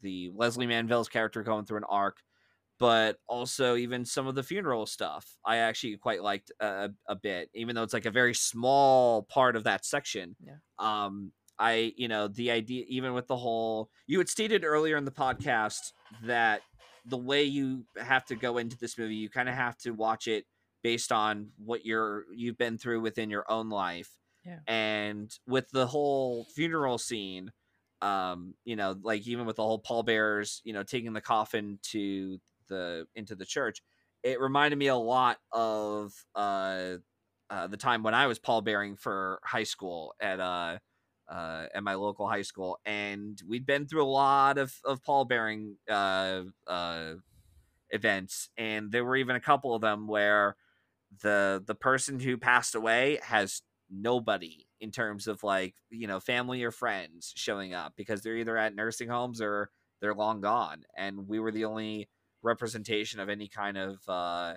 the 0.00 0.30
lesley 0.34 0.66
manville's 0.66 1.08
character 1.08 1.42
going 1.42 1.64
through 1.64 1.78
an 1.78 1.84
arc 1.84 2.18
but 2.78 3.18
also 3.26 3.76
even 3.76 4.04
some 4.04 4.26
of 4.26 4.34
the 4.34 4.42
funeral 4.42 4.86
stuff 4.86 5.36
I 5.44 5.56
actually 5.58 5.96
quite 5.96 6.22
liked 6.22 6.52
a, 6.60 6.90
a 7.08 7.16
bit, 7.16 7.50
even 7.54 7.74
though 7.74 7.82
it's 7.82 7.92
like 7.92 8.06
a 8.06 8.10
very 8.10 8.34
small 8.34 9.22
part 9.22 9.56
of 9.56 9.64
that 9.64 9.84
section. 9.84 10.36
Yeah. 10.40 10.54
Um, 10.78 11.32
I, 11.58 11.92
you 11.96 12.08
know, 12.08 12.28
the 12.28 12.50
idea, 12.50 12.84
even 12.88 13.14
with 13.14 13.26
the 13.26 13.36
whole, 13.36 13.90
you 14.06 14.18
had 14.18 14.28
stated 14.28 14.64
earlier 14.64 14.96
in 14.96 15.04
the 15.04 15.10
podcast 15.10 15.92
that 16.24 16.62
the 17.04 17.16
way 17.16 17.44
you 17.44 17.84
have 17.96 18.24
to 18.26 18.36
go 18.36 18.58
into 18.58 18.78
this 18.78 18.98
movie, 18.98 19.16
you 19.16 19.28
kind 19.28 19.48
of 19.48 19.54
have 19.54 19.76
to 19.78 19.90
watch 19.90 20.28
it 20.28 20.44
based 20.82 21.10
on 21.10 21.48
what 21.56 21.84
you're 21.84 22.24
you've 22.34 22.58
been 22.58 22.78
through 22.78 23.00
within 23.00 23.30
your 23.30 23.50
own 23.50 23.68
life. 23.68 24.10
Yeah. 24.44 24.60
And 24.66 25.30
with 25.46 25.68
the 25.70 25.86
whole 25.86 26.46
funeral 26.54 26.98
scene, 26.98 27.50
um, 28.02 28.54
you 28.64 28.76
know, 28.76 28.96
like 29.02 29.26
even 29.26 29.46
with 29.46 29.56
the 29.56 29.64
whole 29.64 29.78
pallbearers, 29.80 30.60
you 30.64 30.72
know, 30.72 30.82
taking 30.82 31.12
the 31.12 31.20
coffin 31.20 31.78
to 31.90 32.38
the 32.68 33.06
into 33.14 33.34
the 33.34 33.44
church, 33.44 33.82
it 34.22 34.40
reminded 34.40 34.78
me 34.78 34.86
a 34.88 34.96
lot 34.96 35.38
of 35.52 36.12
uh, 36.34 36.94
uh, 37.50 37.66
the 37.66 37.76
time 37.76 38.02
when 38.02 38.14
I 38.14 38.26
was 38.26 38.38
pallbearing 38.38 38.96
for 38.96 39.40
high 39.44 39.64
school 39.64 40.14
at 40.20 40.40
uh, 40.40 40.78
uh, 41.28 41.66
at 41.74 41.82
my 41.82 41.94
local 41.94 42.28
high 42.28 42.42
school, 42.42 42.78
and 42.84 43.40
we'd 43.46 43.66
been 43.66 43.86
through 43.86 44.04
a 44.04 44.06
lot 44.06 44.58
of 44.58 44.74
of 44.84 45.02
pallbearing 45.02 45.76
uh, 45.88 46.42
uh, 46.66 47.14
events, 47.90 48.50
and 48.56 48.90
there 48.92 49.04
were 49.04 49.16
even 49.16 49.36
a 49.36 49.40
couple 49.40 49.74
of 49.74 49.82
them 49.82 50.06
where 50.06 50.56
the 51.22 51.62
the 51.66 51.74
person 51.74 52.20
who 52.20 52.36
passed 52.36 52.74
away 52.74 53.18
has 53.22 53.62
nobody 53.90 54.66
in 54.80 54.90
terms 54.90 55.26
of 55.26 55.42
like 55.42 55.74
you 55.90 56.06
know 56.06 56.20
family 56.20 56.62
or 56.62 56.70
friends 56.70 57.32
showing 57.36 57.72
up 57.72 57.94
because 57.96 58.22
they're 58.22 58.36
either 58.36 58.58
at 58.58 58.74
nursing 58.74 59.08
homes 59.08 59.40
or 59.40 59.70
they're 60.00 60.14
long 60.14 60.42
gone 60.42 60.82
and 60.94 61.26
we 61.26 61.40
were 61.40 61.50
the 61.50 61.64
only 61.64 62.06
representation 62.42 63.20
of 63.20 63.28
any 63.28 63.48
kind 63.48 63.76
of 63.76 63.98
uh, 64.08 64.54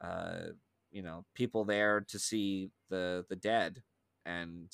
uh, 0.00 0.46
you 0.90 1.02
know 1.02 1.24
people 1.34 1.64
there 1.64 2.04
to 2.08 2.18
see 2.18 2.70
the 2.90 3.24
the 3.28 3.36
dead, 3.36 3.82
and 4.24 4.70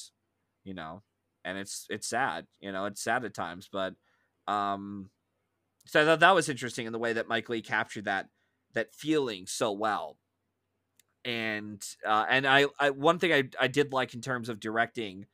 you 0.65 0.75
know, 0.75 1.03
and 1.45 1.59
it's 1.59 1.87
it's 1.91 2.07
sad. 2.07 2.47
You 2.61 2.73
know, 2.73 2.87
it's 2.87 3.03
sad 3.03 3.25
at 3.25 3.35
times, 3.35 3.69
but 3.71 3.95
um, 4.47 5.11
so 5.87 6.03
I 6.03 6.05
thought 6.05 6.21
that 6.21 6.35
was 6.35 6.49
interesting 6.49 6.87
in 6.87 6.93
the 6.93 6.99
way 6.99 7.13
that 7.13 7.29
Mike 7.29 7.49
Leigh 7.49 7.63
captured 7.63 8.05
that 8.05 8.29
that 8.75 8.95
feeling 8.95 9.47
so 9.47 9.73
well. 9.73 10.17
And 11.25 11.83
uh, 12.07 12.27
and 12.29 12.47
I, 12.47 12.67
I 12.79 12.91
one 12.91 13.19
thing 13.19 13.33
I, 13.33 13.45
I 13.61 13.69
did 13.69 13.93
like 13.93 14.15
in 14.15 14.21
terms 14.21 14.49
of 14.49 14.61
directing 14.61 15.27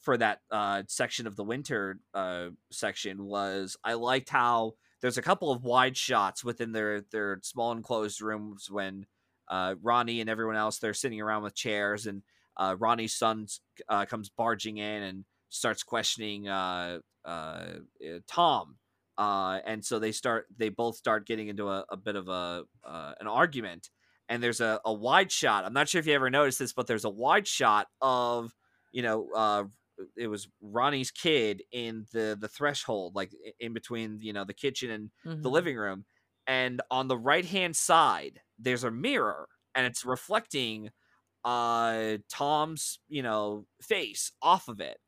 for 0.00 0.16
that 0.16 0.40
uh, 0.50 0.82
section 0.88 1.26
of 1.26 1.36
the 1.36 1.44
winter 1.44 1.98
uh, 2.14 2.48
section 2.70 3.24
was 3.24 3.76
I 3.84 3.94
liked 3.94 4.28
how 4.28 4.74
there's 5.00 5.18
a 5.18 5.22
couple 5.22 5.50
of 5.50 5.64
wide 5.64 5.96
shots 5.96 6.44
within 6.44 6.72
their 6.72 7.02
their 7.12 7.40
small 7.42 7.72
enclosed 7.72 8.20
rooms 8.20 8.70
when 8.70 9.06
uh, 9.48 9.76
Ronnie 9.82 10.20
and 10.20 10.28
everyone 10.28 10.56
else 10.56 10.78
they're 10.78 10.94
sitting 10.94 11.20
around 11.20 11.44
with 11.44 11.54
chairs 11.54 12.06
and 12.06 12.22
uh, 12.56 12.74
Ronnie's 12.78 13.14
son 13.14 13.46
uh, 13.88 14.04
comes 14.06 14.28
barging 14.28 14.78
in 14.78 15.02
and 15.02 15.24
starts 15.48 15.82
questioning 15.82 16.48
uh, 16.48 16.98
uh, 17.24 17.28
uh, 17.28 18.18
Tom 18.28 18.76
uh, 19.18 19.60
and 19.64 19.84
so 19.84 19.98
they 19.98 20.12
start 20.12 20.46
they 20.56 20.68
both 20.68 20.96
start 20.96 21.26
getting 21.26 21.48
into 21.48 21.68
a, 21.68 21.84
a 21.90 21.96
bit 21.96 22.16
of 22.16 22.28
a 22.28 22.64
uh, 22.84 23.12
an 23.20 23.26
argument 23.26 23.90
and 24.28 24.42
there's 24.42 24.60
a, 24.60 24.80
a 24.84 24.92
wide 24.92 25.32
shot 25.32 25.64
i'm 25.64 25.72
not 25.72 25.88
sure 25.88 25.98
if 25.98 26.06
you 26.06 26.12
ever 26.12 26.30
noticed 26.30 26.58
this 26.58 26.72
but 26.72 26.86
there's 26.86 27.04
a 27.04 27.10
wide 27.10 27.46
shot 27.46 27.86
of 28.00 28.52
you 28.92 29.02
know 29.02 29.28
uh, 29.34 29.64
it 30.16 30.26
was 30.26 30.48
ronnie's 30.60 31.10
kid 31.10 31.62
in 31.72 32.04
the 32.12 32.36
the 32.38 32.48
threshold 32.48 33.14
like 33.14 33.30
in 33.58 33.72
between 33.72 34.18
you 34.20 34.32
know 34.32 34.44
the 34.44 34.54
kitchen 34.54 34.90
and 34.90 35.10
mm-hmm. 35.26 35.42
the 35.42 35.50
living 35.50 35.76
room 35.76 36.04
and 36.46 36.82
on 36.90 37.08
the 37.08 37.18
right 37.18 37.46
hand 37.46 37.74
side 37.74 38.40
there's 38.58 38.84
a 38.84 38.90
mirror 38.90 39.48
and 39.74 39.86
it's 39.86 40.04
reflecting 40.04 40.90
uh 41.44 42.18
tom's 42.28 42.98
you 43.08 43.22
know 43.22 43.64
face 43.80 44.32
off 44.42 44.68
of 44.68 44.80
it 44.80 44.98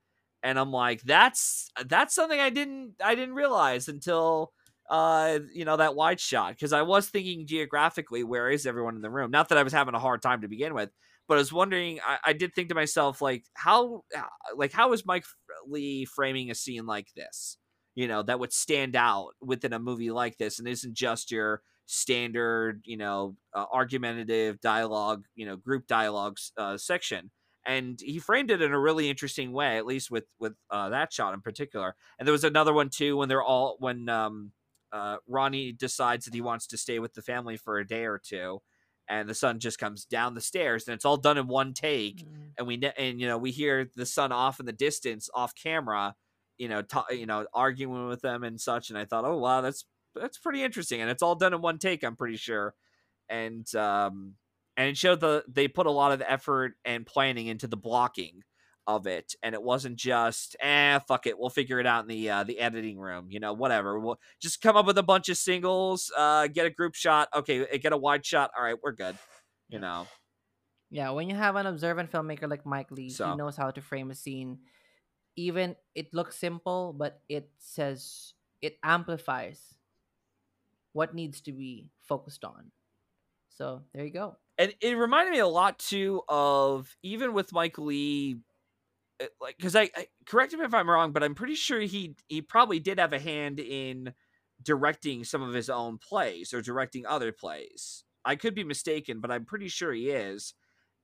and 0.48 0.58
I'm 0.58 0.72
like, 0.72 1.02
that's 1.02 1.70
that's 1.86 2.14
something 2.14 2.40
I 2.40 2.48
didn't 2.48 2.94
I 3.04 3.14
didn't 3.14 3.34
realize 3.34 3.88
until 3.88 4.52
uh 4.88 5.40
you 5.52 5.66
know 5.66 5.76
that 5.76 5.94
wide 5.94 6.18
shot 6.18 6.52
because 6.52 6.72
I 6.72 6.80
was 6.82 7.08
thinking 7.08 7.46
geographically 7.46 8.24
where 8.24 8.48
is 8.50 8.64
everyone 8.66 8.96
in 8.96 9.02
the 9.02 9.10
room? 9.10 9.30
Not 9.30 9.50
that 9.50 9.58
I 9.58 9.62
was 9.62 9.74
having 9.74 9.94
a 9.94 9.98
hard 9.98 10.22
time 10.22 10.40
to 10.40 10.48
begin 10.48 10.72
with, 10.72 10.90
but 11.28 11.34
I 11.34 11.38
was 11.38 11.52
wondering. 11.52 12.00
I, 12.06 12.18
I 12.24 12.32
did 12.32 12.54
think 12.54 12.70
to 12.70 12.74
myself 12.74 13.20
like 13.20 13.44
how 13.54 14.04
like 14.56 14.72
how 14.72 14.92
is 14.94 15.04
Mike 15.04 15.24
Leigh 15.66 16.06
framing 16.06 16.50
a 16.50 16.54
scene 16.54 16.86
like 16.86 17.08
this? 17.14 17.58
You 17.94 18.08
know 18.08 18.22
that 18.22 18.40
would 18.40 18.52
stand 18.54 18.96
out 18.96 19.32
within 19.42 19.74
a 19.74 19.78
movie 19.78 20.10
like 20.10 20.38
this 20.38 20.58
and 20.58 20.66
isn't 20.68 20.94
just 20.94 21.30
your 21.30 21.60
standard 21.86 22.82
you 22.84 22.96
know 22.96 23.36
uh, 23.54 23.64
argumentative 23.72 24.60
dialogue 24.60 25.24
you 25.34 25.46
know 25.46 25.56
group 25.56 25.86
dialogues 25.86 26.52
uh, 26.58 26.76
section 26.76 27.30
and 27.64 28.00
he 28.00 28.18
framed 28.18 28.50
it 28.50 28.62
in 28.62 28.72
a 28.72 28.78
really 28.78 29.10
interesting 29.10 29.52
way 29.52 29.76
at 29.76 29.86
least 29.86 30.10
with 30.10 30.24
with 30.38 30.54
uh, 30.70 30.88
that 30.88 31.12
shot 31.12 31.34
in 31.34 31.40
particular 31.40 31.94
and 32.18 32.26
there 32.26 32.32
was 32.32 32.44
another 32.44 32.72
one 32.72 32.88
too 32.88 33.16
when 33.16 33.28
they're 33.28 33.42
all 33.42 33.76
when 33.78 34.08
um, 34.08 34.52
uh, 34.92 35.16
ronnie 35.26 35.72
decides 35.72 36.24
that 36.24 36.34
he 36.34 36.40
wants 36.40 36.66
to 36.66 36.76
stay 36.76 36.98
with 36.98 37.14
the 37.14 37.22
family 37.22 37.56
for 37.56 37.78
a 37.78 37.86
day 37.86 38.04
or 38.04 38.20
two 38.22 38.60
and 39.08 39.28
the 39.28 39.34
son 39.34 39.58
just 39.58 39.78
comes 39.78 40.04
down 40.04 40.34
the 40.34 40.40
stairs 40.40 40.86
and 40.86 40.94
it's 40.94 41.04
all 41.04 41.16
done 41.16 41.38
in 41.38 41.46
one 41.46 41.72
take 41.72 42.24
mm. 42.24 42.50
and 42.56 42.66
we 42.66 42.80
and 42.96 43.20
you 43.20 43.26
know 43.26 43.38
we 43.38 43.50
hear 43.50 43.88
the 43.96 44.06
son 44.06 44.32
off 44.32 44.60
in 44.60 44.66
the 44.66 44.72
distance 44.72 45.28
off 45.34 45.54
camera 45.54 46.14
you 46.58 46.68
know 46.68 46.82
ta- 46.82 47.06
you 47.10 47.26
know 47.26 47.46
arguing 47.54 48.08
with 48.08 48.20
them 48.20 48.44
and 48.44 48.60
such 48.60 48.90
and 48.90 48.98
i 48.98 49.04
thought 49.04 49.24
oh 49.24 49.38
wow 49.38 49.60
that's 49.60 49.84
that's 50.14 50.38
pretty 50.38 50.62
interesting 50.62 51.00
and 51.00 51.10
it's 51.10 51.22
all 51.22 51.34
done 51.34 51.54
in 51.54 51.60
one 51.60 51.78
take 51.78 52.02
i'm 52.02 52.16
pretty 52.16 52.36
sure 52.36 52.74
and 53.28 53.74
um 53.74 54.34
and 54.78 54.88
it 54.88 54.96
showed 54.96 55.20
the 55.20 55.44
they 55.48 55.68
put 55.68 55.86
a 55.86 55.90
lot 55.90 56.12
of 56.12 56.22
effort 56.26 56.74
and 56.84 57.04
planning 57.04 57.48
into 57.48 57.66
the 57.66 57.76
blocking 57.76 58.42
of 58.86 59.06
it 59.06 59.34
and 59.42 59.54
it 59.54 59.62
wasn't 59.62 59.96
just 59.96 60.56
eh 60.60 60.98
fuck 61.06 61.26
it 61.26 61.38
we'll 61.38 61.50
figure 61.50 61.78
it 61.78 61.86
out 61.86 62.02
in 62.02 62.08
the 62.08 62.30
uh, 62.30 62.44
the 62.44 62.58
editing 62.58 62.98
room 62.98 63.26
you 63.28 63.38
know 63.38 63.52
whatever 63.52 63.98
we'll 63.98 64.18
just 64.40 64.62
come 64.62 64.76
up 64.76 64.86
with 64.86 64.96
a 64.96 65.02
bunch 65.02 65.28
of 65.28 65.36
singles 65.36 66.10
uh 66.16 66.46
get 66.46 66.64
a 66.64 66.70
group 66.70 66.94
shot 66.94 67.28
okay 67.36 67.66
eh, 67.70 67.76
get 67.76 67.92
a 67.92 67.98
wide 67.98 68.24
shot 68.24 68.50
all 68.56 68.64
right 68.64 68.76
we're 68.82 68.92
good 68.92 69.18
you 69.68 69.78
know? 69.78 70.06
Yeah 70.90 71.10
when 71.10 71.28
you 71.28 71.36
have 71.36 71.56
an 71.56 71.66
observant 71.66 72.10
filmmaker 72.10 72.48
like 72.48 72.64
mike 72.64 72.90
Leigh, 72.90 73.10
so. 73.10 73.28
he 73.28 73.36
knows 73.36 73.56
how 73.58 73.70
to 73.70 73.82
frame 73.82 74.10
a 74.10 74.14
scene 74.14 74.60
even 75.36 75.76
it 75.94 76.14
looks 76.14 76.36
simple 76.36 76.94
but 76.96 77.20
it 77.28 77.50
says 77.58 78.32
it 78.62 78.78
amplifies 78.82 79.74
what 80.94 81.14
needs 81.14 81.42
to 81.42 81.52
be 81.52 81.90
focused 82.00 82.44
on. 82.44 82.72
So 83.50 83.82
there 83.92 84.04
you 84.04 84.12
go 84.12 84.36
and 84.58 84.74
it 84.80 84.96
reminded 84.96 85.32
me 85.32 85.38
a 85.38 85.46
lot 85.46 85.78
too 85.78 86.22
of 86.28 86.96
even 87.02 87.32
with 87.32 87.52
Mike 87.52 87.78
Leigh, 87.78 88.36
eh, 89.20 89.26
like 89.40 89.56
because 89.58 89.76
I, 89.76 89.90
I 89.96 90.06
correct 90.26 90.52
me 90.54 90.64
if 90.64 90.74
I'm 90.74 90.90
wrong, 90.90 91.12
but 91.12 91.22
I'm 91.24 91.34
pretty 91.34 91.54
sure 91.56 91.80
he 91.80 92.16
he 92.28 92.42
probably 92.42 92.80
did 92.80 92.98
have 92.98 93.12
a 93.12 93.18
hand 93.20 93.60
in 93.60 94.14
directing 94.62 95.24
some 95.24 95.42
of 95.42 95.54
his 95.54 95.70
own 95.70 95.98
plays 95.98 96.52
or 96.54 96.62
directing 96.62 97.06
other 97.06 97.32
plays. 97.32 98.04
I 98.24 98.36
could 98.36 98.54
be 98.54 98.64
mistaken, 98.64 99.20
but 99.20 99.30
I'm 99.30 99.44
pretty 99.44 99.68
sure 99.68 99.92
he 99.92 100.10
is. 100.10 100.54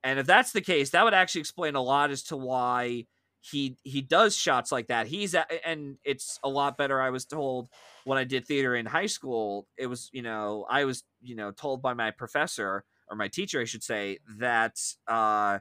And 0.03 0.19
if 0.19 0.27
that's 0.27 0.53
the 0.53 0.61
case, 0.61 0.91
that 0.91 1.05
would 1.05 1.15
actually 1.15 1.41
explain 1.41 1.75
a 1.77 1.83
lot 1.83 2.11
as 2.11 2.23
to 2.25 2.37
why 2.37 3.07
he 3.41 3.77
he 3.83 4.01
does 4.03 4.37
shots 4.37 4.73
like 4.73 4.89
that. 4.89 5.07
He's 5.07 5.35
at, 5.35 5.51
and 5.65 5.99
it's 6.05 6.39
a 6.43 6.49
lot 6.49 6.77
better. 6.77 7.01
I 7.01 7.11
was 7.11 7.25
told 7.27 7.69
when 8.05 8.19
I 8.19 8.25
did 8.25 8.47
theater 8.47 8.75
in 8.75 8.87
high 8.87 9.07
school, 9.07 9.67
it 9.79 9.87
was 9.87 10.11
you 10.13 10.23
know 10.23 10.67
I 10.69 10.85
was 10.85 11.05
you 11.23 11.37
know 11.37 11.51
told 11.53 11.83
by 11.83 11.95
my 11.95 12.11
professor 12.11 12.85
or 13.11 13.17
my 13.17 13.29
teacher, 13.29 13.61
I 13.61 13.65
should 13.65 13.83
say, 13.83 14.19
that 14.39 14.79
uh, 15.09 15.59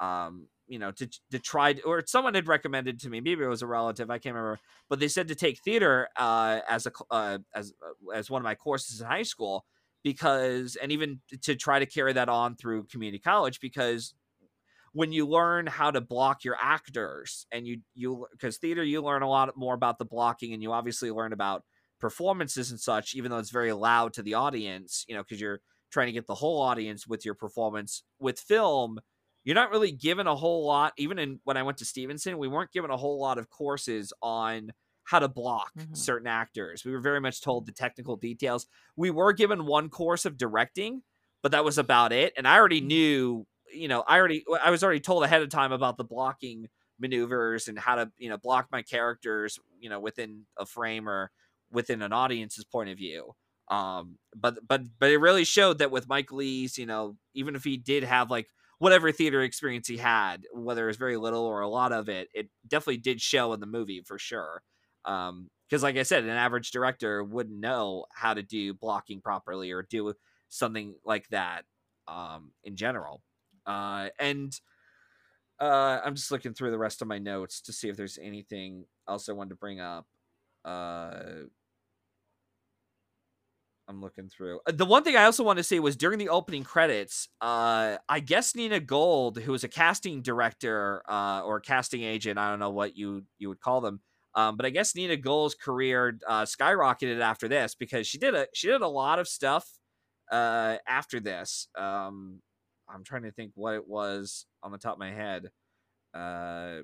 um, 0.00 0.48
you 0.66 0.78
know, 0.78 0.90
to 0.92 1.08
to 1.30 1.38
try 1.38 1.74
to, 1.74 1.82
or 1.82 2.02
someone 2.06 2.34
had 2.34 2.48
recommended 2.48 3.00
to 3.00 3.10
me, 3.10 3.20
maybe 3.20 3.44
it 3.44 3.48
was 3.48 3.62
a 3.62 3.66
relative, 3.66 4.10
I 4.10 4.18
can't 4.18 4.34
remember, 4.34 4.58
but 4.88 5.00
they 5.00 5.08
said 5.08 5.28
to 5.28 5.34
take 5.34 5.60
theater 5.62 6.08
uh, 6.16 6.60
as 6.68 6.86
a 6.86 6.92
uh, 7.10 7.38
as 7.54 7.72
uh, 7.82 8.16
as 8.16 8.30
one 8.30 8.40
of 8.40 8.44
my 8.44 8.54
courses 8.54 9.00
in 9.00 9.06
high 9.06 9.22
school 9.22 9.64
because, 10.02 10.76
and 10.80 10.90
even 10.90 11.20
to 11.42 11.54
try 11.54 11.78
to 11.78 11.86
carry 11.86 12.12
that 12.14 12.28
on 12.28 12.56
through 12.56 12.84
community 12.84 13.18
college 13.18 13.60
because 13.60 14.14
when 14.92 15.12
you 15.12 15.26
learn 15.26 15.66
how 15.66 15.90
to 15.90 16.00
block 16.00 16.44
your 16.44 16.56
actors 16.60 17.46
and 17.50 17.66
you 17.66 17.80
you 17.94 18.26
because 18.32 18.58
theater 18.58 18.82
you 18.82 19.02
learn 19.02 19.22
a 19.22 19.28
lot 19.28 19.56
more 19.56 19.74
about 19.74 19.98
the 19.98 20.04
blocking 20.04 20.52
and 20.52 20.62
you 20.62 20.72
obviously 20.72 21.10
learn 21.10 21.32
about 21.32 21.64
performances 21.98 22.70
and 22.70 22.80
such 22.80 23.14
even 23.14 23.30
though 23.30 23.38
it's 23.38 23.50
very 23.50 23.72
loud 23.72 24.12
to 24.12 24.22
the 24.22 24.34
audience 24.34 25.04
you 25.08 25.14
know 25.14 25.22
because 25.22 25.40
you're 25.40 25.60
trying 25.92 26.06
to 26.06 26.12
get 26.12 26.26
the 26.26 26.34
whole 26.34 26.60
audience 26.60 27.06
with 27.06 27.24
your 27.24 27.34
performance. 27.34 28.02
With 28.18 28.40
film, 28.40 28.98
you're 29.44 29.54
not 29.54 29.70
really 29.70 29.92
given 29.92 30.26
a 30.26 30.34
whole 30.34 30.66
lot. 30.66 30.92
Even 30.96 31.18
in 31.18 31.40
when 31.44 31.56
I 31.56 31.62
went 31.62 31.78
to 31.78 31.84
Stevenson, 31.84 32.38
we 32.38 32.48
weren't 32.48 32.72
given 32.72 32.90
a 32.90 32.96
whole 32.96 33.20
lot 33.20 33.38
of 33.38 33.50
courses 33.50 34.12
on 34.22 34.72
how 35.04 35.18
to 35.18 35.28
block 35.28 35.72
mm-hmm. 35.76 35.94
certain 35.94 36.28
actors. 36.28 36.84
We 36.84 36.92
were 36.92 37.00
very 37.00 37.20
much 37.20 37.40
told 37.40 37.66
the 37.66 37.72
technical 37.72 38.16
details. 38.16 38.66
We 38.96 39.10
were 39.10 39.32
given 39.32 39.66
one 39.66 39.88
course 39.88 40.24
of 40.24 40.38
directing, 40.38 41.02
but 41.42 41.52
that 41.52 41.64
was 41.64 41.78
about 41.78 42.12
it. 42.12 42.32
And 42.36 42.46
I 42.46 42.56
already 42.56 42.80
mm-hmm. 42.80 42.88
knew, 42.88 43.46
you 43.72 43.88
know, 43.88 44.02
I 44.06 44.18
already 44.18 44.44
I 44.62 44.70
was 44.70 44.84
already 44.84 45.00
told 45.00 45.24
ahead 45.24 45.42
of 45.42 45.48
time 45.48 45.72
about 45.72 45.96
the 45.96 46.04
blocking 46.04 46.68
maneuvers 47.00 47.68
and 47.68 47.78
how 47.78 47.96
to, 47.96 48.12
you 48.16 48.28
know, 48.28 48.38
block 48.38 48.68
my 48.70 48.82
characters, 48.82 49.58
you 49.80 49.90
know, 49.90 49.98
within 49.98 50.46
a 50.56 50.64
frame 50.64 51.08
or 51.08 51.32
within 51.70 52.00
an 52.02 52.12
audience's 52.12 52.64
point 52.64 52.90
of 52.90 52.96
view. 52.96 53.34
Um, 53.72 54.18
but 54.36 54.58
but 54.68 54.82
but 54.98 55.10
it 55.10 55.18
really 55.18 55.44
showed 55.44 55.78
that 55.78 55.90
with 55.90 56.08
Mike 56.08 56.32
Leigh's, 56.32 56.76
you 56.78 56.86
know, 56.86 57.16
even 57.34 57.56
if 57.56 57.64
he 57.64 57.76
did 57.78 58.04
have 58.04 58.30
like 58.30 58.48
whatever 58.78 59.12
theater 59.12 59.42
experience 59.42 59.88
he 59.88 59.96
had, 59.96 60.44
whether 60.52 60.84
it 60.84 60.88
was 60.88 60.96
very 60.96 61.16
little 61.16 61.44
or 61.44 61.60
a 61.60 61.68
lot 61.68 61.92
of 61.92 62.08
it, 62.08 62.28
it 62.34 62.50
definitely 62.68 62.98
did 62.98 63.20
show 63.20 63.52
in 63.52 63.60
the 63.60 63.66
movie 63.66 64.02
for 64.06 64.18
sure. 64.18 64.62
Um, 65.04 65.50
because 65.68 65.82
like 65.82 65.96
I 65.96 66.02
said, 66.02 66.24
an 66.24 66.30
average 66.30 66.70
director 66.70 67.24
wouldn't 67.24 67.58
know 67.58 68.04
how 68.14 68.34
to 68.34 68.42
do 68.42 68.74
blocking 68.74 69.22
properly 69.22 69.70
or 69.72 69.82
do 69.88 70.12
something 70.48 70.94
like 71.04 71.28
that 71.30 71.64
um 72.08 72.52
in 72.64 72.76
general. 72.76 73.22
Uh 73.64 74.08
and 74.18 74.52
uh 75.60 76.00
I'm 76.04 76.14
just 76.14 76.30
looking 76.30 76.54
through 76.54 76.70
the 76.70 76.78
rest 76.78 77.02
of 77.02 77.08
my 77.08 77.18
notes 77.18 77.60
to 77.62 77.72
see 77.72 77.88
if 77.88 77.96
there's 77.96 78.18
anything 78.20 78.86
else 79.08 79.28
I 79.28 79.32
wanted 79.32 79.50
to 79.50 79.56
bring 79.56 79.80
up. 79.80 80.06
Uh 80.64 81.44
I'm 83.92 84.00
looking 84.00 84.28
through. 84.28 84.60
Uh, 84.66 84.72
the 84.72 84.86
one 84.86 85.04
thing 85.04 85.16
I 85.16 85.24
also 85.24 85.44
want 85.44 85.58
to 85.58 85.62
say 85.62 85.78
was 85.78 85.96
during 85.96 86.18
the 86.18 86.30
opening 86.30 86.64
credits, 86.64 87.28
uh, 87.42 87.96
I 88.08 88.20
guess 88.20 88.54
Nina 88.54 88.80
Gold, 88.80 89.38
who 89.38 89.52
was 89.52 89.64
a 89.64 89.68
casting 89.68 90.22
director 90.22 91.02
uh, 91.08 91.42
or 91.44 91.60
casting 91.60 92.02
agent, 92.02 92.38
I 92.38 92.48
don't 92.48 92.58
know 92.58 92.70
what 92.70 92.96
you 92.96 93.24
you 93.38 93.48
would 93.50 93.60
call 93.60 93.82
them, 93.82 94.00
um, 94.34 94.56
but 94.56 94.64
I 94.64 94.70
guess 94.70 94.94
Nina 94.94 95.18
Gold's 95.18 95.54
career 95.54 96.18
uh, 96.26 96.42
skyrocketed 96.42 97.20
after 97.20 97.48
this 97.48 97.74
because 97.74 98.06
she 98.06 98.18
did 98.18 98.34
a 98.34 98.46
she 98.54 98.68
did 98.68 98.80
a 98.80 98.88
lot 98.88 99.18
of 99.18 99.28
stuff 99.28 99.68
uh, 100.30 100.76
after 100.88 101.20
this. 101.20 101.68
Um, 101.76 102.40
I'm 102.88 103.04
trying 103.04 103.24
to 103.24 103.32
think 103.32 103.52
what 103.54 103.74
it 103.74 103.86
was 103.86 104.46
on 104.62 104.72
the 104.72 104.78
top 104.78 104.94
of 104.94 104.98
my 105.00 105.12
head. 105.12 105.50
Uh, 106.14 106.82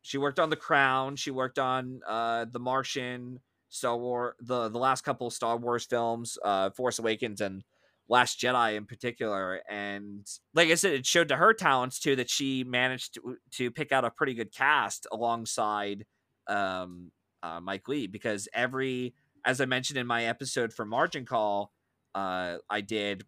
she 0.00 0.16
worked 0.16 0.38
on 0.38 0.50
The 0.50 0.56
Crown. 0.56 1.16
She 1.16 1.30
worked 1.30 1.58
on 1.58 2.00
The 2.06 2.58
Martian. 2.58 3.40
Star 3.76 3.96
Wars, 3.96 4.34
the 4.40 4.68
the 4.68 4.78
last 4.78 5.02
couple 5.02 5.26
of 5.26 5.32
Star 5.32 5.56
Wars 5.56 5.84
films, 5.84 6.38
uh, 6.44 6.70
Force 6.70 6.98
Awakens 6.98 7.40
and 7.40 7.62
Last 8.08 8.40
Jedi 8.40 8.76
in 8.76 8.86
particular. 8.86 9.60
And 9.68 10.26
like 10.54 10.68
I 10.68 10.74
said, 10.74 10.92
it 10.92 11.06
showed 11.06 11.28
to 11.28 11.36
her 11.36 11.52
talents 11.52 11.98
too 11.98 12.16
that 12.16 12.30
she 12.30 12.64
managed 12.64 13.14
to 13.14 13.36
to 13.52 13.70
pick 13.70 13.92
out 13.92 14.04
a 14.04 14.10
pretty 14.10 14.34
good 14.34 14.52
cast 14.52 15.06
alongside 15.12 16.06
um, 16.46 17.10
uh, 17.42 17.60
Mike 17.60 17.88
Leigh 17.88 18.06
because 18.06 18.48
every, 18.54 19.14
as 19.44 19.60
I 19.60 19.66
mentioned 19.66 19.98
in 19.98 20.06
my 20.06 20.24
episode 20.24 20.72
for 20.72 20.84
Margin 20.84 21.24
Call, 21.24 21.72
uh, 22.14 22.58
I 22.70 22.80
did. 22.80 23.24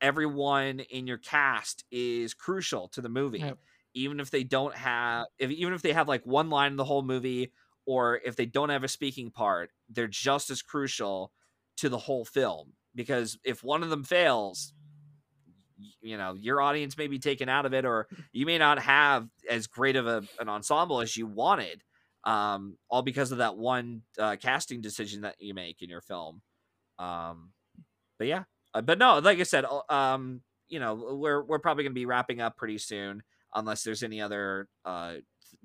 Everyone 0.00 0.80
in 0.80 1.06
your 1.06 1.18
cast 1.18 1.84
is 1.90 2.32
crucial 2.32 2.88
to 2.88 3.00
the 3.00 3.08
movie. 3.08 3.40
Yep. 3.40 3.58
Even 3.94 4.20
if 4.20 4.30
they 4.30 4.44
don't 4.44 4.76
have, 4.76 5.26
if, 5.38 5.50
even 5.50 5.74
if 5.74 5.82
they 5.82 5.92
have 5.92 6.06
like 6.06 6.24
one 6.24 6.50
line 6.50 6.70
in 6.72 6.76
the 6.76 6.84
whole 6.84 7.02
movie 7.02 7.52
or 7.88 8.20
if 8.24 8.36
they 8.36 8.46
don't 8.46 8.70
have 8.70 8.84
a 8.84 8.88
speaking 8.88 9.32
part, 9.32 9.72
they're 9.90 10.08
just 10.08 10.50
as 10.50 10.62
crucial 10.62 11.32
to 11.78 11.90
the 11.90 11.98
whole 11.98 12.26
film 12.26 12.74
because 12.94 13.38
if 13.44 13.64
one 13.64 13.82
of 13.84 13.90
them 13.90 14.04
fails, 14.04 14.74
you 16.00 16.16
know, 16.18 16.34
your 16.34 16.60
audience 16.60 16.98
may 16.98 17.06
be 17.08 17.18
taken 17.18 17.48
out 17.48 17.66
of 17.66 17.74
it 17.74 17.84
or 17.84 18.08
you 18.32 18.46
may 18.46 18.58
not 18.58 18.80
have 18.80 19.28
as 19.48 19.66
great 19.66 19.96
of 19.96 20.06
a, 20.06 20.24
an 20.40 20.48
ensemble 20.48 21.00
as 21.00 21.16
you 21.16 21.26
wanted. 21.26 21.82
um, 22.24 22.78
all 22.90 23.02
because 23.02 23.32
of 23.32 23.38
that 23.38 23.56
one 23.56 24.02
uh, 24.18 24.36
casting 24.40 24.82
decision 24.82 25.22
that 25.22 25.36
you 25.40 25.54
make 25.54 25.82
in 25.82 25.90
your 25.90 26.02
film. 26.02 26.42
Um, 26.98 27.52
but 28.18 28.28
yeah, 28.28 28.44
uh, 28.74 28.82
but 28.82 28.98
no, 28.98 29.18
like 29.20 29.40
I 29.40 29.44
said, 29.44 29.66
um, 29.90 30.42
you 30.68 30.80
know, 30.80 30.94
we're 31.18 31.42
we're 31.44 31.60
probably 31.60 31.84
gonna 31.84 31.94
be 31.94 32.06
wrapping 32.06 32.40
up 32.42 32.56
pretty 32.56 32.78
soon, 32.78 33.22
unless 33.54 33.84
there's 33.84 34.04
any 34.04 34.20
other 34.22 34.68
uh, 34.84 35.16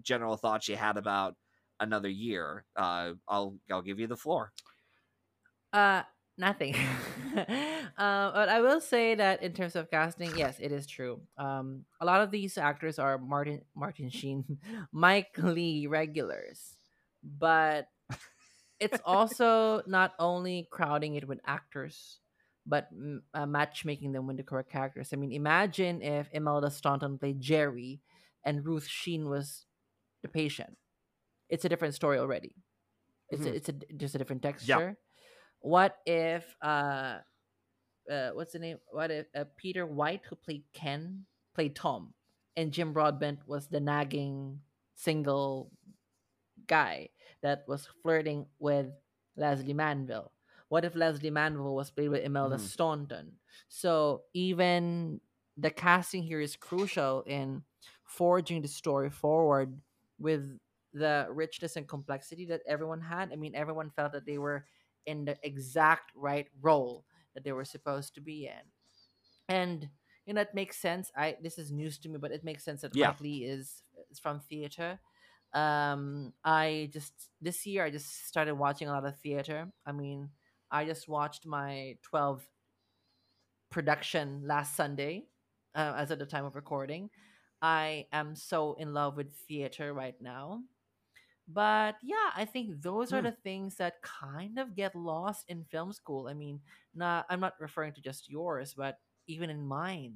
general 0.04 0.38
thoughts 0.38 0.70
you 0.70 0.78
had 0.78 0.98
about 0.98 1.36
another 1.80 2.10
year. 2.10 2.66
Uh, 2.76 3.14
I'll 3.28 3.58
I'll 3.72 3.82
give 3.82 4.00
you 4.00 4.08
the 4.08 4.18
floor. 4.18 4.52
Uh, 5.72 6.04
nothing. 6.38 6.76
uh, 7.38 8.32
but 8.32 8.50
I 8.50 8.62
will 8.62 8.82
say 8.82 9.16
that 9.16 9.42
in 9.42 9.54
terms 9.54 9.76
of 9.76 9.90
casting, 9.90 10.36
yes, 10.38 10.58
it 10.60 10.72
is 10.72 10.86
true. 10.86 11.22
Um, 11.38 11.86
a 12.00 12.06
lot 12.06 12.22
of 12.22 12.32
these 12.32 12.58
actors 12.58 13.00
are 13.00 13.18
Martin 13.18 13.62
Martin 13.76 14.10
Sheen, 14.10 14.46
Mike 14.92 15.36
Leigh 15.38 15.88
regulars, 15.88 16.76
but 17.24 17.88
it's 18.80 19.00
also 19.06 19.82
not 19.88 20.14
only 20.20 20.68
crowding 20.72 21.16
it 21.16 21.28
with 21.28 21.40
actors, 21.46 22.20
but 22.66 22.90
uh, 23.34 23.46
matchmaking 23.46 24.14
them 24.14 24.28
with 24.28 24.38
the 24.38 24.44
correct 24.44 24.72
characters. 24.72 25.10
I 25.12 25.18
mean, 25.18 25.32
imagine 25.32 26.02
if 26.02 26.30
Imelda 26.32 26.72
Staunton 26.72 27.18
played 27.18 27.42
Jerry 27.42 28.02
and 28.46 28.66
Ruth 28.66 28.88
Sheen 28.88 29.30
was 29.30 29.66
the 30.22 30.30
patient. 30.30 30.78
It's 31.54 31.66
a 31.66 31.70
different 31.70 31.94
story 31.94 32.18
already. 32.18 32.56
It's 33.30 33.44
mm-hmm. 33.44 33.54
a, 33.54 33.56
it's 33.58 33.70
a 33.70 33.74
just 33.96 34.16
a 34.16 34.18
different 34.18 34.42
texture. 34.42 34.98
What 35.60 35.98
if 36.06 36.44
uh, 36.62 37.20
uh 38.10 38.30
what's 38.34 38.54
the 38.54 38.60
name? 38.60 38.78
What 38.90 39.12
if 39.12 39.28
uh, 39.36 39.46
Peter 39.56 39.86
Wight 39.86 40.22
who 40.28 40.36
played 40.36 40.64
Ken 40.74 41.26
played 41.54 41.76
Tom, 41.76 42.14
and 42.58 42.72
Jim 42.72 42.92
Broadbent 42.92 43.40
was 43.46 43.68
the 43.68 43.80
nagging 43.80 44.62
single 44.96 45.72
guy 46.66 47.10
that 47.42 47.66
was 47.68 47.88
flirting 48.02 48.48
with 48.60 48.88
Lesley 49.36 49.74
Manville. 49.74 50.32
What 50.70 50.86
if 50.86 50.96
Lesley 50.96 51.30
Manville 51.30 51.76
was 51.76 51.92
played 51.92 52.10
with 52.10 52.24
Imelda 52.24 52.56
mm. 52.56 52.62
Staunton? 52.62 53.34
So 53.70 54.24
even 54.34 55.22
the 55.58 55.70
casting 55.70 56.24
here 56.24 56.42
is 56.42 56.56
crucial 56.56 57.24
in 57.28 57.62
forging 58.04 58.62
the 58.62 58.68
story 58.68 59.10
forward 59.12 59.78
with 60.18 60.58
the 60.94 61.28
richness 61.30 61.76
and 61.76 61.88
complexity 61.88 62.46
that 62.46 62.62
everyone 62.68 63.02
had. 63.02 63.32
I 63.32 63.36
mean, 63.36 63.56
everyone 63.56 63.90
felt 63.90 64.14
that 64.14 64.26
they 64.26 64.38
were 64.38 64.66
in 65.06 65.26
the 65.26 65.38
exact 65.44 66.12
right 66.16 66.48
role 66.62 67.06
that 67.34 67.44
they 67.44 67.52
were 67.52 67.66
supposed 67.66 68.16
to 68.16 68.22
be 68.22 68.46
in. 68.46 68.64
And 69.50 69.90
you 70.26 70.34
know, 70.34 70.42
it 70.42 70.54
makes 70.54 70.78
sense. 70.78 71.12
I 71.18 71.36
this 71.42 71.58
is 71.58 71.72
news 71.72 71.98
to 72.00 72.10
me, 72.10 72.18
but 72.18 72.32
it 72.32 72.44
makes 72.44 72.64
sense 72.64 72.82
that 72.82 72.96
yeah. 72.96 73.14
Leigh 73.20 73.44
is 73.44 73.84
is 74.10 74.20
from 74.20 74.40
theater. 74.40 75.00
Um, 75.54 76.34
I 76.44 76.90
just 76.94 77.14
this 77.42 77.66
year 77.66 77.84
I 77.84 77.92
just 77.92 78.28
started 78.28 78.56
watching 78.56 78.88
a 78.88 78.92
lot 78.92 79.06
of 79.06 79.20
theater. 79.20 79.68
I 79.86 79.92
mean, 79.92 80.30
I 80.72 80.86
just 80.86 81.08
watched 81.08 81.46
my 81.46 81.98
12 82.04 82.48
production 83.70 84.44
last 84.46 84.76
Sunday, 84.76 85.26
uh, 85.76 85.94
as 85.98 86.12
at 86.12 86.20
the 86.20 86.26
time 86.26 86.46
of 86.46 86.56
recording. 86.56 87.10
I 87.62 88.08
am 88.12 88.36
so 88.36 88.76
in 88.80 88.94
love 88.94 89.16
with 89.18 89.34
theater 89.48 89.94
right 89.94 90.16
now. 90.22 90.62
But 91.48 91.96
yeah, 92.02 92.32
I 92.36 92.46
think 92.46 92.82
those 92.82 93.12
are 93.12 93.20
hmm. 93.20 93.26
the 93.26 93.38
things 93.44 93.76
that 93.76 94.02
kind 94.02 94.58
of 94.58 94.76
get 94.76 94.96
lost 94.96 95.46
in 95.50 95.66
film 95.66 95.92
school. 95.92 96.28
I 96.28 96.34
mean, 96.34 96.62
not 96.96 97.26
I'm 97.30 97.40
not 97.40 97.54
referring 97.60 97.94
to 97.94 98.02
just 98.02 98.30
yours, 98.30 98.74
but 98.76 98.98
even 99.28 99.50
in 99.50 99.66
mine. 99.66 100.16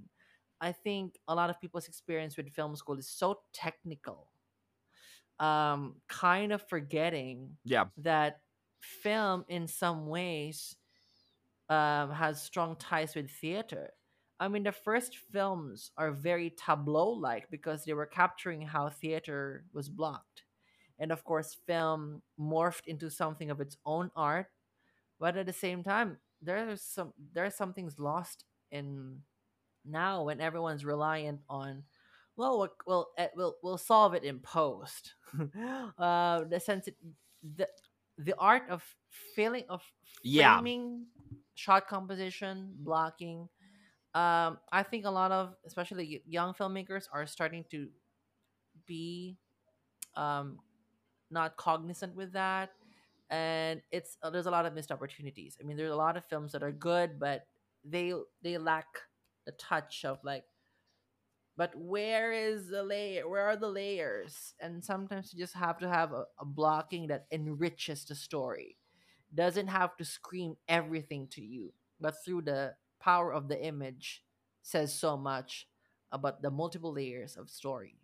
I 0.59 0.71
think 0.71 1.19
a 1.27 1.35
lot 1.35 1.49
of 1.49 1.61
people's 1.61 1.87
experience 1.87 2.35
with 2.35 2.49
film 2.53 2.75
school 2.75 2.97
is 2.97 3.09
so 3.09 3.39
technical. 3.53 4.31
Um, 5.39 5.97
kind 6.07 6.51
of 6.51 6.67
forgetting 6.67 7.57
yeah. 7.63 7.85
that 7.97 8.39
film 8.81 9.45
in 9.49 9.67
some 9.67 10.07
ways 10.07 10.75
um, 11.69 12.09
has 12.11 12.41
strong 12.41 12.75
ties 12.77 13.13
with 13.13 13.29
theater. 13.29 13.91
I 14.39 14.47
mean, 14.47 14.63
the 14.63 14.71
first 14.71 15.17
films 15.31 15.91
are 15.95 16.11
very 16.11 16.55
tableau 16.57 17.09
like 17.09 17.51
because 17.51 17.85
they 17.85 17.93
were 17.93 18.07
capturing 18.07 18.61
how 18.61 18.89
theater 18.89 19.65
was 19.73 19.89
blocked 19.89 20.43
and 20.99 21.11
of 21.11 21.23
course 21.23 21.57
film 21.65 22.21
morphed 22.39 22.85
into 22.87 23.09
something 23.09 23.49
of 23.49 23.61
its 23.61 23.77
own 23.85 24.11
art 24.15 24.47
but 25.19 25.37
at 25.37 25.45
the 25.45 25.53
same 25.53 25.83
time 25.83 26.17
there's 26.41 26.81
some 26.81 27.13
there's 27.33 27.55
some 27.55 27.73
things 27.73 27.99
lost 27.99 28.45
in 28.71 29.21
now 29.85 30.23
when 30.23 30.41
everyone's 30.41 30.85
reliant 30.85 31.39
on 31.49 31.83
well 32.35 32.59
we'll 32.59 32.73
we'll, 32.85 33.07
eh, 33.17 33.27
we'll, 33.35 33.55
we'll 33.63 33.77
solve 33.77 34.13
it 34.13 34.23
in 34.23 34.39
post 34.39 35.13
uh 35.97 36.43
the 36.43 36.59
sense 36.59 36.87
it, 36.87 36.95
the 37.55 37.67
the 38.17 38.33
art 38.37 38.63
of 38.69 38.83
feeling 39.35 39.63
of 39.69 39.81
framing 40.23 41.05
yeah. 41.21 41.37
shot 41.55 41.87
composition 41.87 42.73
blocking 42.79 43.47
um 44.13 44.57
i 44.71 44.83
think 44.83 45.05
a 45.05 45.09
lot 45.09 45.31
of 45.31 45.55
especially 45.65 46.21
young 46.27 46.53
filmmakers 46.53 47.05
are 47.11 47.25
starting 47.25 47.63
to 47.69 47.87
be 48.85 49.37
um 50.15 50.57
not 51.31 51.57
cognizant 51.57 52.15
with 52.15 52.33
that 52.33 52.71
and 53.29 53.81
it's 53.91 54.17
uh, 54.23 54.29
there's 54.29 54.45
a 54.45 54.51
lot 54.51 54.65
of 54.65 54.73
missed 54.73 54.91
opportunities. 54.91 55.57
I 55.61 55.65
mean 55.65 55.77
there's 55.77 55.91
a 55.91 55.95
lot 55.95 56.15
of 56.17 56.25
films 56.25 56.51
that 56.53 56.63
are 56.63 56.71
good 56.71 57.19
but 57.19 57.45
they 57.83 58.13
they 58.41 58.57
lack 58.57 58.87
the 59.45 59.51
touch 59.53 60.05
of 60.05 60.19
like 60.23 60.45
but 61.55 61.73
where 61.75 62.31
is 62.31 62.67
the 62.67 62.83
layer 62.83 63.27
where 63.27 63.47
are 63.47 63.55
the 63.57 63.69
layers? 63.69 64.53
And 64.59 64.83
sometimes 64.83 65.33
you 65.33 65.39
just 65.39 65.55
have 65.55 65.79
to 65.79 65.89
have 65.89 66.13
a, 66.13 66.25
a 66.39 66.45
blocking 66.45 67.07
that 67.07 67.25
enriches 67.31 68.05
the 68.05 68.15
story. 68.15 68.77
Doesn't 69.33 69.67
have 69.67 69.97
to 69.97 70.05
scream 70.05 70.55
everything 70.69 71.27
to 71.31 71.41
you 71.41 71.73
but 71.99 72.15
through 72.23 72.43
the 72.43 72.75
power 72.99 73.33
of 73.33 73.47
the 73.47 73.61
image 73.63 74.23
says 74.61 74.93
so 74.93 75.17
much 75.17 75.67
about 76.11 76.41
the 76.41 76.51
multiple 76.51 76.93
layers 76.93 77.35
of 77.35 77.49
story 77.49 77.97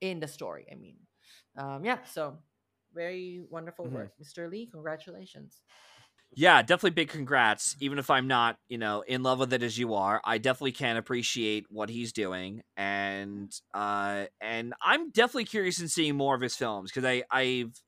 in 0.00 0.20
the 0.20 0.28
story 0.28 0.66
i 0.70 0.74
mean 0.74 0.96
um, 1.56 1.84
yeah, 1.84 1.98
so 2.04 2.38
very 2.94 3.42
wonderful 3.50 3.86
mm-hmm. 3.86 3.96
work, 3.96 4.12
Mr. 4.22 4.50
Leigh. 4.50 4.66
Congratulations. 4.66 5.62
Yeah, 6.36 6.62
definitely 6.62 6.90
big 6.90 7.10
congrats. 7.10 7.76
Even 7.80 7.98
if 7.98 8.10
I'm 8.10 8.26
not, 8.26 8.56
you 8.68 8.78
know, 8.78 9.02
in 9.06 9.22
love 9.22 9.38
with 9.38 9.52
it 9.52 9.62
as 9.62 9.78
you 9.78 9.94
are, 9.94 10.20
I 10.24 10.38
definitely 10.38 10.72
can 10.72 10.96
appreciate 10.96 11.66
what 11.70 11.88
he's 11.88 12.12
doing, 12.12 12.62
and 12.76 13.52
uh, 13.72 14.24
and 14.40 14.74
I'm 14.82 15.10
definitely 15.10 15.44
curious 15.44 15.80
in 15.80 15.88
seeing 15.88 16.16
more 16.16 16.34
of 16.34 16.40
his 16.40 16.56
films 16.56 16.90
because 16.90 17.04
I 17.04 17.22
I've 17.30 17.80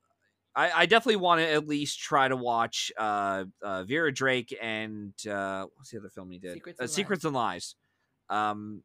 I, 0.57 0.71
I 0.71 0.85
definitely 0.87 1.17
want 1.17 1.41
to 1.41 1.51
at 1.51 1.67
least 1.67 1.99
try 1.99 2.27
to 2.27 2.35
watch 2.35 2.91
uh, 2.97 3.45
uh, 3.61 3.83
Vera 3.83 4.11
Drake 4.11 4.57
and 4.59 5.13
uh, 5.29 5.67
what's 5.75 5.91
the 5.91 5.99
other 5.99 6.09
film 6.09 6.31
he 6.31 6.39
did? 6.39 6.53
Secrets 6.53 6.79
uh, 6.79 6.83
and, 6.83 6.89
Secrets 6.89 7.23
Lies. 7.23 7.27
and 7.27 7.35
Lies. 7.35 7.75
Um, 8.29 8.83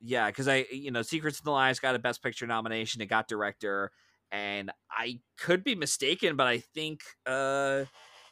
yeah, 0.00 0.28
because 0.28 0.48
I, 0.48 0.66
you 0.70 0.90
know, 0.90 1.02
Secrets 1.02 1.38
and 1.38 1.46
the 1.46 1.50
Lies 1.50 1.78
got 1.78 1.94
a 1.94 1.98
Best 1.98 2.22
Picture 2.22 2.46
nomination. 2.46 3.02
It 3.02 3.06
got 3.06 3.28
director, 3.28 3.90
and 4.30 4.70
I 4.90 5.20
could 5.38 5.62
be 5.62 5.74
mistaken, 5.74 6.36
but 6.36 6.46
I 6.46 6.58
think 6.58 7.00
uh, 7.26 7.84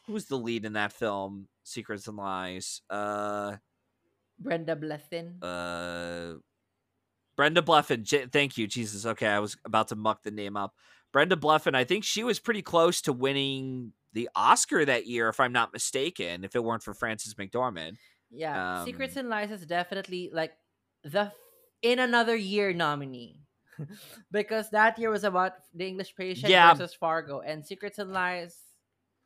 who 0.07 0.13
was 0.13 0.25
the 0.25 0.37
lead 0.37 0.65
in 0.65 0.73
that 0.73 0.91
film, 0.91 1.47
Secrets 1.63 2.07
and 2.07 2.17
Lies? 2.17 2.81
Uh, 2.89 3.57
Brenda 4.39 4.75
Blethyn. 4.75 5.35
Uh, 5.41 6.39
Brenda 7.35 7.61
Blethyn. 7.61 8.03
J- 8.03 8.25
thank 8.25 8.57
you, 8.57 8.67
Jesus. 8.67 9.05
Okay, 9.05 9.27
I 9.27 9.39
was 9.39 9.57
about 9.65 9.89
to 9.89 9.95
muck 9.95 10.23
the 10.23 10.31
name 10.31 10.57
up. 10.57 10.73
Brenda 11.11 11.35
Blethyn. 11.35 11.75
I 11.75 11.83
think 11.83 12.03
she 12.03 12.23
was 12.23 12.39
pretty 12.39 12.61
close 12.61 13.01
to 13.01 13.13
winning 13.13 13.93
the 14.13 14.29
Oscar 14.35 14.85
that 14.85 15.05
year, 15.05 15.29
if 15.29 15.39
I'm 15.39 15.51
not 15.51 15.73
mistaken. 15.73 16.43
If 16.43 16.55
it 16.55 16.63
weren't 16.63 16.83
for 16.83 16.93
Frances 16.93 17.35
McDormand. 17.35 17.97
Yeah, 18.31 18.79
um, 18.79 18.85
Secrets 18.85 19.15
and 19.15 19.29
Lies 19.29 19.51
is 19.51 19.65
definitely 19.65 20.29
like 20.33 20.53
the 21.03 21.31
in 21.81 21.99
another 21.99 22.35
year 22.35 22.73
nominee. 22.73 23.39
because 24.31 24.69
that 24.71 24.99
year 24.99 25.09
was 25.09 25.23
about 25.23 25.53
the 25.73 25.87
English 25.87 26.13
patient 26.15 26.51
yeah. 26.51 26.73
versus 26.73 26.93
Fargo, 26.93 27.39
and 27.39 27.65
Secrets 27.65 27.97
and 27.97 28.11
Lies 28.11 28.57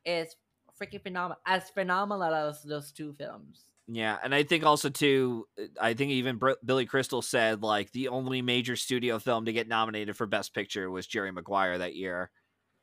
is 0.06 0.36
freaking 0.80 1.02
phenomenal, 1.02 1.38
as 1.46 1.70
phenomenal 1.70 2.34
as 2.34 2.62
those 2.64 2.92
two 2.92 3.14
films. 3.14 3.66
Yeah, 3.88 4.18
and 4.24 4.34
I 4.34 4.44
think 4.44 4.66
also 4.66 4.90
too, 4.90 5.46
I 5.80 5.94
think 5.94 6.12
even 6.12 6.38
Br- 6.38 6.52
Billy 6.64 6.86
Crystal 6.86 7.22
said 7.22 7.64
like 7.64 7.92
the 7.92 8.08
only 8.08 8.42
major 8.42 8.76
studio 8.76 9.20
film 9.20 9.46
to 9.46 9.54
get 9.54 9.68
nominated 9.68 10.16
for 10.16 10.26
Best 10.26 10.54
Picture 10.54 10.90
was 10.90 11.06
Jerry 11.06 11.32
Maguire 11.32 11.78
that 11.80 11.96
year. 11.96 12.32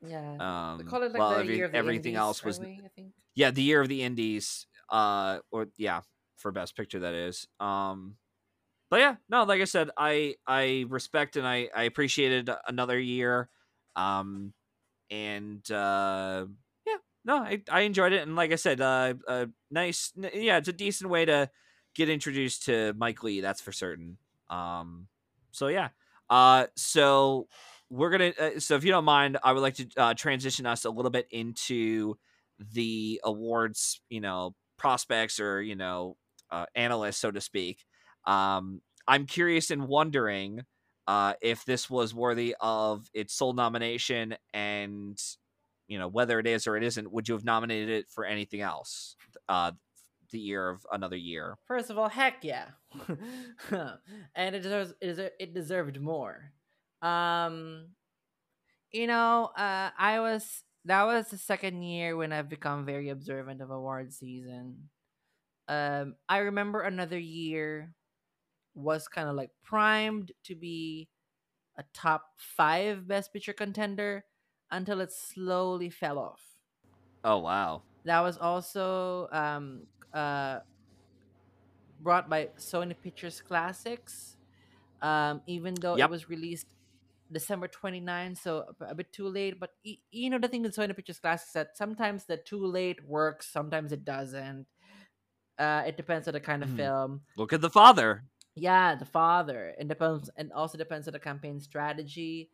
Yeah, 0.06 0.32
um, 0.40 0.86
call 0.86 1.02
it 1.02 1.12
like 1.12 1.20
well, 1.20 1.34
every, 1.34 1.62
everything 1.62 2.12
indies, 2.12 2.16
else 2.16 2.44
was, 2.44 2.58
we, 2.58 2.80
yeah, 3.34 3.50
the 3.50 3.62
year 3.62 3.80
of 3.80 3.88
the 3.88 4.02
Indies, 4.02 4.66
uh, 4.90 5.38
or 5.50 5.68
yeah, 5.76 6.00
for 6.36 6.52
Best 6.52 6.76
Picture 6.76 7.00
that 7.00 7.14
is. 7.14 7.46
Um, 7.60 8.16
but 8.91 9.01
yeah, 9.01 9.16
no, 9.28 9.45
like 9.45 9.61
I 9.61 9.64
said, 9.64 9.91
I 9.97 10.34
I 10.47 10.84
respect 10.88 11.36
and 11.36 11.47
I 11.47 11.68
I 11.74 11.84
appreciated 11.84 12.51
another 12.66 12.99
year, 12.99 13.49
um, 13.97 14.53
and 15.11 15.68
uh, 15.70 16.47
yeah, 16.86 16.97
no, 17.24 17.36
I 17.38 17.62
I 17.70 17.82
enjoyed 17.82 18.12
it, 18.12 18.22
and 18.22 18.36
like 18.36 18.53
I 18.53 18.57
said, 18.57 18.80
uh, 18.80 19.14
uh 19.28 19.47
nice, 19.70 20.12
yeah, 20.34 20.59
it's 20.59 20.68
a 20.68 20.72
decent 20.72 21.11
way 21.11 21.24
to 21.24 21.51
get 21.95 22.09
introduced 22.09 22.64
to 22.66 22.95
Mike 22.97 23.22
Leigh, 23.22 23.41
that's 23.41 23.61
for 23.61 23.72
certain. 23.72 24.18
Um, 24.49 25.07
so 25.53 25.68
yeah, 25.68 25.91
uh, 26.28 26.66
so 26.76 27.49
we're 27.91 28.11
gonna. 28.11 28.32
Uh, 28.38 28.61
so 28.61 28.76
if 28.76 28.84
you 28.84 28.91
don't 28.91 29.05
mind, 29.05 29.38
I 29.43 29.53
would 29.53 29.62
like 29.62 29.74
to 29.76 29.88
uh, 29.97 30.14
transition 30.14 30.66
us 30.66 30.84
a 30.84 30.91
little 30.91 31.11
bit 31.11 31.26
into 31.30 32.16
the 32.59 33.20
awards. 33.24 34.01
You 34.11 34.20
know, 34.20 34.55
prospects 34.76 35.41
or 35.41 35.61
you 35.62 35.76
know, 35.76 36.16
uh, 36.51 36.66
analysts, 36.74 37.18
so 37.18 37.30
to 37.30 37.41
speak. 37.41 37.84
Um, 38.24 38.80
I'm 39.06 39.26
curious 39.26 39.70
and 39.70 39.88
wondering 39.88 40.64
uh, 41.06 41.34
if 41.40 41.64
this 41.64 41.90
was 41.90 42.14
worthy 42.14 42.54
of 42.60 43.08
its 43.14 43.34
sole 43.34 43.52
nomination 43.52 44.36
and 44.54 45.20
you 45.88 45.98
know 45.98 46.08
whether 46.08 46.38
it 46.38 46.46
is 46.46 46.66
or 46.68 46.76
it 46.76 46.84
isn't 46.84 47.10
would 47.10 47.28
you 47.28 47.34
have 47.34 47.44
nominated 47.44 47.88
it 47.88 48.06
for 48.08 48.24
anything 48.24 48.60
else 48.60 49.16
uh 49.48 49.72
the 50.30 50.38
year 50.38 50.68
of 50.68 50.86
another 50.92 51.16
year 51.16 51.58
First 51.66 51.90
of 51.90 51.98
all, 51.98 52.08
heck 52.08 52.44
yeah, 52.44 52.66
and 54.34 54.54
it 54.54 54.60
deserves 54.60 54.92
it, 55.00 55.06
deser- 55.16 55.30
it 55.38 55.54
deserved 55.54 56.00
more. 56.00 56.52
Um, 57.00 57.90
you 58.92 59.06
know, 59.06 59.50
uh, 59.56 59.90
I 59.96 60.20
was 60.20 60.62
that 60.84 61.04
was 61.04 61.28
the 61.28 61.38
second 61.38 61.82
year 61.82 62.16
when 62.16 62.32
I've 62.32 62.48
become 62.48 62.84
very 62.84 63.08
observant 63.08 63.60
of 63.60 63.70
award 63.70 64.12
season. 64.12 64.88
Um, 65.68 66.16
I 66.28 66.38
remember 66.38 66.80
another 66.80 67.18
year 67.18 67.94
was 68.82 69.08
kind 69.08 69.28
of 69.28 69.36
like 69.36 69.50
primed 69.62 70.32
to 70.44 70.54
be 70.54 71.08
a 71.76 71.84
top 71.94 72.34
five 72.38 73.08
best 73.08 73.32
picture 73.32 73.52
contender 73.54 74.24
until 74.70 75.00
it 75.00 75.12
slowly 75.12 75.90
fell 75.90 76.18
off. 76.18 76.58
oh 77.24 77.38
wow 77.38 77.82
That 78.04 78.20
was 78.20 78.38
also 78.38 79.28
um, 79.30 79.86
uh, 80.12 80.60
brought 81.98 82.28
by 82.28 82.50
Sony 82.58 82.94
Pictures 83.00 83.40
Classics. 83.40 84.36
Um, 85.02 85.42
even 85.46 85.80
though 85.80 85.96
Yep. 85.96 86.00
it 86.00 86.10
was 86.10 86.28
released 86.28 86.68
December 87.32 87.68
29, 87.68 88.34
so 88.36 88.74
a, 88.80 88.94
bit 88.94 89.12
too 89.12 89.28
late. 89.28 89.60
But 89.60 89.72
y- 89.84 89.98
you 90.10 90.30
know 90.30 90.38
the 90.38 90.48
thing 90.48 90.62
with 90.62 90.76
Sony 90.76 90.96
Pictures 90.96 91.20
Classics 91.20 91.50
is 91.50 91.54
that 91.54 91.76
sometimes 91.76 92.26
the 92.26 92.36
too 92.38 92.64
late 92.64 93.04
works, 93.06 93.48
sometimes 93.52 93.92
it 93.92 94.04
doesn't. 94.04 94.66
Uh, 95.58 95.84
it 95.86 95.96
depends 95.96 96.28
on 96.28 96.34
the 96.34 96.40
kind 96.40 96.62
of 96.62 96.68
Mhm. 96.68 96.76
film. 96.76 97.22
look 97.36 97.52
at 97.52 97.60
the 97.60 97.70
father 97.70 98.24
Yeah, 98.55 98.94
the 98.96 99.05
father. 99.05 99.74
It 99.78 99.88
depends, 99.88 100.28
and 100.36 100.53
also 100.53 100.76
depends 100.76 101.07
on 101.09 101.12
the 101.12 101.18
campaign 101.20 101.61
strategy. 101.61 102.51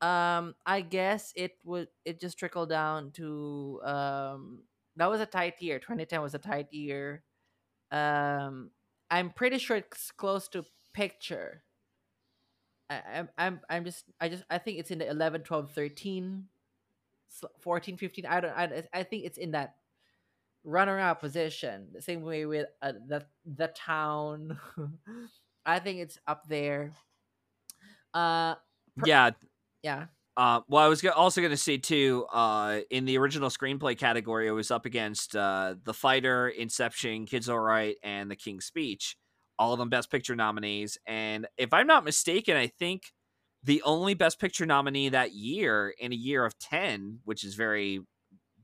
Um, 0.00 0.54
I 0.66 0.80
guess 0.82 1.32
it 1.36 1.52
would. 1.64 1.88
It 2.04 2.20
just 2.20 2.38
trickled 2.38 2.68
down 2.70 3.12
to 3.12 3.80
um. 3.84 4.62
That 4.96 5.10
was 5.10 5.20
a 5.20 5.26
tight 5.26 5.60
year. 5.60 5.78
2010 5.78 6.22
was 6.22 6.34
a 6.34 6.38
tight 6.38 6.72
year. 6.72 7.22
Um, 7.92 8.70
I'm 9.10 9.30
pretty 9.30 9.58
sure 9.58 9.78
it's 9.78 10.10
close 10.12 10.48
to 10.50 10.64
picture. 10.94 11.64
I, 12.88 13.02
I'm, 13.14 13.28
I'm, 13.38 13.60
I'm 13.68 13.84
just, 13.84 14.04
I 14.20 14.28
just, 14.28 14.44
I 14.50 14.58
think 14.58 14.78
it's 14.78 14.90
in 14.90 14.98
the 14.98 15.08
11, 15.08 15.42
12, 15.42 15.70
13, 15.72 16.44
s- 17.30 17.50
14, 17.60 17.96
15. 17.96 18.26
I 18.26 18.40
don't, 18.40 18.52
I, 18.56 18.84
I 18.92 19.02
think 19.02 19.24
it's 19.24 19.38
in 19.38 19.52
that 19.52 19.74
runner-up 20.66 21.20
position. 21.20 21.88
The 21.94 22.02
same 22.02 22.20
way 22.20 22.44
with 22.44 22.66
uh, 22.82 22.92
the 23.08 23.24
the 23.46 23.68
town. 23.68 24.58
I 25.66 25.78
think 25.78 26.00
it's 26.00 26.18
up 26.26 26.42
there. 26.48 26.92
Uh, 28.12 28.56
Per- 28.98 29.06
yeah 29.06 29.30
yeah, 29.86 30.06
Uh, 30.36 30.60
well, 30.68 30.84
I 30.84 30.88
was 30.88 31.04
also 31.04 31.40
going 31.40 31.52
to 31.52 31.56
say 31.56 31.78
too, 31.78 32.26
uh, 32.32 32.80
in 32.90 33.04
the 33.04 33.18
original 33.18 33.50
screenplay 33.50 33.96
category, 33.96 34.48
it 34.48 34.50
was 34.50 34.72
up 34.72 34.84
against 34.84 35.36
uh, 35.36 35.76
The 35.84 35.94
Fighter, 35.94 36.48
Inception, 36.48 37.24
Kids 37.24 37.48
All 37.48 37.60
Right, 37.60 37.96
and 38.02 38.28
The 38.28 38.34
King's 38.34 38.64
Speech, 38.66 39.16
all 39.60 39.72
of 39.72 39.78
them 39.78 39.90
Best 39.90 40.10
Picture 40.10 40.34
nominees. 40.34 40.98
And 41.06 41.46
if 41.56 41.72
I'm 41.72 41.86
not 41.86 42.04
mistaken, 42.04 42.56
I 42.56 42.66
think 42.66 43.12
the 43.62 43.80
only 43.82 44.14
Best 44.14 44.40
Picture 44.40 44.66
nominee 44.66 45.10
that 45.10 45.32
year 45.32 45.94
in 46.00 46.12
a 46.12 46.16
year 46.16 46.44
of 46.44 46.58
ten, 46.58 47.20
which 47.24 47.44
is 47.44 47.54
very 47.54 48.00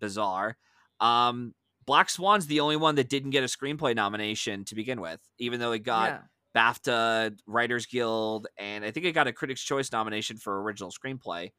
bizarre, 0.01 0.57
um, 0.99 1.55
Black 1.85 2.11
Swan's 2.11 2.47
the 2.47 2.61
only 2.61 2.77
one 2.77 2.95
that 2.97 3.09
didn't 3.09 3.31
get 3.31 3.43
a 3.43 3.47
screenplay 3.47 3.95
nomination 3.95 4.65
to 4.67 4.75
begin 4.75 5.01
with, 5.01 5.21
even 5.39 5.61
though 5.61 5.73
it 5.73 5.81
got 5.81 6.11
yeah. 6.11 6.21
BAFTA, 6.55 7.39
Writers 7.47 7.87
Guild, 7.87 8.47
and 8.59 8.85
I 8.85 8.91
think 8.91 9.07
it 9.07 9.13
got 9.13 9.27
a 9.27 9.33
Critics' 9.33 9.63
Choice 9.63 9.91
nomination 9.93 10.37
for 10.37 10.63
original 10.63 10.91
screenplay. 10.91 11.51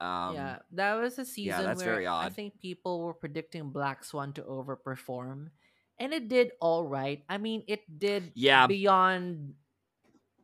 Um, 0.00 0.34
yeah, 0.34 0.58
that 0.72 0.94
was 0.94 1.18
a 1.18 1.24
season 1.24 1.60
yeah, 1.60 1.62
that's 1.62 1.82
where 1.82 1.94
very 1.94 2.06
I 2.06 2.28
think 2.28 2.60
people 2.60 3.00
were 3.00 3.14
predicting 3.14 3.70
Black 3.70 4.04
Swan 4.04 4.32
to 4.34 4.42
overperform, 4.42 5.48
and 5.98 6.12
it 6.14 6.28
did 6.28 6.52
all 6.60 6.86
right. 6.86 7.22
I 7.28 7.38
mean, 7.38 7.64
it 7.66 7.80
did 7.98 8.32
Yeah. 8.34 8.66
beyond 8.68 9.54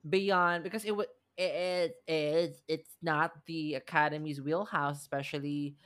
beyond 0.09 0.65
because 0.65 0.85
it 0.85 0.95
was 0.95 1.07
it 1.37 1.97
is 2.07 2.63
it's 2.69 2.97
not 3.03 3.33
the 3.47 3.75
Academy's 3.77 4.41
wheelhouse, 4.41 5.01
especially 5.01 5.77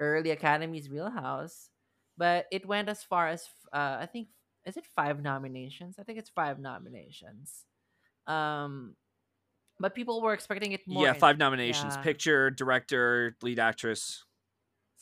early 0.00 0.30
Academy's 0.30 0.88
wheelhouse, 0.88 1.70
but 2.16 2.46
it 2.50 2.66
went 2.66 2.88
as 2.88 3.02
far 3.02 3.28
as 3.28 3.48
uh, 3.72 3.98
I 4.00 4.06
think 4.06 4.28
is 4.66 4.76
it 4.76 4.86
five 4.96 5.22
nominations? 5.22 5.96
I 5.98 6.02
think 6.04 6.18
it's 6.18 6.30
five 6.30 6.58
nominations. 6.58 7.64
Um, 8.26 8.96
but 9.78 9.94
people 9.94 10.22
were 10.22 10.32
expecting 10.32 10.72
it 10.72 10.80
more. 10.86 11.04
yeah, 11.04 11.14
in- 11.14 11.20
five 11.20 11.38
nominations: 11.38 11.94
yeah. 11.96 12.02
picture, 12.02 12.50
director, 12.50 13.36
lead 13.42 13.58
actress, 13.58 14.24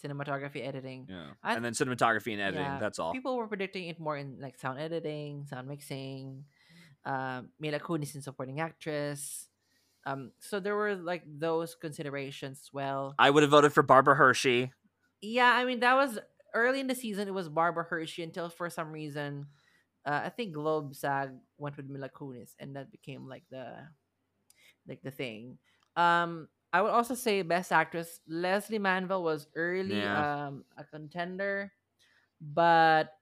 cinematography, 0.03 0.67
editing. 0.67 1.07
yeah, 1.09 1.31
I 1.43 1.55
and 1.55 1.65
then 1.65 1.73
cinematography 1.73 2.33
and 2.33 2.41
editing. 2.41 2.65
Yeah, 2.65 2.79
That's 2.79 2.99
all. 2.99 3.13
People 3.13 3.37
were 3.37 3.47
predicting 3.47 3.89
it 3.89 4.01
more 4.01 4.17
in 4.17 4.39
like 4.41 4.59
sound 4.59 4.81
editing, 4.81 5.47
sound 5.47 5.69
mixing, 5.69 6.45
um, 7.05 7.51
Mila 7.61 7.81
Kunis 7.81 8.15
in 8.15 8.23
supporting 8.23 8.61
actress. 8.61 9.49
Um, 10.05 10.33
so 10.41 10.59
there 10.59 10.75
were 10.75 10.97
like 10.97 11.23
those 11.27 11.77
considerations 11.77 12.61
as 12.65 12.73
well. 12.73 13.15
I 13.19 13.31
would 13.31 13.43
have 13.45 13.51
voted 13.51 13.73
for 13.73 13.83
Barbara 13.83 14.17
Hershey. 14.17 14.73
Yeah, 15.21 15.53
I 15.53 15.65
mean 15.65 15.81
that 15.81 15.95
was 15.95 16.19
early 16.55 16.81
in 16.81 16.87
the 16.87 16.95
season. 16.95 17.29
It 17.29 17.35
was 17.35 17.49
Barbara 17.49 17.85
Hershey 17.85 18.23
until 18.23 18.49
for 18.49 18.69
some 18.71 18.93
reason, 18.93 19.47
uh, 20.07 20.23
I 20.25 20.29
think 20.31 20.53
Globe 20.55 20.95
SAG 20.95 21.31
went 21.59 21.77
with 21.77 21.89
Mila 21.89 22.09
Kunis, 22.11 22.55
and 22.59 22.77
that 22.77 22.91
became 22.91 23.29
like 23.29 23.45
the, 23.51 23.77
like 24.87 25.03
the 25.03 25.11
thing. 25.11 25.59
Um, 25.97 26.49
I 26.73 26.81
would 26.83 26.91
also 26.93 27.15
say 27.15 27.43
best 27.43 27.73
actress 27.73 28.21
Lesley 28.27 28.79
Manville 28.79 29.23
was 29.23 29.47
early 29.55 29.93
Yeah. 30.03 30.17
um 30.17 30.65
a 30.77 30.85
contender, 30.85 31.73
but 32.41 33.13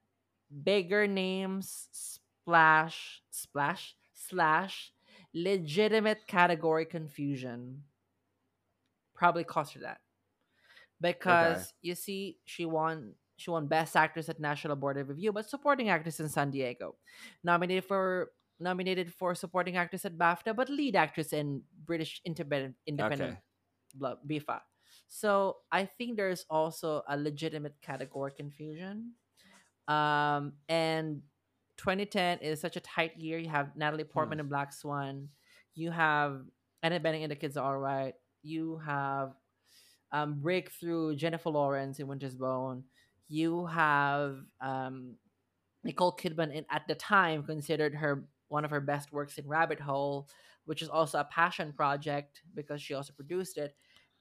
bigger 0.65 1.07
names 1.07 1.89
splash 1.93 3.23
splash 3.31 3.95
slash 4.15 4.93
legitimate 5.35 6.27
category 6.27 6.85
confusion 6.87 7.83
probably 9.15 9.45
cost 9.45 9.75
her 9.75 9.81
that 9.81 10.01
because 11.01 11.73
you 11.83 11.95
see 11.95 12.39
she 12.45 12.65
won 12.65 13.13
she 13.41 13.51
won 13.51 13.67
best 13.67 13.97
actress 13.97 14.29
at 14.29 14.39
national 14.39 14.77
board 14.77 14.97
of 14.99 15.09
review 15.09 15.33
but 15.33 15.49
supporting 15.49 15.89
actress 15.89 16.21
in 16.21 16.29
san 16.29 16.51
diego. 16.51 16.95
Nominated 17.43 17.85
for 17.85 18.33
nominated 18.61 19.13
for 19.15 19.35
supporting 19.35 19.77
actress 19.77 20.05
at 20.05 20.19
bafta 20.19 20.55
but 20.55 20.69
lead 20.69 20.95
actress 20.95 21.33
in 21.33 21.63
british 21.85 22.21
independent 22.25 22.75
independent 22.87 23.39
Okay. 24.03 24.15
bifa 24.29 24.61
so 25.09 25.57
i 25.73 25.85
think 25.87 26.17
there's 26.17 26.45
also 26.51 27.03
a 27.09 27.17
legitimate 27.17 27.75
category 27.83 28.33
confusion. 28.37 29.13
Um 29.89 30.53
and 30.69 31.23
2010 31.79 32.39
is 32.41 32.61
such 32.61 32.77
a 32.77 32.81
tight 32.81 33.17
year. 33.17 33.39
You 33.39 33.49
have 33.49 33.75
natalie 33.75 34.05
portman 34.05 34.39
in 34.41 34.47
black 34.49 34.73
swan. 34.73 35.29
You 35.75 35.91
have 35.91 36.43
Annette 36.83 37.03
Bening 37.03 37.23
and 37.23 37.31
the 37.33 37.37
kids 37.37 37.57
are 37.57 37.65
all 37.65 37.79
right. 37.79 38.15
You 38.43 38.79
have 38.85 39.33
um, 40.13 40.41
breakthrough 40.41 41.17
Jennifer 41.17 41.51
Lawrence 41.51 41.99
in 42.01 42.07
Winter's 42.07 42.35
Bone. 42.35 42.85
You 43.31 43.67
have 43.67 44.39
um, 44.61 45.15
Nicole 45.85 46.13
Kidman 46.17 46.53
in 46.53 46.67
at 46.69 46.87
the 46.89 46.97
time 46.97 47.45
considered 47.45 47.95
her 47.95 48.25
one 48.49 48.65
of 48.65 48.71
her 48.73 48.81
best 48.81 49.13
works 49.13 49.39
in 49.39 49.47
Rabbit 49.47 49.79
Hole, 49.81 50.29
which 50.65 50.83
is 50.83 50.89
also 50.89 51.21
a 51.21 51.25
passion 51.25 51.73
project 51.73 52.43
because 52.55 52.83
she 52.83 52.93
also 52.95 53.13
produced 53.13 53.57
it. 53.57 53.77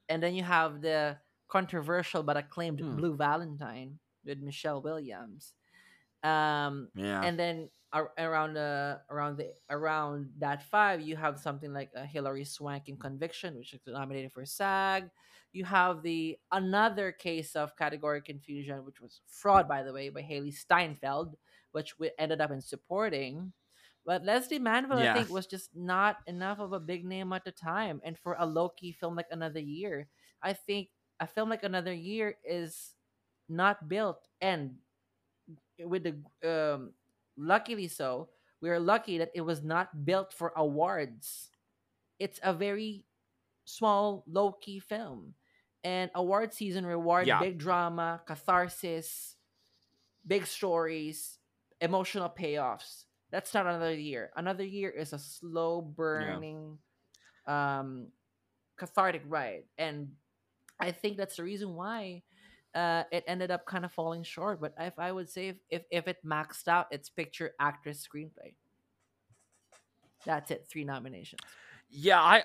And 0.08 0.22
then 0.22 0.34
you 0.34 0.44
have 0.44 0.80
the 0.80 1.18
controversial 1.48 2.22
but 2.22 2.36
acclaimed 2.36 2.78
Hmm. 2.80 2.96
Blue 2.96 3.16
Valentine 3.16 3.98
with 4.24 4.38
Michelle 4.38 4.80
Williams. 4.80 5.54
Um, 6.22 6.88
Yeah. 6.94 7.22
and 7.22 7.36
then 7.38 7.68
ar- 7.92 8.12
around 8.18 8.54
the 8.54 9.00
around 9.10 9.36
the 9.38 9.52
around 9.70 10.30
that 10.38 10.62
five 10.70 11.00
you 11.00 11.16
have 11.16 11.38
something 11.38 11.72
like 11.72 11.90
a 11.94 12.04
Hilary 12.06 12.44
Swank 12.44 12.88
in 12.88 12.96
Conviction, 12.96 13.56
which 13.56 13.72
is 13.74 13.80
nominated 13.86 14.32
for 14.32 14.44
SAG. 14.46 15.10
You 15.52 15.64
have 15.64 16.02
the 16.02 16.38
another 16.52 17.10
case 17.12 17.56
of 17.56 17.76
category 17.76 18.22
confusion, 18.22 18.84
which 18.84 19.00
was 19.00 19.20
fraud, 19.26 19.66
by 19.68 19.82
the 19.82 19.92
way, 19.92 20.08
by 20.10 20.22
Hailee 20.22 20.54
Steinfeld, 20.54 21.36
which 21.72 21.98
we 21.98 22.10
ended 22.18 22.40
up 22.40 22.50
in 22.52 22.60
supporting. 22.60 23.52
But 24.06 24.24
Lesley 24.24 24.58
Manville, 24.58 25.00
Yeah. 25.00 25.12
I 25.12 25.14
think, 25.14 25.30
was 25.30 25.46
just 25.46 25.70
not 25.74 26.18
enough 26.26 26.58
of 26.60 26.72
a 26.72 26.80
big 26.80 27.04
name 27.04 27.32
at 27.32 27.44
the 27.44 27.52
time. 27.52 28.00
And 28.04 28.16
for 28.18 28.36
a 28.38 28.46
low 28.46 28.70
key 28.70 28.92
film 28.92 29.16
like 29.16 29.26
Another 29.30 29.60
Year, 29.60 30.08
I 30.42 30.52
think 30.54 30.88
a 31.20 31.26
film 31.26 31.50
like 31.50 31.64
Another 31.64 31.92
Year 31.92 32.36
is 32.44 32.94
not 33.48 33.88
built 33.88 34.26
and 34.40 34.76
with 35.84 36.04
the 36.04 36.14
um 36.48 36.92
luckily 37.36 37.88
so 37.88 38.28
we 38.60 38.68
are 38.70 38.80
lucky 38.80 39.18
that 39.18 39.30
it 39.34 39.40
was 39.42 39.62
not 39.62 40.04
built 40.04 40.32
for 40.32 40.52
awards 40.56 41.50
it's 42.18 42.38
a 42.42 42.52
very 42.52 43.04
small 43.64 44.24
low 44.26 44.52
key 44.52 44.78
film. 44.78 45.34
And 45.82 46.10
award 46.14 46.52
season 46.52 46.84
reward 46.84 47.26
Yeah. 47.26 47.40
big 47.40 47.58
drama, 47.58 48.22
catharsis, 48.26 49.36
big 50.26 50.46
stories, 50.46 51.38
emotional 51.80 52.28
payoffs. 52.28 53.06
That's 53.30 53.54
not 53.54 53.66
another 53.66 53.94
year. 53.94 54.30
Another 54.36 54.64
year 54.64 54.90
is 54.90 55.12
a 55.12 55.18
slow 55.18 55.80
burning, 55.80 56.78
um, 57.46 58.12
cathartic 58.76 59.22
ride, 59.26 59.64
and 59.78 60.16
I 60.80 60.92
think 60.92 61.16
that's 61.16 61.36
the 61.36 61.44
reason 61.44 61.74
why 61.74 62.22
uh, 62.74 63.04
it 63.10 63.24
ended 63.26 63.50
up 63.50 63.66
kind 63.66 63.84
of 63.84 63.92
falling 63.92 64.22
short. 64.22 64.60
But 64.60 64.74
if 64.78 64.98
I 64.98 65.12
would 65.12 65.28
say 65.28 65.48
if, 65.48 65.56
if 65.70 65.82
if 65.90 66.08
it 66.08 66.18
maxed 66.24 66.68
out, 66.68 66.86
it's 66.90 67.08
picture, 67.08 67.52
actress, 67.58 68.06
screenplay. 68.06 68.54
That's 70.24 70.50
it. 70.50 70.66
Three 70.68 70.84
nominations. 70.84 71.40
Yeah, 71.88 72.20
I, 72.20 72.44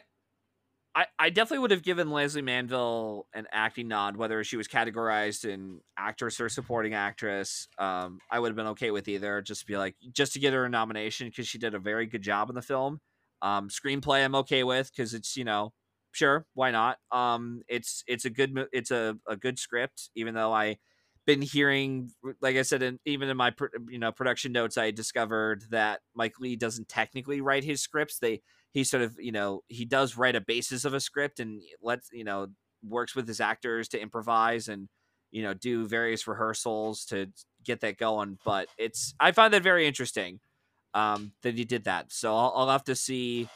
I, 0.95 1.05
I 1.19 1.29
definitely 1.29 1.59
would 1.59 1.71
have 1.71 1.83
given 1.83 2.09
Lesley 2.09 2.41
Manville 2.41 3.27
an 3.33 3.47
acting 3.51 3.87
nod, 3.89 4.15
whether 4.15 4.43
she 4.43 4.55
was 4.55 4.67
categorized 4.67 5.45
in 5.45 5.81
actress 5.97 6.39
or 6.39 6.47
supporting 6.47 6.93
actress. 6.93 7.67
Um, 7.77 8.19
I 8.31 8.39
would 8.39 8.49
have 8.49 8.55
been 8.55 8.67
okay 8.67 8.91
with 8.91 9.07
either. 9.07 9.41
Just 9.41 9.67
be 9.67 9.77
like, 9.77 9.95
just 10.13 10.33
to 10.33 10.39
get 10.39 10.53
her 10.53 10.65
a 10.65 10.69
nomination 10.69 11.27
because 11.27 11.47
she 11.47 11.57
did 11.57 11.75
a 11.75 11.79
very 11.79 12.05
good 12.05 12.21
job 12.21 12.49
in 12.49 12.55
the 12.55 12.61
film. 12.61 13.01
Um, 13.41 13.69
screenplay, 13.69 14.23
I'm 14.23 14.35
okay 14.35 14.63
with 14.63 14.89
because 14.89 15.13
it's 15.13 15.35
you 15.35 15.43
know, 15.43 15.73
sure, 16.15 16.45
why 16.53 16.71
not? 16.71 16.97
Um, 17.11 17.63
it's 17.67 18.03
it's 18.07 18.25
a 18.25 18.29
good 18.29 18.57
it's 18.71 18.91
a, 18.91 19.17
a 19.27 19.35
good 19.35 19.59
script, 19.59 20.09
even 20.15 20.33
though 20.33 20.53
I 20.53 20.77
been 21.25 21.41
hearing 21.41 22.11
like 22.39 22.55
i 22.55 22.61
said 22.61 22.83
in, 22.83 22.99
even 23.05 23.29
in 23.29 23.35
my 23.35 23.51
you 23.89 23.97
know 23.97 24.11
production 24.11 24.51
notes 24.51 24.77
i 24.77 24.91
discovered 24.91 25.63
that 25.71 26.01
mike 26.13 26.39
leigh 26.39 26.55
doesn't 26.55 26.87
technically 26.87 27.41
write 27.41 27.63
his 27.63 27.81
scripts 27.81 28.19
they 28.19 28.41
he 28.73 28.83
sort 28.83 29.01
of 29.01 29.15
you 29.19 29.31
know 29.31 29.63
he 29.67 29.85
does 29.85 30.17
write 30.17 30.35
a 30.35 30.41
basis 30.41 30.85
of 30.85 30.93
a 30.93 30.99
script 30.99 31.39
and 31.39 31.61
lets 31.81 32.09
you 32.13 32.23
know 32.23 32.47
works 32.87 33.15
with 33.15 33.27
his 33.27 33.41
actors 33.41 33.87
to 33.87 33.99
improvise 33.99 34.67
and 34.67 34.87
you 35.31 35.41
know 35.41 35.53
do 35.53 35.87
various 35.87 36.27
rehearsals 36.27 37.05
to 37.05 37.27
get 37.63 37.81
that 37.81 37.97
going 37.97 38.37
but 38.45 38.67
it's 38.77 39.15
i 39.19 39.31
find 39.31 39.53
that 39.53 39.63
very 39.63 39.87
interesting 39.87 40.39
um 40.93 41.31
that 41.41 41.55
he 41.55 41.65
did 41.65 41.85
that 41.85 42.11
so 42.11 42.35
i'll, 42.35 42.53
I'll 42.55 42.69
have 42.69 42.83
to 42.83 42.95
see 42.95 43.49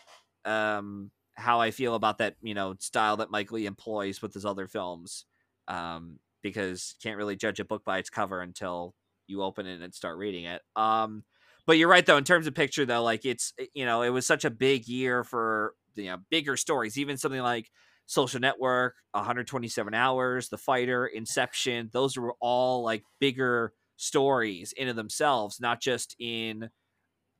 um 0.46 1.12
how 1.40 1.60
i 1.62 1.72
feel 1.72 1.96
about 1.96 2.20
that 2.20 2.36
you 2.42 2.54
know 2.54 2.76
style 2.80 3.18
that 3.18 3.32
mike 3.32 3.52
leigh 3.52 3.66
employs 3.66 4.22
with 4.22 4.34
his 4.34 4.46
other 4.46 4.68
films 4.68 5.26
um 5.68 6.20
because 6.42 6.96
can't 7.02 7.18
really 7.18 7.36
judge 7.36 7.60
a 7.60 7.66
book 7.66 7.84
by 7.84 7.98
its 7.98 8.10
cover 8.10 8.42
until 8.42 8.96
you 9.28 9.44
open 9.44 9.66
it 9.68 9.82
and 9.82 9.94
start 9.94 10.18
reading 10.18 10.46
it. 10.46 10.62
Um 10.76 11.24
but 11.66 11.78
you're 11.78 11.90
right 11.90 12.06
though 12.06 12.18
in 12.18 12.24
terms 12.24 12.48
of 12.48 12.56
picture 12.56 12.86
though 12.86 13.04
like 13.04 13.26
it's 13.26 13.54
you 13.74 13.86
know 13.86 14.02
it 14.02 14.10
was 14.10 14.26
such 14.26 14.44
a 14.46 14.50
big 14.50 14.88
year 14.88 15.24
for 15.24 15.74
you 15.96 16.06
know 16.06 16.18
bigger 16.32 16.58
stories 16.58 16.98
even 16.98 17.18
something 17.18 17.42
like 17.42 17.70
social 18.08 18.40
network 18.40 18.96
127 19.12 19.94
hours 19.94 20.50
the 20.50 20.58
fighter 20.58 21.06
inception 21.06 21.90
those 21.94 22.18
were 22.18 22.34
all 22.40 22.84
like 22.84 23.04
bigger 23.20 23.74
stories 23.98 24.74
in 24.76 24.96
themselves 24.96 25.60
not 25.60 25.80
just 25.80 26.16
in 26.20 26.70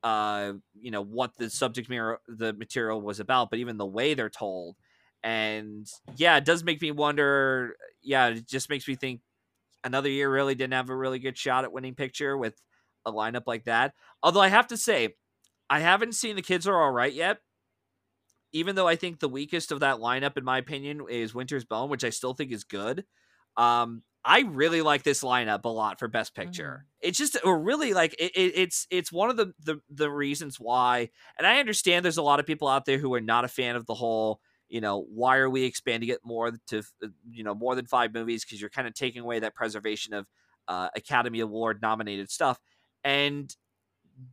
uh 0.02 0.52
you 0.80 0.90
know 0.90 1.02
what 1.02 1.36
the 1.36 1.50
subject 1.50 1.90
mirror 1.90 2.20
the 2.26 2.52
material 2.54 3.00
was 3.00 3.20
about 3.20 3.50
but 3.50 3.58
even 3.58 3.76
the 3.76 3.86
way 3.86 4.14
they're 4.14 4.30
told. 4.30 4.76
And 5.22 5.86
yeah 6.16 6.36
it 6.38 6.44
does 6.44 6.64
make 6.64 6.80
me 6.80 6.90
wonder 6.90 7.76
yeah 8.02 8.28
it 8.28 8.48
just 8.48 8.70
makes 8.70 8.88
me 8.88 8.94
think 8.94 9.20
another 9.84 10.08
year 10.08 10.30
really 10.30 10.54
didn't 10.54 10.74
have 10.74 10.88
a 10.90 10.96
really 10.96 11.18
good 11.18 11.36
shot 11.36 11.64
at 11.64 11.72
winning 11.72 11.94
picture 11.94 12.36
with 12.36 12.60
a 13.06 13.12
lineup 13.12 13.44
like 13.46 13.64
that. 13.64 13.94
Although 14.22 14.40
i 14.40 14.48
have 14.48 14.68
to 14.68 14.76
say 14.76 15.16
i 15.68 15.80
haven't 15.80 16.14
seen 16.14 16.36
the 16.36 16.42
kids 16.42 16.66
are 16.66 16.80
all 16.80 16.92
right 16.92 17.12
yet. 17.12 17.38
Even 18.52 18.74
though 18.74 18.88
i 18.88 18.96
think 18.96 19.20
the 19.20 19.28
weakest 19.28 19.70
of 19.72 19.80
that 19.80 19.96
lineup 19.98 20.36
in 20.38 20.44
my 20.44 20.58
opinion 20.58 21.02
is 21.10 21.34
winter's 21.34 21.64
bone 21.64 21.90
which 21.90 22.04
i 22.04 22.10
still 22.10 22.34
think 22.34 22.52
is 22.52 22.64
good. 22.64 23.04
Um 23.56 24.02
I 24.24 24.40
really 24.40 24.82
like 24.82 25.02
this 25.02 25.22
lineup 25.22 25.64
a 25.64 25.68
lot 25.68 25.98
for 25.98 26.08
Best 26.08 26.34
Picture. 26.34 26.84
Mm. 26.84 27.08
It's 27.08 27.18
just 27.18 27.38
really 27.44 27.94
like 27.94 28.14
it, 28.18 28.32
it, 28.34 28.52
it's 28.54 28.86
it's 28.90 29.10
one 29.10 29.30
of 29.30 29.36
the, 29.36 29.52
the 29.64 29.80
the 29.88 30.10
reasons 30.10 30.56
why, 30.60 31.08
and 31.38 31.46
I 31.46 31.58
understand 31.58 32.04
there's 32.04 32.18
a 32.18 32.22
lot 32.22 32.40
of 32.40 32.46
people 32.46 32.68
out 32.68 32.84
there 32.84 32.98
who 32.98 33.14
are 33.14 33.20
not 33.20 33.44
a 33.44 33.48
fan 33.48 33.76
of 33.76 33.86
the 33.86 33.94
whole. 33.94 34.40
You 34.68 34.80
know, 34.80 35.04
why 35.08 35.38
are 35.38 35.50
we 35.50 35.64
expanding 35.64 36.10
it 36.10 36.20
more 36.22 36.52
to 36.68 36.82
you 37.30 37.42
know 37.42 37.54
more 37.54 37.74
than 37.74 37.86
five 37.86 38.12
movies? 38.12 38.44
Because 38.44 38.60
you're 38.60 38.70
kind 38.70 38.86
of 38.86 38.94
taking 38.94 39.22
away 39.22 39.40
that 39.40 39.54
preservation 39.54 40.12
of 40.14 40.26
uh, 40.68 40.88
Academy 40.94 41.40
Award 41.40 41.80
nominated 41.80 42.30
stuff, 42.30 42.58
and 43.02 43.54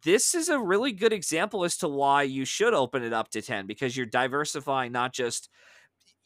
this 0.04 0.36
is 0.36 0.50
a 0.50 0.60
really 0.60 0.92
good 0.92 1.14
example 1.14 1.64
as 1.64 1.78
to 1.78 1.88
why 1.88 2.24
you 2.24 2.46
should 2.46 2.74
open 2.74 3.04
it 3.04 3.14
up 3.14 3.30
to 3.30 3.42
10 3.42 3.68
because 3.68 3.96
you're 3.96 4.06
diversifying 4.06 4.92
not 4.92 5.14
just 5.14 5.50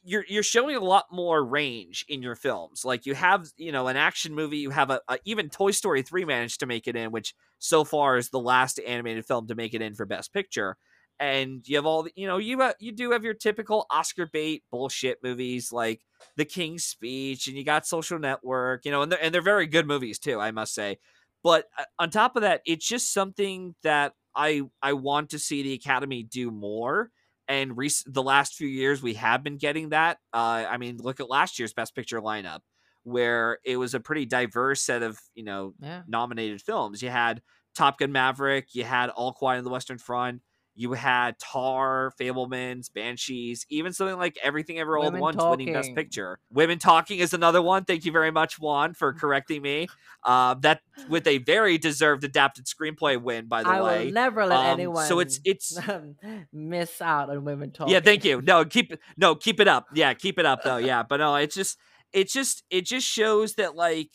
you're 0.04 0.26
you're 0.28 0.44
showing 0.44 0.76
a 0.76 0.80
lot 0.80 1.06
more 1.12 1.44
range 1.44 2.06
in 2.10 2.22
your 2.22 2.36
films. 2.36 2.84
Like 2.84 3.06
you 3.06 3.14
have, 3.14 3.48
you 3.58 3.72
know, 3.72 3.88
an 3.88 3.98
action 3.98 4.34
movie. 4.34 4.58
You 4.58 4.72
have 4.72 4.90
a, 4.90 5.02
a, 5.08 5.20
even 5.26 5.50
Toy 5.50 5.72
Story 5.72 6.02
three 6.02 6.26
managed 6.26 6.60
to 6.62 6.66
make 6.66 6.88
it 6.88 6.96
in, 6.96 7.12
which 7.12 7.34
so 7.60 7.84
far 7.84 8.18
is 8.18 8.30
the 8.30 8.40
last 8.40 8.80
animated 8.80 9.26
film 9.26 9.48
to 9.48 9.56
make 9.56 9.74
it 9.74 9.82
in 9.82 9.94
for 9.94 10.06
Best 10.06 10.34
Picture. 10.34 10.78
And 11.20 11.62
you 11.68 11.76
have 11.76 11.86
all, 11.86 12.04
the, 12.04 12.12
you 12.16 12.26
know, 12.26 12.38
you 12.38 12.60
have, 12.62 12.74
you 12.80 12.92
do 12.92 13.12
have 13.12 13.24
your 13.24 13.36
typical 13.36 13.86
Oscar 13.92 14.26
bait 14.26 14.64
bullshit 14.72 15.20
movies 15.22 15.72
like 15.72 16.02
The 16.36 16.46
King's 16.46 16.84
Speech, 16.84 17.46
and 17.46 17.56
you 17.56 17.64
got 17.64 17.86
Social 17.86 18.18
Network, 18.18 18.86
you 18.86 18.92
know, 18.92 19.04
and 19.04 19.12
they're, 19.12 19.24
and 19.24 19.32
they're 19.32 19.44
very 19.44 19.68
good 19.68 19.86
movies 19.86 20.18
too, 20.18 20.40
I 20.40 20.50
must 20.50 20.74
say. 20.74 20.98
But 21.44 21.66
uh, 21.78 21.84
on 22.00 22.10
top 22.10 22.36
of 22.36 22.42
that, 22.42 22.62
it's 22.66 22.88
just 22.88 23.14
something 23.14 23.76
that 23.84 24.14
I 24.36 24.64
I 24.82 24.94
want 24.94 25.32
to 25.32 25.40
see 25.40 25.62
the 25.62 25.74
Academy 25.74 26.24
do 26.24 26.50
more 26.50 27.12
and 27.48 27.76
rec- 27.78 27.92
the 28.06 28.24
last 28.24 28.56
few 28.56 28.68
years 28.68 29.02
we 29.02 29.16
have 29.16 29.44
been 29.44 29.58
getting 29.58 29.90
that. 29.90 30.18
Uh, 30.34 30.66
I 30.70 30.78
mean, 30.78 30.98
look 30.98 31.20
at 31.20 31.30
last 31.30 31.60
year's 31.60 31.74
Best 31.74 31.96
Picture 31.96 32.22
lineup, 32.22 32.60
where 33.04 33.60
it 33.66 33.78
was 33.78 33.94
a 33.94 34.00
pretty 34.00 34.26
diverse 34.26 34.82
set 34.84 35.04
of 35.04 35.20
you 35.34 35.44
know 35.44 35.74
Yeah. 35.80 36.04
nominated 36.08 36.62
films. 36.62 37.02
You 37.02 37.10
had 37.10 37.42
Top 37.76 37.98
Gun 38.00 38.12
Maverick, 38.12 38.74
you 38.76 38.84
had 38.84 39.10
All 39.10 39.34
Quiet 39.34 39.60
on 39.60 39.64
the 39.64 39.70
Western 39.70 39.98
Front, 39.98 40.42
you 40.82 40.94
had 40.94 41.38
Tar, 41.40 42.12
Fabelmans, 42.20 42.92
Banshees, 42.92 43.66
even 43.70 43.94
something 43.94 44.18
like 44.18 44.38
Everything 44.42 44.80
Ever 44.80 44.98
Old 44.98 45.06
Women 45.08 45.22
Once 45.22 45.38
winning 45.44 45.72
Best 45.74 45.94
Picture. 45.94 46.40
Women 46.52 46.80
Talking 46.80 47.20
is 47.20 47.34
another 47.34 47.62
one. 47.62 47.86
Thank 47.86 48.04
you 48.06 48.12
very 48.12 48.32
much, 48.32 48.60
Juan, 48.60 48.94
for 48.94 49.14
correcting 49.22 49.62
me. 49.62 49.88
Uh, 50.24 50.56
that 50.62 50.82
with 51.10 51.28
a 51.28 51.38
very 51.40 51.78
deserved 51.78 52.24
adapted 52.24 52.66
screenplay 52.66 53.22
win, 53.22 53.48
by 53.48 53.64
the 53.64 53.70
I 53.70 53.82
way. 53.82 54.06
will 54.08 54.14
never 54.14 54.46
let 54.46 54.58
Um, 54.60 54.66
anyone. 54.80 55.06
so 55.08 55.20
it's 55.20 55.40
it's 55.46 55.78
miss 56.54 57.02
out 57.02 57.30
on 57.30 57.44
women 57.46 57.72
talking. 57.72 57.94
yeah, 57.94 58.00
thank 58.00 58.26
you. 58.26 58.42
No, 58.42 58.66
keep 58.66 58.94
no, 59.18 59.36
keep 59.36 59.60
it 59.60 59.68
up. 59.68 59.88
Yeah, 59.94 60.14
keep 60.14 60.40
it 60.40 60.46
up 60.46 60.64
though. 60.64 60.78
Yeah, 60.82 61.04
but 61.04 61.18
no, 61.18 61.36
it's 61.36 61.56
just 61.56 61.78
it's 62.14 62.34
just 62.34 62.64
it 62.70 62.86
just 62.86 63.08
shows 63.08 63.54
that 63.56 63.76
like 63.76 64.10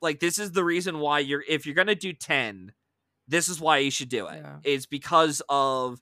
like 0.00 0.20
this 0.20 0.38
is 0.38 0.52
the 0.52 0.64
reason 0.64 0.98
why 0.98 1.20
you're 1.20 1.44
if 1.48 1.64
you're 1.66 1.74
gonna 1.74 1.94
do 1.94 2.12
ten, 2.12 2.72
this 3.32 3.48
is 3.48 3.60
why 3.60 3.78
you 3.78 3.90
should 3.90 4.10
do 4.10 4.26
it. 4.26 4.42
Yeah. 4.42 4.56
It's 4.62 4.86
because 4.86 5.40
of 5.48 6.00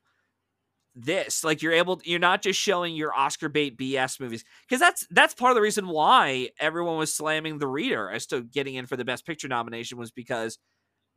this. 0.96 1.44
Like 1.44 1.62
you're 1.62 1.72
able 1.72 2.00
you're 2.04 2.18
not 2.18 2.42
just 2.42 2.60
showing 2.60 2.96
your 2.96 3.14
Oscar 3.14 3.48
bait 3.48 3.78
BS 3.78 4.18
movies. 4.18 4.44
Because 4.68 4.80
that's 4.80 5.06
that's 5.10 5.32
part 5.32 5.52
of 5.52 5.54
the 5.54 5.62
reason 5.62 5.86
why 5.86 6.50
everyone 6.58 6.98
was 6.98 7.14
slamming 7.14 7.58
the 7.58 7.68
reader 7.68 8.10
as 8.10 8.26
to 8.26 8.42
getting 8.42 8.74
in 8.74 8.86
for 8.86 8.96
the 8.96 9.04
best 9.04 9.24
picture 9.24 9.46
nomination 9.46 9.96
was 9.96 10.10
because 10.10 10.58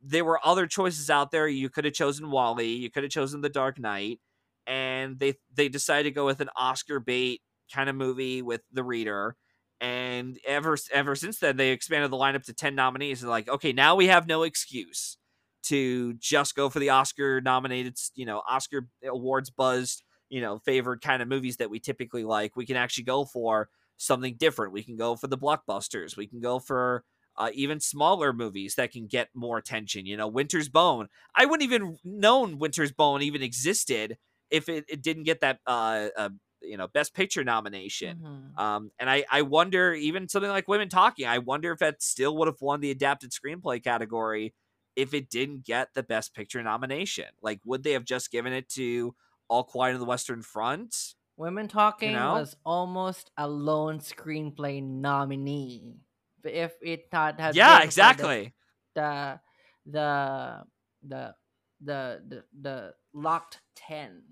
there 0.00 0.24
were 0.24 0.38
other 0.46 0.68
choices 0.68 1.10
out 1.10 1.32
there. 1.32 1.48
You 1.48 1.68
could 1.68 1.84
have 1.84 1.94
chosen 1.94 2.30
Wally, 2.30 2.68
you 2.68 2.90
could 2.90 3.02
have 3.02 3.12
chosen 3.12 3.40
The 3.40 3.48
Dark 3.48 3.80
Knight, 3.80 4.20
and 4.68 5.18
they 5.18 5.34
they 5.52 5.68
decided 5.68 6.04
to 6.04 6.14
go 6.14 6.26
with 6.26 6.40
an 6.40 6.50
Oscar 6.56 7.00
bait 7.00 7.42
kind 7.72 7.90
of 7.90 7.96
movie 7.96 8.40
with 8.40 8.62
the 8.72 8.84
reader. 8.84 9.34
And 9.80 10.38
ever 10.46 10.76
ever 10.92 11.16
since 11.16 11.40
then, 11.40 11.56
they 11.56 11.70
expanded 11.70 12.12
the 12.12 12.16
lineup 12.16 12.44
to 12.44 12.54
ten 12.54 12.76
nominees. 12.76 13.22
And 13.22 13.30
like, 13.30 13.48
okay, 13.48 13.72
now 13.72 13.96
we 13.96 14.06
have 14.06 14.28
no 14.28 14.44
excuse 14.44 15.18
to 15.64 16.14
just 16.14 16.54
go 16.54 16.68
for 16.68 16.78
the 16.78 16.90
Oscar 16.90 17.40
nominated, 17.40 17.96
you 18.14 18.26
know, 18.26 18.42
Oscar 18.48 18.88
awards 19.04 19.50
buzzed, 19.50 20.02
you 20.28 20.40
know, 20.40 20.58
favored 20.58 21.00
kind 21.00 21.22
of 21.22 21.28
movies 21.28 21.58
that 21.58 21.70
we 21.70 21.80
typically 21.80 22.24
like. 22.24 22.56
We 22.56 22.66
can 22.66 22.76
actually 22.76 23.04
go 23.04 23.24
for 23.24 23.68
something 23.96 24.36
different. 24.36 24.72
We 24.72 24.82
can 24.82 24.96
go 24.96 25.16
for 25.16 25.26
the 25.26 25.38
blockbusters. 25.38 26.16
We 26.16 26.26
can 26.26 26.40
go 26.40 26.58
for 26.58 27.04
uh, 27.36 27.50
even 27.54 27.80
smaller 27.80 28.32
movies 28.32 28.76
that 28.76 28.92
can 28.92 29.06
get 29.06 29.28
more 29.34 29.58
attention. 29.58 30.06
You 30.06 30.16
know, 30.16 30.28
Winter's 30.28 30.68
Bone. 30.68 31.08
I 31.34 31.46
wouldn't 31.46 31.62
even 31.62 31.98
known 32.04 32.58
Winter's 32.58 32.92
Bone 32.92 33.22
even 33.22 33.42
existed 33.42 34.16
if 34.50 34.68
it, 34.68 34.84
it 34.88 35.02
didn't 35.02 35.24
get 35.24 35.40
that 35.40 35.58
uh, 35.66 36.08
uh 36.16 36.28
you 36.60 36.76
know 36.76 36.88
Best 36.88 37.14
Picture 37.14 37.44
nomination. 37.44 38.18
Mhm. 38.18 38.60
Um, 38.60 38.90
and 38.98 39.10
I 39.10 39.24
I 39.30 39.42
wonder 39.42 39.92
even 39.94 40.28
something 40.28 40.50
like 40.50 40.68
Women 40.68 40.88
Talking. 40.88 41.26
I 41.26 41.38
wonder 41.38 41.72
if 41.72 41.78
that 41.80 42.02
still 42.02 42.36
would 42.38 42.48
have 42.48 42.60
won 42.60 42.80
the 42.80 42.90
adapted 42.90 43.32
screenplay 43.32 43.82
category 43.82 44.54
if 44.96 45.14
it 45.14 45.30
didn't 45.30 45.64
get 45.64 45.94
the 45.94 46.02
Best 46.02 46.34
Picture 46.34 46.62
nomination. 46.62 47.26
Like, 47.42 47.60
would 47.64 47.82
they 47.82 47.92
have 47.92 48.04
just 48.04 48.30
given 48.30 48.52
it 48.52 48.68
to 48.70 49.14
All 49.48 49.64
Quiet 49.64 49.94
on 49.94 50.00
the 50.00 50.06
Western 50.06 50.42
Front? 50.42 51.14
Women 51.36 51.66
Talking 51.68 52.10
you 52.10 52.14
know? 52.14 52.34
was 52.34 52.56
almost 52.64 53.30
a 53.36 53.48
lone 53.48 53.98
screenplay 53.98 54.82
nominee. 54.82 55.96
But 56.42 56.52
if 56.52 56.74
it 56.82 57.08
not 57.12 57.40
had 57.40 57.56
Yeah, 57.56 57.82
exactly. 57.82 58.54
the 58.94 59.40
the 59.86 60.64
the 61.02 61.34
the 61.80 62.22
the, 62.28 62.44
the 62.60 62.94
locked 63.12 63.60
ten. 63.74 64.22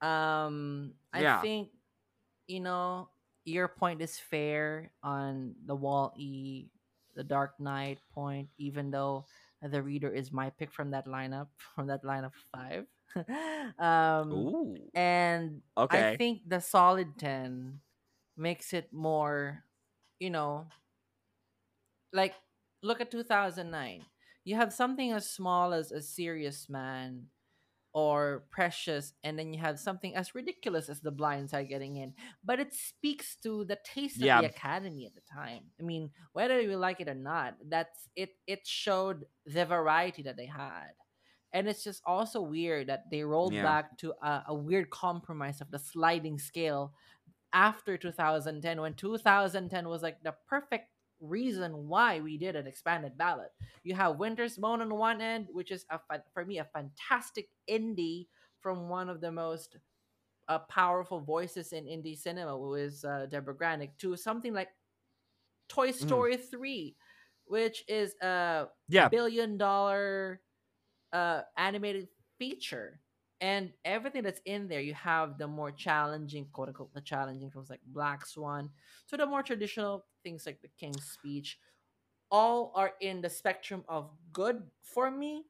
Um 0.00 0.94
I 1.12 1.22
Yeah. 1.22 1.40
think 1.40 1.70
you 2.46 2.60
know, 2.60 3.10
your 3.44 3.68
point 3.68 4.02
is 4.02 4.18
fair 4.18 4.92
on 5.02 5.54
the 5.66 5.74
Wall 5.76 6.12
E, 6.16 6.68
the 7.14 7.24
Dark 7.24 7.58
Knight 7.60 8.00
point, 8.12 8.48
even 8.58 8.90
though 8.90 9.26
the 9.62 9.82
reader 9.82 10.08
is 10.08 10.32
my 10.32 10.50
pick 10.50 10.72
from 10.72 10.90
that 10.92 11.06
lineup, 11.06 11.48
from 11.74 11.86
that 11.88 12.04
lineup 12.04 12.32
of 12.32 12.44
five. 12.52 12.86
um, 13.78 14.32
Ooh. 14.32 14.76
and 14.94 15.62
I 15.76 16.16
think 16.16 16.42
the 16.46 16.60
solid 16.60 17.18
10 17.18 17.80
makes 18.36 18.72
it 18.72 18.92
more, 18.92 19.64
you 20.20 20.30
know, 20.30 20.66
like 22.12 22.34
look 22.82 23.00
at 23.00 23.10
2009. 23.10 24.04
You 24.44 24.56
have 24.56 24.72
something 24.72 25.12
as 25.12 25.28
small 25.28 25.72
as 25.72 25.92
a 25.92 26.00
serious 26.00 26.68
man 26.68 27.26
or 27.94 28.44
precious 28.50 29.14
and 29.24 29.38
then 29.38 29.52
you 29.52 29.58
have 29.60 29.78
something 29.80 30.14
as 30.14 30.34
ridiculous 30.34 30.88
as 30.88 31.00
the 31.00 31.10
blind 31.10 31.48
side 31.50 31.68
getting 31.68 31.96
in 31.96 32.12
but 32.44 32.60
it 32.60 32.72
speaks 32.74 33.36
to 33.36 33.64
the 33.64 33.78
taste 33.84 34.22
Yeah. 34.22 34.38
of 34.38 34.40
the 34.40 34.44
academy 34.44 35.06
at 35.06 35.14
the 35.14 35.22
time 35.22 35.64
i 35.80 35.82
mean 35.82 36.10
whether 36.32 36.60
you 36.60 36.76
like 36.76 37.00
it 37.00 37.08
or 37.08 37.14
not 37.14 37.56
that's 37.68 38.08
it 38.14 38.30
it 38.46 38.66
showed 38.66 39.24
the 39.46 39.64
variety 39.64 40.22
that 40.22 40.36
they 40.36 40.46
had 40.46 40.92
and 41.52 41.68
it's 41.68 41.82
just 41.82 42.02
also 42.06 42.40
weird 42.42 42.88
that 42.88 43.04
they 43.10 43.24
rolled 43.24 43.54
Yeah. 43.54 43.62
back 43.62 43.96
to 43.98 44.12
a, 44.22 44.44
a 44.48 44.54
weird 44.54 44.90
compromise 44.90 45.60
of 45.60 45.70
the 45.70 45.78
sliding 45.78 46.38
scale 46.38 46.94
after 47.52 47.96
2010 47.96 48.80
when 48.80 48.94
2010 48.94 49.88
was 49.88 50.02
like 50.02 50.22
the 50.22 50.34
perfect 50.48 50.88
reason 51.20 51.88
why 51.88 52.20
we 52.20 52.38
did 52.38 52.56
an 52.56 52.66
expanded 52.66 53.16
ballot. 53.18 53.50
You 53.84 53.94
have 53.94 54.18
winter's 54.18 54.56
bone 54.56 54.80
on 54.82 54.94
one 54.94 55.20
end 55.20 55.48
which 55.52 55.70
is 55.70 55.84
a 55.90 56.00
for 56.32 56.44
me 56.44 56.58
a 56.58 56.64
fantastic 56.64 57.48
indie 57.70 58.26
from 58.60 58.88
one 58.88 59.08
of 59.08 59.20
the 59.20 59.32
most 59.32 59.76
uh, 60.48 60.60
powerful 60.60 61.20
voices 61.20 61.72
in 61.72 61.84
indie 61.84 62.18
cinema 62.18 62.52
who 62.56 62.74
is 62.74 63.04
uh, 63.04 63.26
Debra 63.30 63.54
Granik 63.54 63.90
to 63.98 64.16
something 64.16 64.52
like 64.54 64.68
toy 65.68 65.90
story 65.90 66.36
3 66.36 66.96
which 67.46 67.84
is 67.88 68.14
a 68.22 68.66
Yeah. 68.88 69.08
billion 69.08 69.56
dollar 69.58 70.40
uh 71.12 71.42
animated 71.56 72.08
feature. 72.38 73.00
And 73.40 73.72
everything 73.84 74.22
that's 74.22 74.40
in 74.46 74.68
there 74.68 74.80
you 74.80 74.94
have 74.94 75.38
the 75.38 75.46
more 75.48 75.70
challenging 75.72 76.46
quote 76.52 76.68
unquote 76.68 76.92
the 76.94 77.00
challenging 77.00 77.50
films 77.50 77.70
like 77.70 77.80
black 77.86 78.26
swan. 78.26 78.70
To 79.08 79.16
the 79.16 79.26
more 79.26 79.42
traditional 79.42 80.06
things 80.28 80.44
like 80.46 80.60
the 80.60 80.68
king's 80.78 81.04
speech 81.04 81.58
all 82.30 82.72
are 82.74 82.92
in 83.00 83.22
the 83.22 83.30
spectrum 83.30 83.82
of 83.88 84.10
good 84.32 84.62
for 84.82 85.10
me 85.10 85.44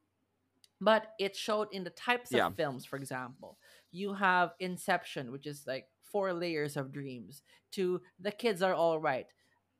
but 0.81 1.13
it 1.19 1.35
showed 1.35 1.67
in 1.71 1.83
the 1.83 1.89
types 1.89 2.31
Yeah. 2.31 2.47
of 2.47 2.55
films 2.55 2.85
for 2.85 2.95
example. 2.95 3.57
You 3.91 4.13
have 4.13 4.55
inception 4.59 5.31
which 5.31 5.45
is 5.45 5.67
like 5.67 5.89
four 6.01 6.33
layers 6.33 6.77
of 6.77 6.91
dreams. 6.91 7.43
To 7.71 8.01
the 8.19 8.31
kids 8.31 8.61
are 8.61 8.73
all 8.73 8.99
right. 8.99 9.27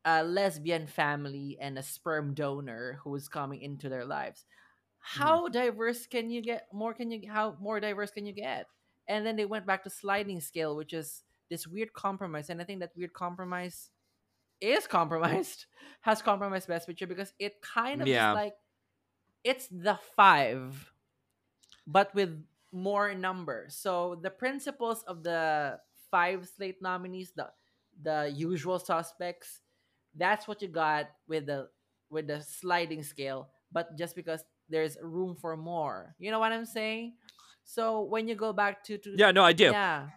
A 0.04 0.22
lesbian 0.22 0.86
family 0.86 1.56
and 1.60 1.78
a 1.78 1.82
sperm 1.82 2.34
donor 2.34 3.00
who 3.02 3.14
is 3.14 3.28
coming 3.28 3.62
into 3.62 3.88
their 3.88 4.04
lives. 4.04 4.44
How 4.98 5.44
mm-hmm. 5.44 5.52
diverse 5.52 6.06
can 6.06 6.30
you 6.30 6.42
get 6.42 6.68
more 6.72 6.92
can 6.92 7.10
you 7.10 7.30
how 7.30 7.56
more 7.60 7.80
diverse 7.80 8.10
can 8.10 8.26
you 8.26 8.34
get? 8.34 8.66
And 9.08 9.24
then 9.24 9.36
they 9.36 9.46
went 9.46 9.66
back 9.66 9.82
to 9.84 9.90
sliding 9.90 10.40
scale 10.40 10.76
which 10.76 10.92
is 10.92 11.24
this 11.48 11.66
weird 11.66 11.92
compromise 11.92 12.48
and 12.48 12.62
i 12.62 12.64
think 12.64 12.78
that 12.78 12.96
weird 12.96 13.12
compromise 13.12 13.90
is 14.60 14.86
compromised 14.86 15.66
has 16.00 16.22
compromised 16.22 16.68
best 16.68 16.86
picture 16.86 17.06
because 17.06 17.32
it 17.38 17.60
kind 17.62 18.02
of 18.02 18.08
Yeah. 18.08 18.32
is 18.32 18.34
like 18.36 18.54
it's 19.44 19.66
the 19.68 19.98
five 20.16 20.92
but 21.86 22.14
with 22.14 22.42
more 22.72 23.14
numbers 23.14 23.74
so 23.74 24.18
the 24.22 24.30
principles 24.30 25.02
of 25.04 25.22
the 25.22 25.78
five 26.10 26.46
slate 26.46 26.80
nominees 26.82 27.32
the 27.34 27.48
the 28.02 28.32
usual 28.34 28.78
suspects 28.78 29.60
that's 30.16 30.46
what 30.46 30.62
you 30.62 30.68
got 30.68 31.10
with 31.26 31.46
the 31.46 31.68
with 32.10 32.26
the 32.26 32.40
sliding 32.42 33.02
scale 33.02 33.48
but 33.72 33.96
just 33.96 34.14
because 34.14 34.44
there's 34.68 34.96
room 35.02 35.34
for 35.34 35.56
more 35.56 36.14
you 36.18 36.30
know 36.30 36.38
what 36.38 36.52
i'm 36.52 36.66
saying 36.66 37.14
so 37.64 38.02
when 38.02 38.26
you 38.28 38.34
go 38.34 38.52
back 38.52 38.82
to, 38.84 38.98
to 38.98 39.14
Yeah, 39.16 39.30
no, 39.30 39.44
I 39.44 39.52
do. 39.52 39.64
yeah 39.70 40.08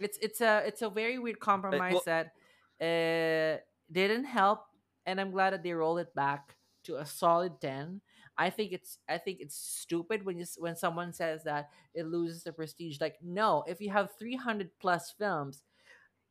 it's 0.00 0.18
it's 0.22 0.40
a 0.40 0.62
it's 0.66 0.82
a 0.82 0.90
very 0.90 1.18
weird 1.18 1.40
compromise 1.40 1.94
well- 1.94 2.02
that 2.06 2.32
uh 2.80 3.58
didn't 3.90 4.24
help 4.24 4.66
and 5.06 5.20
i'm 5.20 5.30
glad 5.30 5.52
that 5.52 5.62
they 5.62 5.72
rolled 5.72 5.98
it 5.98 6.14
back 6.14 6.56
to 6.84 6.96
a 6.96 7.06
solid 7.06 7.60
10 7.60 8.00
i 8.36 8.50
think 8.50 8.72
it's 8.72 8.98
i 9.08 9.18
think 9.18 9.38
it's 9.40 9.56
stupid 9.56 10.24
when 10.24 10.38
you 10.38 10.44
when 10.58 10.76
someone 10.76 11.12
says 11.12 11.44
that 11.44 11.70
it 11.94 12.06
loses 12.06 12.42
the 12.44 12.52
prestige. 12.52 13.00
Like 13.00 13.16
no 13.22 13.64
if 13.66 13.80
you 13.80 13.90
have 13.90 14.10
300 14.18 14.70
plus 14.80 15.10
films 15.18 15.62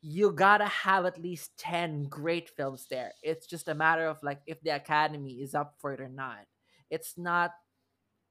you 0.01 0.31
gotta 0.31 0.65
have 0.67 1.05
at 1.05 1.19
least 1.21 1.57
10 1.57 2.05
great 2.05 2.49
films 2.49 2.87
there. 2.89 3.13
It's 3.23 3.47
just 3.47 3.67
a 3.67 3.75
matter 3.75 4.05
of 4.07 4.21
like 4.23 4.41
if 4.45 4.61
the 4.61 4.71
academy 4.71 5.41
is 5.41 5.55
up 5.55 5.75
for 5.79 5.93
it 5.93 6.01
or 6.01 6.09
not. 6.09 6.45
It's 6.89 7.17
not 7.17 7.51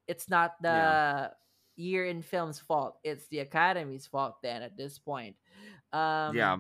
it's 0.06 0.28
not 0.28 0.54
the 0.62 0.68
Yeah. 0.68 0.96
year 1.76 2.06
in 2.06 2.22
film's 2.22 2.60
fault. 2.60 2.98
It's 3.04 3.28
the 3.28 3.40
academy's 3.40 4.06
fault 4.06 4.36
then 4.42 4.62
at 4.62 4.76
this 4.76 4.98
point. 4.98 5.36
Um 5.92 6.36
yeah. 6.36 6.58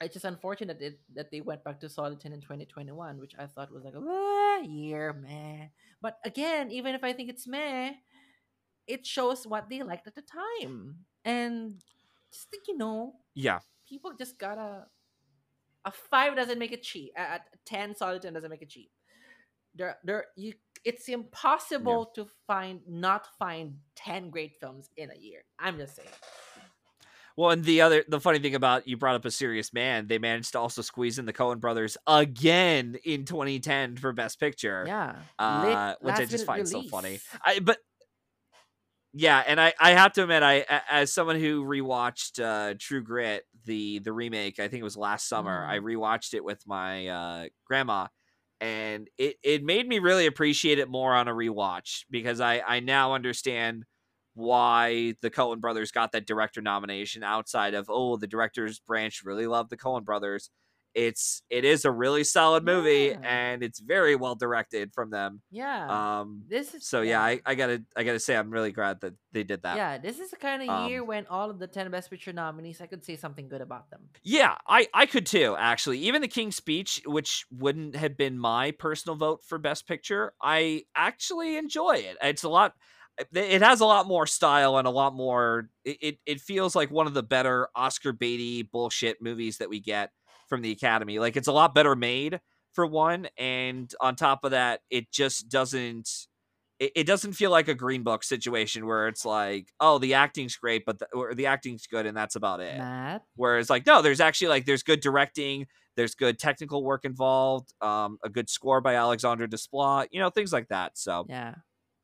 It's 0.00 0.14
just 0.14 0.24
unfortunate 0.26 0.80
it, 0.82 1.00
that 1.14 1.30
they 1.30 1.40
went 1.40 1.64
back 1.64 1.80
to 1.80 1.88
solid 1.88 2.20
10 2.20 2.32
in 2.32 2.40
2021 2.40 3.18
which 3.18 3.34
i 3.38 3.46
thought 3.46 3.72
was 3.72 3.84
like 3.84 3.94
a 3.94 4.02
"Ah, 4.04 4.58
year 4.60 5.12
meh. 5.12 5.68
But 6.02 6.18
again 6.24 6.70
even 6.70 6.94
if 6.94 7.04
i 7.04 7.12
think 7.12 7.30
it's 7.30 7.46
meh 7.46 7.94
it 8.86 9.06
shows 9.06 9.46
what 9.46 9.68
they 9.68 9.82
liked 9.82 10.06
at 10.06 10.14
the 10.14 10.22
time. 10.22 11.04
And 11.24 11.82
just 12.32 12.50
think 12.50 12.64
you 12.68 12.76
know 12.76 13.16
Yeah. 13.34 13.60
people 13.88 14.12
just 14.18 14.38
gotta 14.38 14.86
a 15.84 15.90
five 15.92 16.34
doesn't 16.36 16.58
make 16.58 16.72
it 16.72 16.82
cheap 16.82 17.12
a, 17.16 17.22
a 17.22 17.40
10 17.64 17.94
solid 17.94 18.22
10 18.22 18.32
doesn't 18.34 18.50
make 18.50 18.62
it 18.62 18.68
cheap. 18.70 18.90
There 19.74 19.98
there 20.04 20.26
you 20.36 20.54
it's 20.84 21.08
impossible 21.08 22.06
to 22.14 22.28
find 22.46 22.80
not 22.86 23.28
find 23.38 23.78
10 23.96 24.30
great 24.30 24.56
films 24.60 24.90
in 24.96 25.10
a 25.10 25.16
year. 25.18 25.42
I'm 25.58 25.78
just 25.78 25.96
saying 25.96 26.08
Well, 27.36 27.50
and 27.50 27.62
the 27.64 27.82
other 27.82 28.04
the 28.08 28.20
funny 28.20 28.38
thing 28.38 28.54
about 28.54 28.88
you 28.88 28.96
brought 28.96 29.14
up 29.14 29.24
a 29.24 29.30
serious 29.30 29.72
man, 29.72 30.06
they 30.06 30.18
managed 30.18 30.52
to 30.52 30.58
also 30.58 30.82
squeeze 30.82 31.18
in 31.18 31.26
the 31.26 31.32
Coen 31.32 31.60
brothers 31.60 31.96
again 32.06 32.96
in 33.04 33.24
2010 33.24 33.96
for 33.96 34.12
Best 34.12 34.40
Picture. 34.40 34.84
yeah 34.86 35.16
uh, 35.38 35.94
which 36.00 36.14
I 36.14 36.24
just 36.24 36.46
find 36.46 36.66
so 36.66 36.82
funny. 36.82 37.20
I 37.44 37.58
but 37.60 37.78
yeah, 39.18 39.42
and 39.46 39.58
I 39.60 39.72
I 39.80 39.92
have 39.92 40.12
to 40.14 40.22
admit, 40.22 40.42
I 40.42 40.64
as 40.90 41.12
someone 41.12 41.40
who 41.40 41.64
rewatched 41.64 42.42
uh, 42.42 42.74
True 42.78 43.02
Grit, 43.02 43.44
the 43.64 43.98
the 44.00 44.12
remake, 44.12 44.58
I 44.58 44.68
think 44.68 44.80
it 44.80 44.84
was 44.84 44.96
last 44.96 45.28
summer. 45.28 45.64
I 45.66 45.78
rewatched 45.78 46.34
it 46.34 46.44
with 46.44 46.62
my 46.66 47.06
uh, 47.08 47.44
grandma, 47.64 48.08
and 48.60 49.08
it 49.16 49.36
it 49.42 49.64
made 49.64 49.88
me 49.88 50.00
really 50.00 50.26
appreciate 50.26 50.78
it 50.78 50.88
more 50.90 51.14
on 51.14 51.28
a 51.28 51.32
rewatch 51.32 52.04
because 52.10 52.40
I 52.40 52.60
I 52.66 52.80
now 52.80 53.14
understand 53.14 53.84
why 54.36 55.14
the 55.22 55.30
Coen 55.30 55.60
brothers 55.60 55.90
got 55.90 56.12
that 56.12 56.26
director 56.26 56.60
nomination 56.62 57.24
outside 57.24 57.74
of 57.74 57.86
oh 57.88 58.16
the 58.16 58.26
directors 58.26 58.78
branch 58.78 59.22
really 59.24 59.46
loved 59.46 59.70
the 59.70 59.76
Coen 59.76 60.04
brothers. 60.04 60.50
It's 60.94 61.42
it 61.50 61.66
is 61.66 61.84
a 61.84 61.90
really 61.90 62.24
solid 62.24 62.64
movie 62.64 63.10
Yeah. 63.12 63.18
and 63.22 63.62
it's 63.62 63.80
very 63.80 64.16
well 64.16 64.34
directed 64.34 64.94
from 64.94 65.10
them. 65.10 65.42
yeah 65.50 66.20
Um 66.20 66.44
this 66.48 66.72
is 66.74 66.86
so 66.88 67.02
yeah, 67.02 67.20
I, 67.22 67.40
I 67.44 67.54
gotta 67.54 67.82
I 67.94 68.02
gotta 68.02 68.18
say 68.20 68.34
I'm 68.34 68.48
really 68.50 68.72
glad 68.72 69.02
that 69.02 69.12
they 69.32 69.42
did 69.44 69.60
that. 69.64 69.76
yeah 69.76 69.98
this 69.98 70.18
is 70.18 70.30
the 70.30 70.36
kind 70.38 70.62
of 70.62 70.68
Um, 70.70 70.88
year 70.88 71.04
when 71.04 71.26
all 71.26 71.50
of 71.50 71.58
the 71.58 71.66
10 71.66 71.90
best 71.90 72.08
picture 72.08 72.32
nominees 72.32 72.80
i 72.80 72.86
could 72.86 73.04
say 73.04 73.14
something 73.16 73.46
good 73.46 73.60
about 73.60 73.90
them 73.90 74.08
Yeah, 74.22 74.54
I, 74.66 74.88
I 74.94 75.04
could 75.04 75.26
too, 75.26 75.54
actually. 75.58 75.98
Even 75.98 76.22
the 76.22 76.28
King's 76.28 76.56
Speech, 76.56 77.02
which 77.04 77.44
wouldn't 77.50 77.94
have 77.96 78.16
been 78.16 78.38
my 78.38 78.70
personal 78.70 79.16
vote 79.16 79.40
for 79.44 79.58
Best 79.58 79.86
Picture, 79.86 80.32
I 80.42 80.84
actually 80.96 81.58
enjoy 81.58 81.96
it. 81.96 82.16
It's 82.22 82.42
a 82.44 82.48
lot 82.48 82.72
it- 83.18 83.28
it 83.36 83.62
has 83.62 83.80
a 83.80 83.86
lot 83.86 84.06
more 84.06 84.26
style 84.26 84.76
and 84.78 84.86
a 84.86 84.90
lot 84.90 85.14
more 85.14 85.68
it, 85.84 85.96
it, 86.00 86.18
it 86.26 86.40
feels 86.40 86.74
like 86.76 86.90
one 86.90 87.06
of 87.06 87.14
the 87.14 87.22
better 87.22 87.68
Oscar 87.74 88.12
Beatty 88.12 88.62
bullshit 88.62 89.20
movies 89.22 89.58
that 89.58 89.68
we 89.68 89.80
get 89.80 90.10
from 90.48 90.62
the 90.62 90.70
Academy. 90.72 91.18
Like 91.18 91.36
it's 91.36 91.48
a 91.48 91.52
lot 91.52 91.74
better 91.74 91.96
made 91.96 92.40
for 92.72 92.86
one, 92.86 93.26
and 93.38 93.90
on 94.00 94.16
top 94.16 94.44
of 94.44 94.50
that, 94.50 94.80
it 94.90 95.10
just 95.10 95.48
doesn't 95.48 96.08
it, 96.78 96.92
it 96.94 97.06
doesn't 97.06 97.32
feel 97.32 97.50
like 97.50 97.68
a 97.68 97.74
green 97.74 98.02
book 98.02 98.22
situation 98.22 98.84
where 98.86 99.08
it's 99.08 99.24
like, 99.24 99.72
oh, 99.80 99.96
the 99.98 100.12
acting's 100.12 100.56
great, 100.56 100.84
but 100.84 100.98
the, 100.98 101.06
or 101.14 101.34
the 101.34 101.46
acting's 101.46 101.86
good 101.86 102.04
and 102.04 102.14
that's 102.14 102.36
about 102.36 102.60
it. 102.60 102.76
matt 102.76 103.22
Whereas 103.34 103.70
like 103.70 103.86
no, 103.86 104.02
there's 104.02 104.20
actually 104.20 104.48
like 104.48 104.66
there's 104.66 104.82
good 104.82 105.00
directing, 105.00 105.66
there's 105.96 106.14
good 106.14 106.38
technical 106.38 106.84
work 106.84 107.06
involved, 107.06 107.72
um, 107.80 108.18
a 108.22 108.28
good 108.28 108.50
score 108.50 108.82
by 108.82 108.94
Alexandre 108.96 109.46
Desplat, 109.48 110.08
you 110.10 110.20
know, 110.20 110.28
things 110.28 110.52
like 110.52 110.68
that. 110.68 110.98
So 110.98 111.24
yeah 111.30 111.54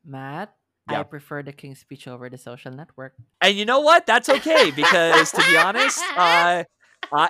matt 0.05 0.55
i 0.89 0.93
Yeah. 0.95 1.03
prefer 1.05 1.43
the 1.43 1.53
king's 1.53 1.79
speech 1.81 2.09
over 2.09 2.29
the 2.29 2.39
social 2.39 2.73
network 2.73 3.15
and 3.41 3.57
you 3.57 3.65
know 3.65 3.81
what? 3.81 4.07
That's 4.07 4.29
okay 4.29 4.71
because 4.71 5.31
to 5.33 5.43
be 5.49 5.57
honest, 5.57 5.99
uh, 6.17 6.65
I 7.13 7.29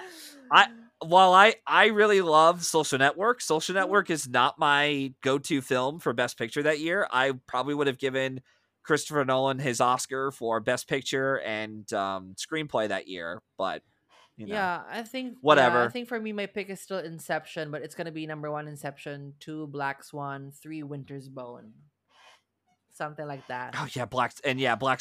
I 0.51 0.67
while 1.01 1.33
I 1.33 1.55
I 1.67 1.87
really 1.87 2.21
love 2.21 2.65
Social 2.65 2.99
Network, 2.99 3.41
Social 3.41 3.75
Network 3.75 4.11
is 4.11 4.29
not 4.29 4.59
my 4.59 5.13
go-to 5.23 5.61
film 5.63 5.99
for 5.99 6.13
Best 6.13 6.37
Picture 6.39 6.63
that 6.65 6.81
year. 6.81 7.07
I 7.11 7.33
probably 7.47 7.75
would 7.75 7.87
have 7.87 7.99
given 7.99 8.41
Christopher 8.85 9.25
Nolan 9.25 9.59
his 9.59 9.81
Oscar 9.81 10.31
for 10.31 10.61
Best 10.61 10.87
Picture 10.89 11.41
and 11.41 11.91
um, 11.93 12.35
screenplay 12.37 12.89
that 12.89 13.09
year, 13.09 13.41
but 13.57 13.83
You 14.37 14.47
know. 14.47 14.55
Yeah, 14.55 14.83
I 14.91 15.03
think 15.03 15.33
yeah, 15.33 15.39
Whatever. 15.41 15.85
I 15.85 15.89
think 15.89 16.09
for 16.09 16.21
me, 16.21 16.33
my 16.33 16.47
pick 16.47 16.69
is 16.71 16.81
still 16.81 16.99
Inception, 16.99 17.71
but 17.71 17.83
it's 17.83 17.95
gonna 17.95 18.13
be 18.13 18.27
number 18.27 18.51
one 18.51 18.69
Inception, 18.69 19.35
two 19.41 19.67
Black 19.69 20.05
Swan, 20.05 20.53
three 20.53 20.83
Winter's 20.83 21.29
Bone, 21.29 21.73
something 22.93 23.27
like 23.27 23.47
that. 23.49 23.75
Oh 23.79 23.87
yeah, 23.93 24.05
Black 24.05 24.35
and 24.45 24.61
yeah, 24.61 24.75
Black 24.75 25.01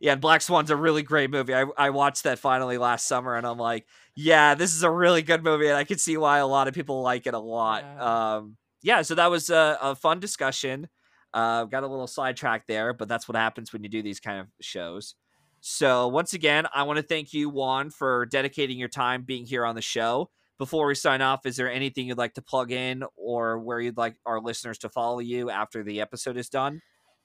yeah, 0.00 0.14
Black 0.14 0.42
Swan's 0.42 0.70
a 0.70 0.76
really 0.76 1.02
great 1.02 1.30
movie. 1.30 1.54
I 1.54 1.64
I 1.76 1.90
watched 1.90 2.24
that 2.24 2.38
finally 2.38 2.78
last 2.78 3.06
summer, 3.06 3.36
and 3.36 3.46
I'm 3.46 3.58
like, 3.58 3.86
yeah, 4.14 4.54
this 4.54 4.74
is 4.74 4.82
a 4.82 4.90
really 4.90 5.22
good 5.22 5.42
movie, 5.42 5.68
and 5.68 5.76
I 5.76 5.84
can 5.84 5.98
see 5.98 6.16
why 6.16 6.38
a 6.38 6.46
lot 6.46 6.68
of 6.68 6.74
people 6.74 7.02
like 7.02 7.26
it 7.26 7.34
a 7.34 7.38
lot. 7.38 7.84
Yeah. 7.84 8.34
Um, 8.36 8.56
yeah, 8.82 9.02
so 9.02 9.14
that 9.14 9.30
was 9.30 9.50
a, 9.50 9.78
a 9.80 9.94
fun 9.94 10.20
discussion. 10.20 10.88
Uh, 11.32 11.64
got 11.64 11.82
a 11.82 11.86
little 11.86 12.06
sidetracked 12.06 12.68
there, 12.68 12.92
but 12.92 13.08
that's 13.08 13.28
what 13.28 13.36
happens 13.36 13.72
when 13.72 13.82
you 13.82 13.88
do 13.88 14.02
these 14.02 14.20
kind 14.20 14.40
of 14.40 14.48
shows. 14.60 15.14
So 15.60 16.08
once 16.08 16.34
again, 16.34 16.66
I 16.74 16.82
want 16.82 16.98
to 16.98 17.02
thank 17.04 17.32
you, 17.32 17.48
Juan, 17.48 17.90
for 17.90 18.26
dedicating 18.26 18.78
your 18.78 18.88
time 18.88 19.22
being 19.22 19.46
here 19.46 19.64
on 19.64 19.76
the 19.76 19.82
show. 19.82 20.30
Before 20.58 20.86
we 20.86 20.94
sign 20.94 21.22
off, 21.22 21.46
is 21.46 21.56
there 21.56 21.70
anything 21.70 22.06
you'd 22.06 22.18
like 22.18 22.34
to 22.34 22.42
plug 22.42 22.70
in 22.70 23.04
or 23.16 23.58
where 23.58 23.80
you'd 23.80 23.96
like 23.96 24.16
our 24.26 24.40
listeners 24.40 24.78
to 24.78 24.88
follow 24.88 25.20
you 25.20 25.50
after 25.50 25.82
the 25.82 26.00
episode 26.00 26.36
is 26.36 26.48
done? 26.48 26.80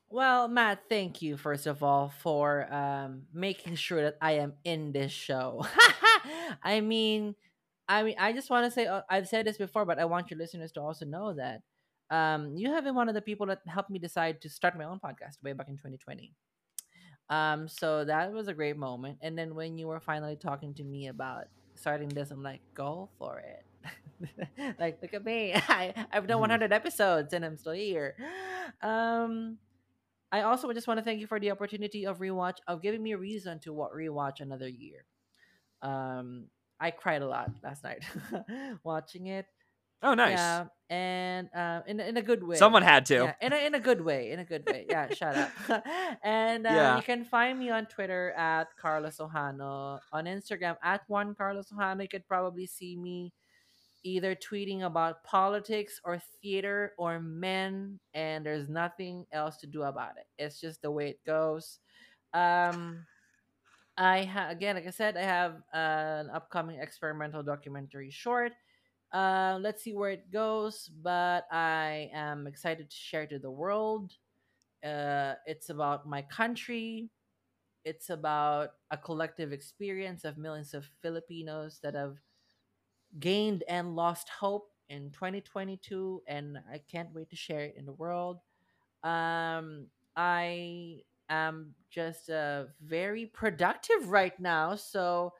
Well, 0.09 0.47
Matt, 0.47 0.83
thank 0.89 1.21
you 1.21 1.35
first 1.35 1.67
of 1.67 1.83
all 1.83 2.09
for 2.21 2.71
um, 2.73 3.23
making 3.33 3.75
sure 3.75 4.03
that 4.03 4.17
I 4.21 4.33
am 4.33 4.53
in 4.63 4.91
this 4.93 5.11
show. 5.11 5.65
I 6.63 6.79
mean, 6.79 7.35
I 7.89 8.03
mean, 8.03 8.15
I 8.17 8.31
just 8.33 8.49
want 8.49 8.65
to 8.65 8.71
say 8.71 8.85
uh, 8.87 9.01
I've 9.09 9.27
said 9.27 9.45
this 9.45 9.57
before, 9.57 9.85
but 9.85 9.99
I 9.99 10.05
want 10.05 10.31
your 10.31 10.37
listeners 10.39 10.71
to 10.73 10.81
also 10.81 11.05
know 11.05 11.33
that 11.33 11.61
um, 12.09 12.55
you 12.55 12.71
have 12.71 12.85
been 12.85 12.95
one 12.95 13.09
of 13.09 13.15
the 13.15 13.21
people 13.21 13.47
that 13.47 13.61
helped 13.67 13.89
me 13.89 13.99
decide 13.99 14.41
to 14.41 14.49
start 14.49 14.77
my 14.77 14.85
own 14.85 14.99
podcast 14.99 15.43
way 15.43 15.51
back 15.53 15.67
in 15.67 15.77
2020. 15.77 16.33
Um, 17.29 17.67
so 17.67 18.05
that 18.05 18.31
was 18.31 18.47
a 18.47 18.53
great 18.53 18.77
moment. 18.77 19.19
And 19.21 19.37
then 19.37 19.55
when 19.55 19.77
you 19.77 19.87
were 19.87 19.99
finally 19.99 20.37
talking 20.37 20.73
to 20.75 20.83
me 20.83 21.07
about 21.07 21.45
starting 21.75 22.09
this, 22.09 22.31
I'm 22.31 22.43
like, 22.43 22.61
go 22.73 23.09
for 23.19 23.39
it. 23.39 23.65
like, 24.79 24.99
look 25.01 25.13
at 25.13 25.25
me. 25.25 25.53
I, 25.67 25.93
I've 26.11 26.27
done 26.27 26.37
Mhm. 26.37 26.41
100 26.41 26.73
episodes 26.73 27.33
and 27.33 27.43
I'm 27.45 27.57
still 27.57 27.73
here. 27.73 28.15
Um, 28.81 29.57
I 30.31 30.41
also 30.41 30.71
just 30.73 30.87
want 30.87 30.97
to 30.99 31.03
thank 31.03 31.19
you 31.21 31.27
for 31.27 31.39
the 31.39 31.51
opportunity 31.51 32.05
of 32.05 32.19
rewatch 32.19 32.57
of 32.67 32.81
giving 32.81 33.01
me 33.01 33.13
a 33.13 33.17
reason 33.17 33.59
to 33.61 33.73
wa- 33.73 33.89
rewatch 33.95 34.41
another 34.41 34.67
year. 34.67 35.05
Um, 35.81 36.47
I 36.79 36.91
cried 36.91 37.21
a 37.21 37.27
lot 37.27 37.51
last 37.63 37.83
night 37.83 38.03
watching 38.83 39.27
it. 39.27 39.45
Oh, 40.03 40.13
nice. 40.13 40.37
Yeah, 40.37 40.65
and 40.91 41.49
uh, 41.55 41.81
in 41.87 41.99
a- 41.99 42.03
in 42.03 42.17
a 42.17 42.21
good 42.21 42.43
way. 42.43 42.55
Someone 42.55 42.83
had 42.83 43.05
to. 43.07 43.15
Yeah, 43.15 43.33
in 43.41 43.51
a, 43.53 43.65
in 43.65 43.73
a 43.73 43.79
good 43.79 44.01
way. 44.01 44.29
In 44.31 44.37
a 44.39 44.45
good 44.45 44.63
way. 44.69 44.85
Yeah, 44.87 45.09
shut 45.11 45.35
up. 45.35 45.49
and 46.23 46.67
uh, 46.67 46.69
Yeah. 46.69 46.95
you 46.97 47.01
can 47.01 47.25
find 47.25 47.57
me 47.57 47.71
on 47.71 47.87
Twitter 47.87 48.31
at 48.37 48.67
Carlos 48.77 49.17
Ojano, 49.17 49.99
on 50.13 50.25
Instagram 50.25 50.77
at 50.83 51.01
Juan 51.07 51.33
Carlos 51.33 51.71
Ojano. 51.71 52.03
You 52.03 52.09
could 52.09 52.27
probably 52.27 52.67
see 52.67 52.95
me 52.95 53.33
either 54.07 54.35
tweeting 54.35 54.83
about 54.83 55.23
politics 55.23 55.99
or 56.03 56.21
theater 56.41 56.93
or 56.97 57.19
men, 57.19 57.99
and 58.13 58.45
there's 58.45 58.69
nothing 58.69 59.25
else 59.31 59.57
to 59.57 59.67
do 59.67 59.83
about 59.83 60.17
it. 60.17 60.27
It's 60.37 60.59
just 60.59 60.81
the 60.81 60.91
way 60.91 61.09
it 61.09 61.23
goes. 61.25 61.79
Um, 62.33 63.05
I 63.97 64.23
ha- 64.23 64.49
again, 64.49 64.75
like 64.75 64.87
I 64.87 64.91
said, 64.91 65.17
I 65.17 65.23
have 65.23 65.55
uh, 65.73 66.23
an 66.25 66.29
upcoming 66.29 66.79
experimental 66.79 67.43
documentary 67.43 68.11
short. 68.11 68.53
Uh, 69.11 69.57
let's 69.61 69.83
see 69.83 69.93
where 69.93 70.11
it 70.11 70.31
goes, 70.31 70.91
but 71.01 71.45
I 71.51 72.09
am 72.13 72.45
excited 72.47 72.89
to 72.89 72.95
share 72.95 73.25
to 73.27 73.39
the 73.39 73.51
world. 73.51 74.13
Uh, 74.83 75.33
it's 75.45 75.69
about 75.69 76.07
my 76.07 76.21
country. 76.23 77.09
It's 77.85 78.09
about 78.09 78.71
a 78.91 78.97
collective 78.97 79.53
experience 79.53 80.25
of 80.25 80.37
millions 80.37 80.73
of 80.73 80.89
Filipinos 81.01 81.79
that 81.83 81.95
have 81.95 82.17
gained 83.19 83.63
and 83.67 83.95
lost 83.95 84.29
hope 84.29 84.69
in 84.89 85.11
2022, 85.11 86.23
and 86.27 86.57
I 86.71 86.79
can't 86.89 87.13
wait 87.13 87.29
to 87.29 87.35
share 87.35 87.61
it 87.61 87.75
in 87.77 87.85
the 87.85 87.93
world. 87.93 88.39
Um, 89.03 89.87
I 90.15 91.01
am 91.29 91.75
just 91.89 92.29
uh, 92.29 92.65
very 92.81 93.25
productive 93.25 94.09
right 94.09 94.37
now, 94.39 94.75
so 94.75 95.33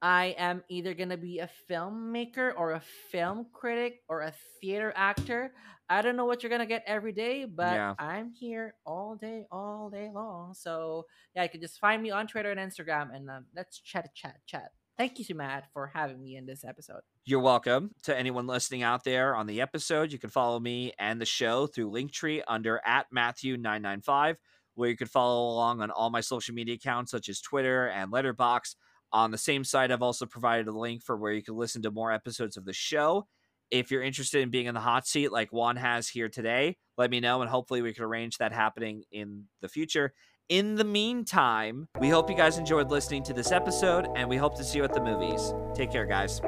I 0.00 0.34
am 0.36 0.64
either 0.68 0.94
gonna 0.94 1.16
be 1.16 1.38
a 1.38 1.48
filmmaker 1.70 2.52
or 2.56 2.72
a 2.72 2.80
film 2.80 3.46
critic 3.52 4.02
or 4.08 4.22
a 4.22 4.32
theater 4.60 4.92
actor. 4.96 5.52
I 5.88 6.02
don't 6.02 6.16
know 6.16 6.24
what 6.24 6.42
you're 6.42 6.50
gonna 6.50 6.66
get 6.66 6.82
every 6.86 7.12
day, 7.12 7.44
but 7.44 7.72
Yeah. 7.74 7.94
I'm 7.98 8.30
here 8.32 8.74
all 8.84 9.14
day, 9.14 9.46
all 9.50 9.90
day 9.90 10.10
long. 10.12 10.54
So 10.54 11.06
yeah, 11.36 11.44
you 11.44 11.48
can 11.48 11.60
just 11.60 11.78
find 11.78 12.02
me 12.02 12.10
on 12.10 12.26
Twitter 12.26 12.50
and 12.50 12.58
Instagram, 12.58 13.14
and 13.14 13.30
um, 13.30 13.46
let's 13.54 13.78
chat, 13.78 14.14
chat, 14.14 14.40
chat. 14.46 14.72
Thank 14.98 15.18
you, 15.18 15.24
to 15.26 15.34
Matt, 15.34 15.70
for 15.72 15.86
having 15.86 16.22
me 16.22 16.36
in 16.36 16.46
this 16.46 16.64
episode. 16.64 17.02
You're 17.24 17.38
welcome. 17.38 17.92
To 18.02 18.18
anyone 18.18 18.48
listening 18.48 18.82
out 18.82 19.04
there 19.04 19.36
on 19.36 19.46
the 19.46 19.60
episode, 19.60 20.10
you 20.10 20.18
can 20.18 20.28
follow 20.28 20.58
me 20.58 20.92
and 20.98 21.20
the 21.20 21.24
show 21.24 21.68
through 21.68 21.92
Linktree 21.92 22.42
under 22.48 22.80
at 22.84 23.06
Matthew995, 23.16 24.34
where 24.74 24.88
you 24.88 24.96
can 24.96 25.06
follow 25.06 25.52
along 25.52 25.82
on 25.82 25.92
all 25.92 26.10
my 26.10 26.20
social 26.20 26.52
media 26.52 26.74
accounts 26.74 27.12
such 27.12 27.28
as 27.28 27.40
Twitter 27.40 27.86
and 27.86 28.10
Letterboxd. 28.12 28.74
On 29.12 29.30
the 29.30 29.38
same 29.38 29.62
site, 29.62 29.92
I've 29.92 30.02
also 30.02 30.26
provided 30.26 30.66
a 30.66 30.76
link 30.76 31.04
for 31.04 31.16
where 31.16 31.32
you 31.32 31.44
can 31.44 31.54
listen 31.54 31.80
to 31.82 31.92
more 31.92 32.10
episodes 32.10 32.56
of 32.56 32.64
the 32.64 32.72
show. 32.72 33.28
If 33.70 33.92
you're 33.92 34.02
interested 34.02 34.42
in 34.42 34.50
being 34.50 34.66
in 34.66 34.74
the 34.74 34.80
hot 34.80 35.06
seat 35.06 35.30
like 35.30 35.52
Juan 35.52 35.76
has 35.76 36.08
here 36.08 36.28
today, 36.28 36.76
let 36.98 37.08
me 37.10 37.20
know 37.20 37.40
and 37.40 37.48
hopefully 37.48 37.82
we 37.82 37.94
can 37.94 38.02
arrange 38.02 38.38
that 38.38 38.52
happening 38.52 39.04
in 39.12 39.44
the 39.60 39.68
future. 39.68 40.12
In 40.48 40.74
the 40.74 40.84
meantime, 40.84 41.88
we 42.00 42.08
hope 42.08 42.28
you 42.28 42.36
guys 42.36 42.58
enjoyed 42.58 42.90
listening 42.90 43.22
to 43.24 43.32
this 43.32 43.52
episode 43.52 44.08
and 44.16 44.28
we 44.28 44.36
hope 44.36 44.56
to 44.56 44.64
see 44.64 44.78
you 44.78 44.84
at 44.84 44.92
the 44.92 45.00
movies. 45.00 45.54
Take 45.74 45.92
care, 45.92 46.04
guys. 46.04 46.42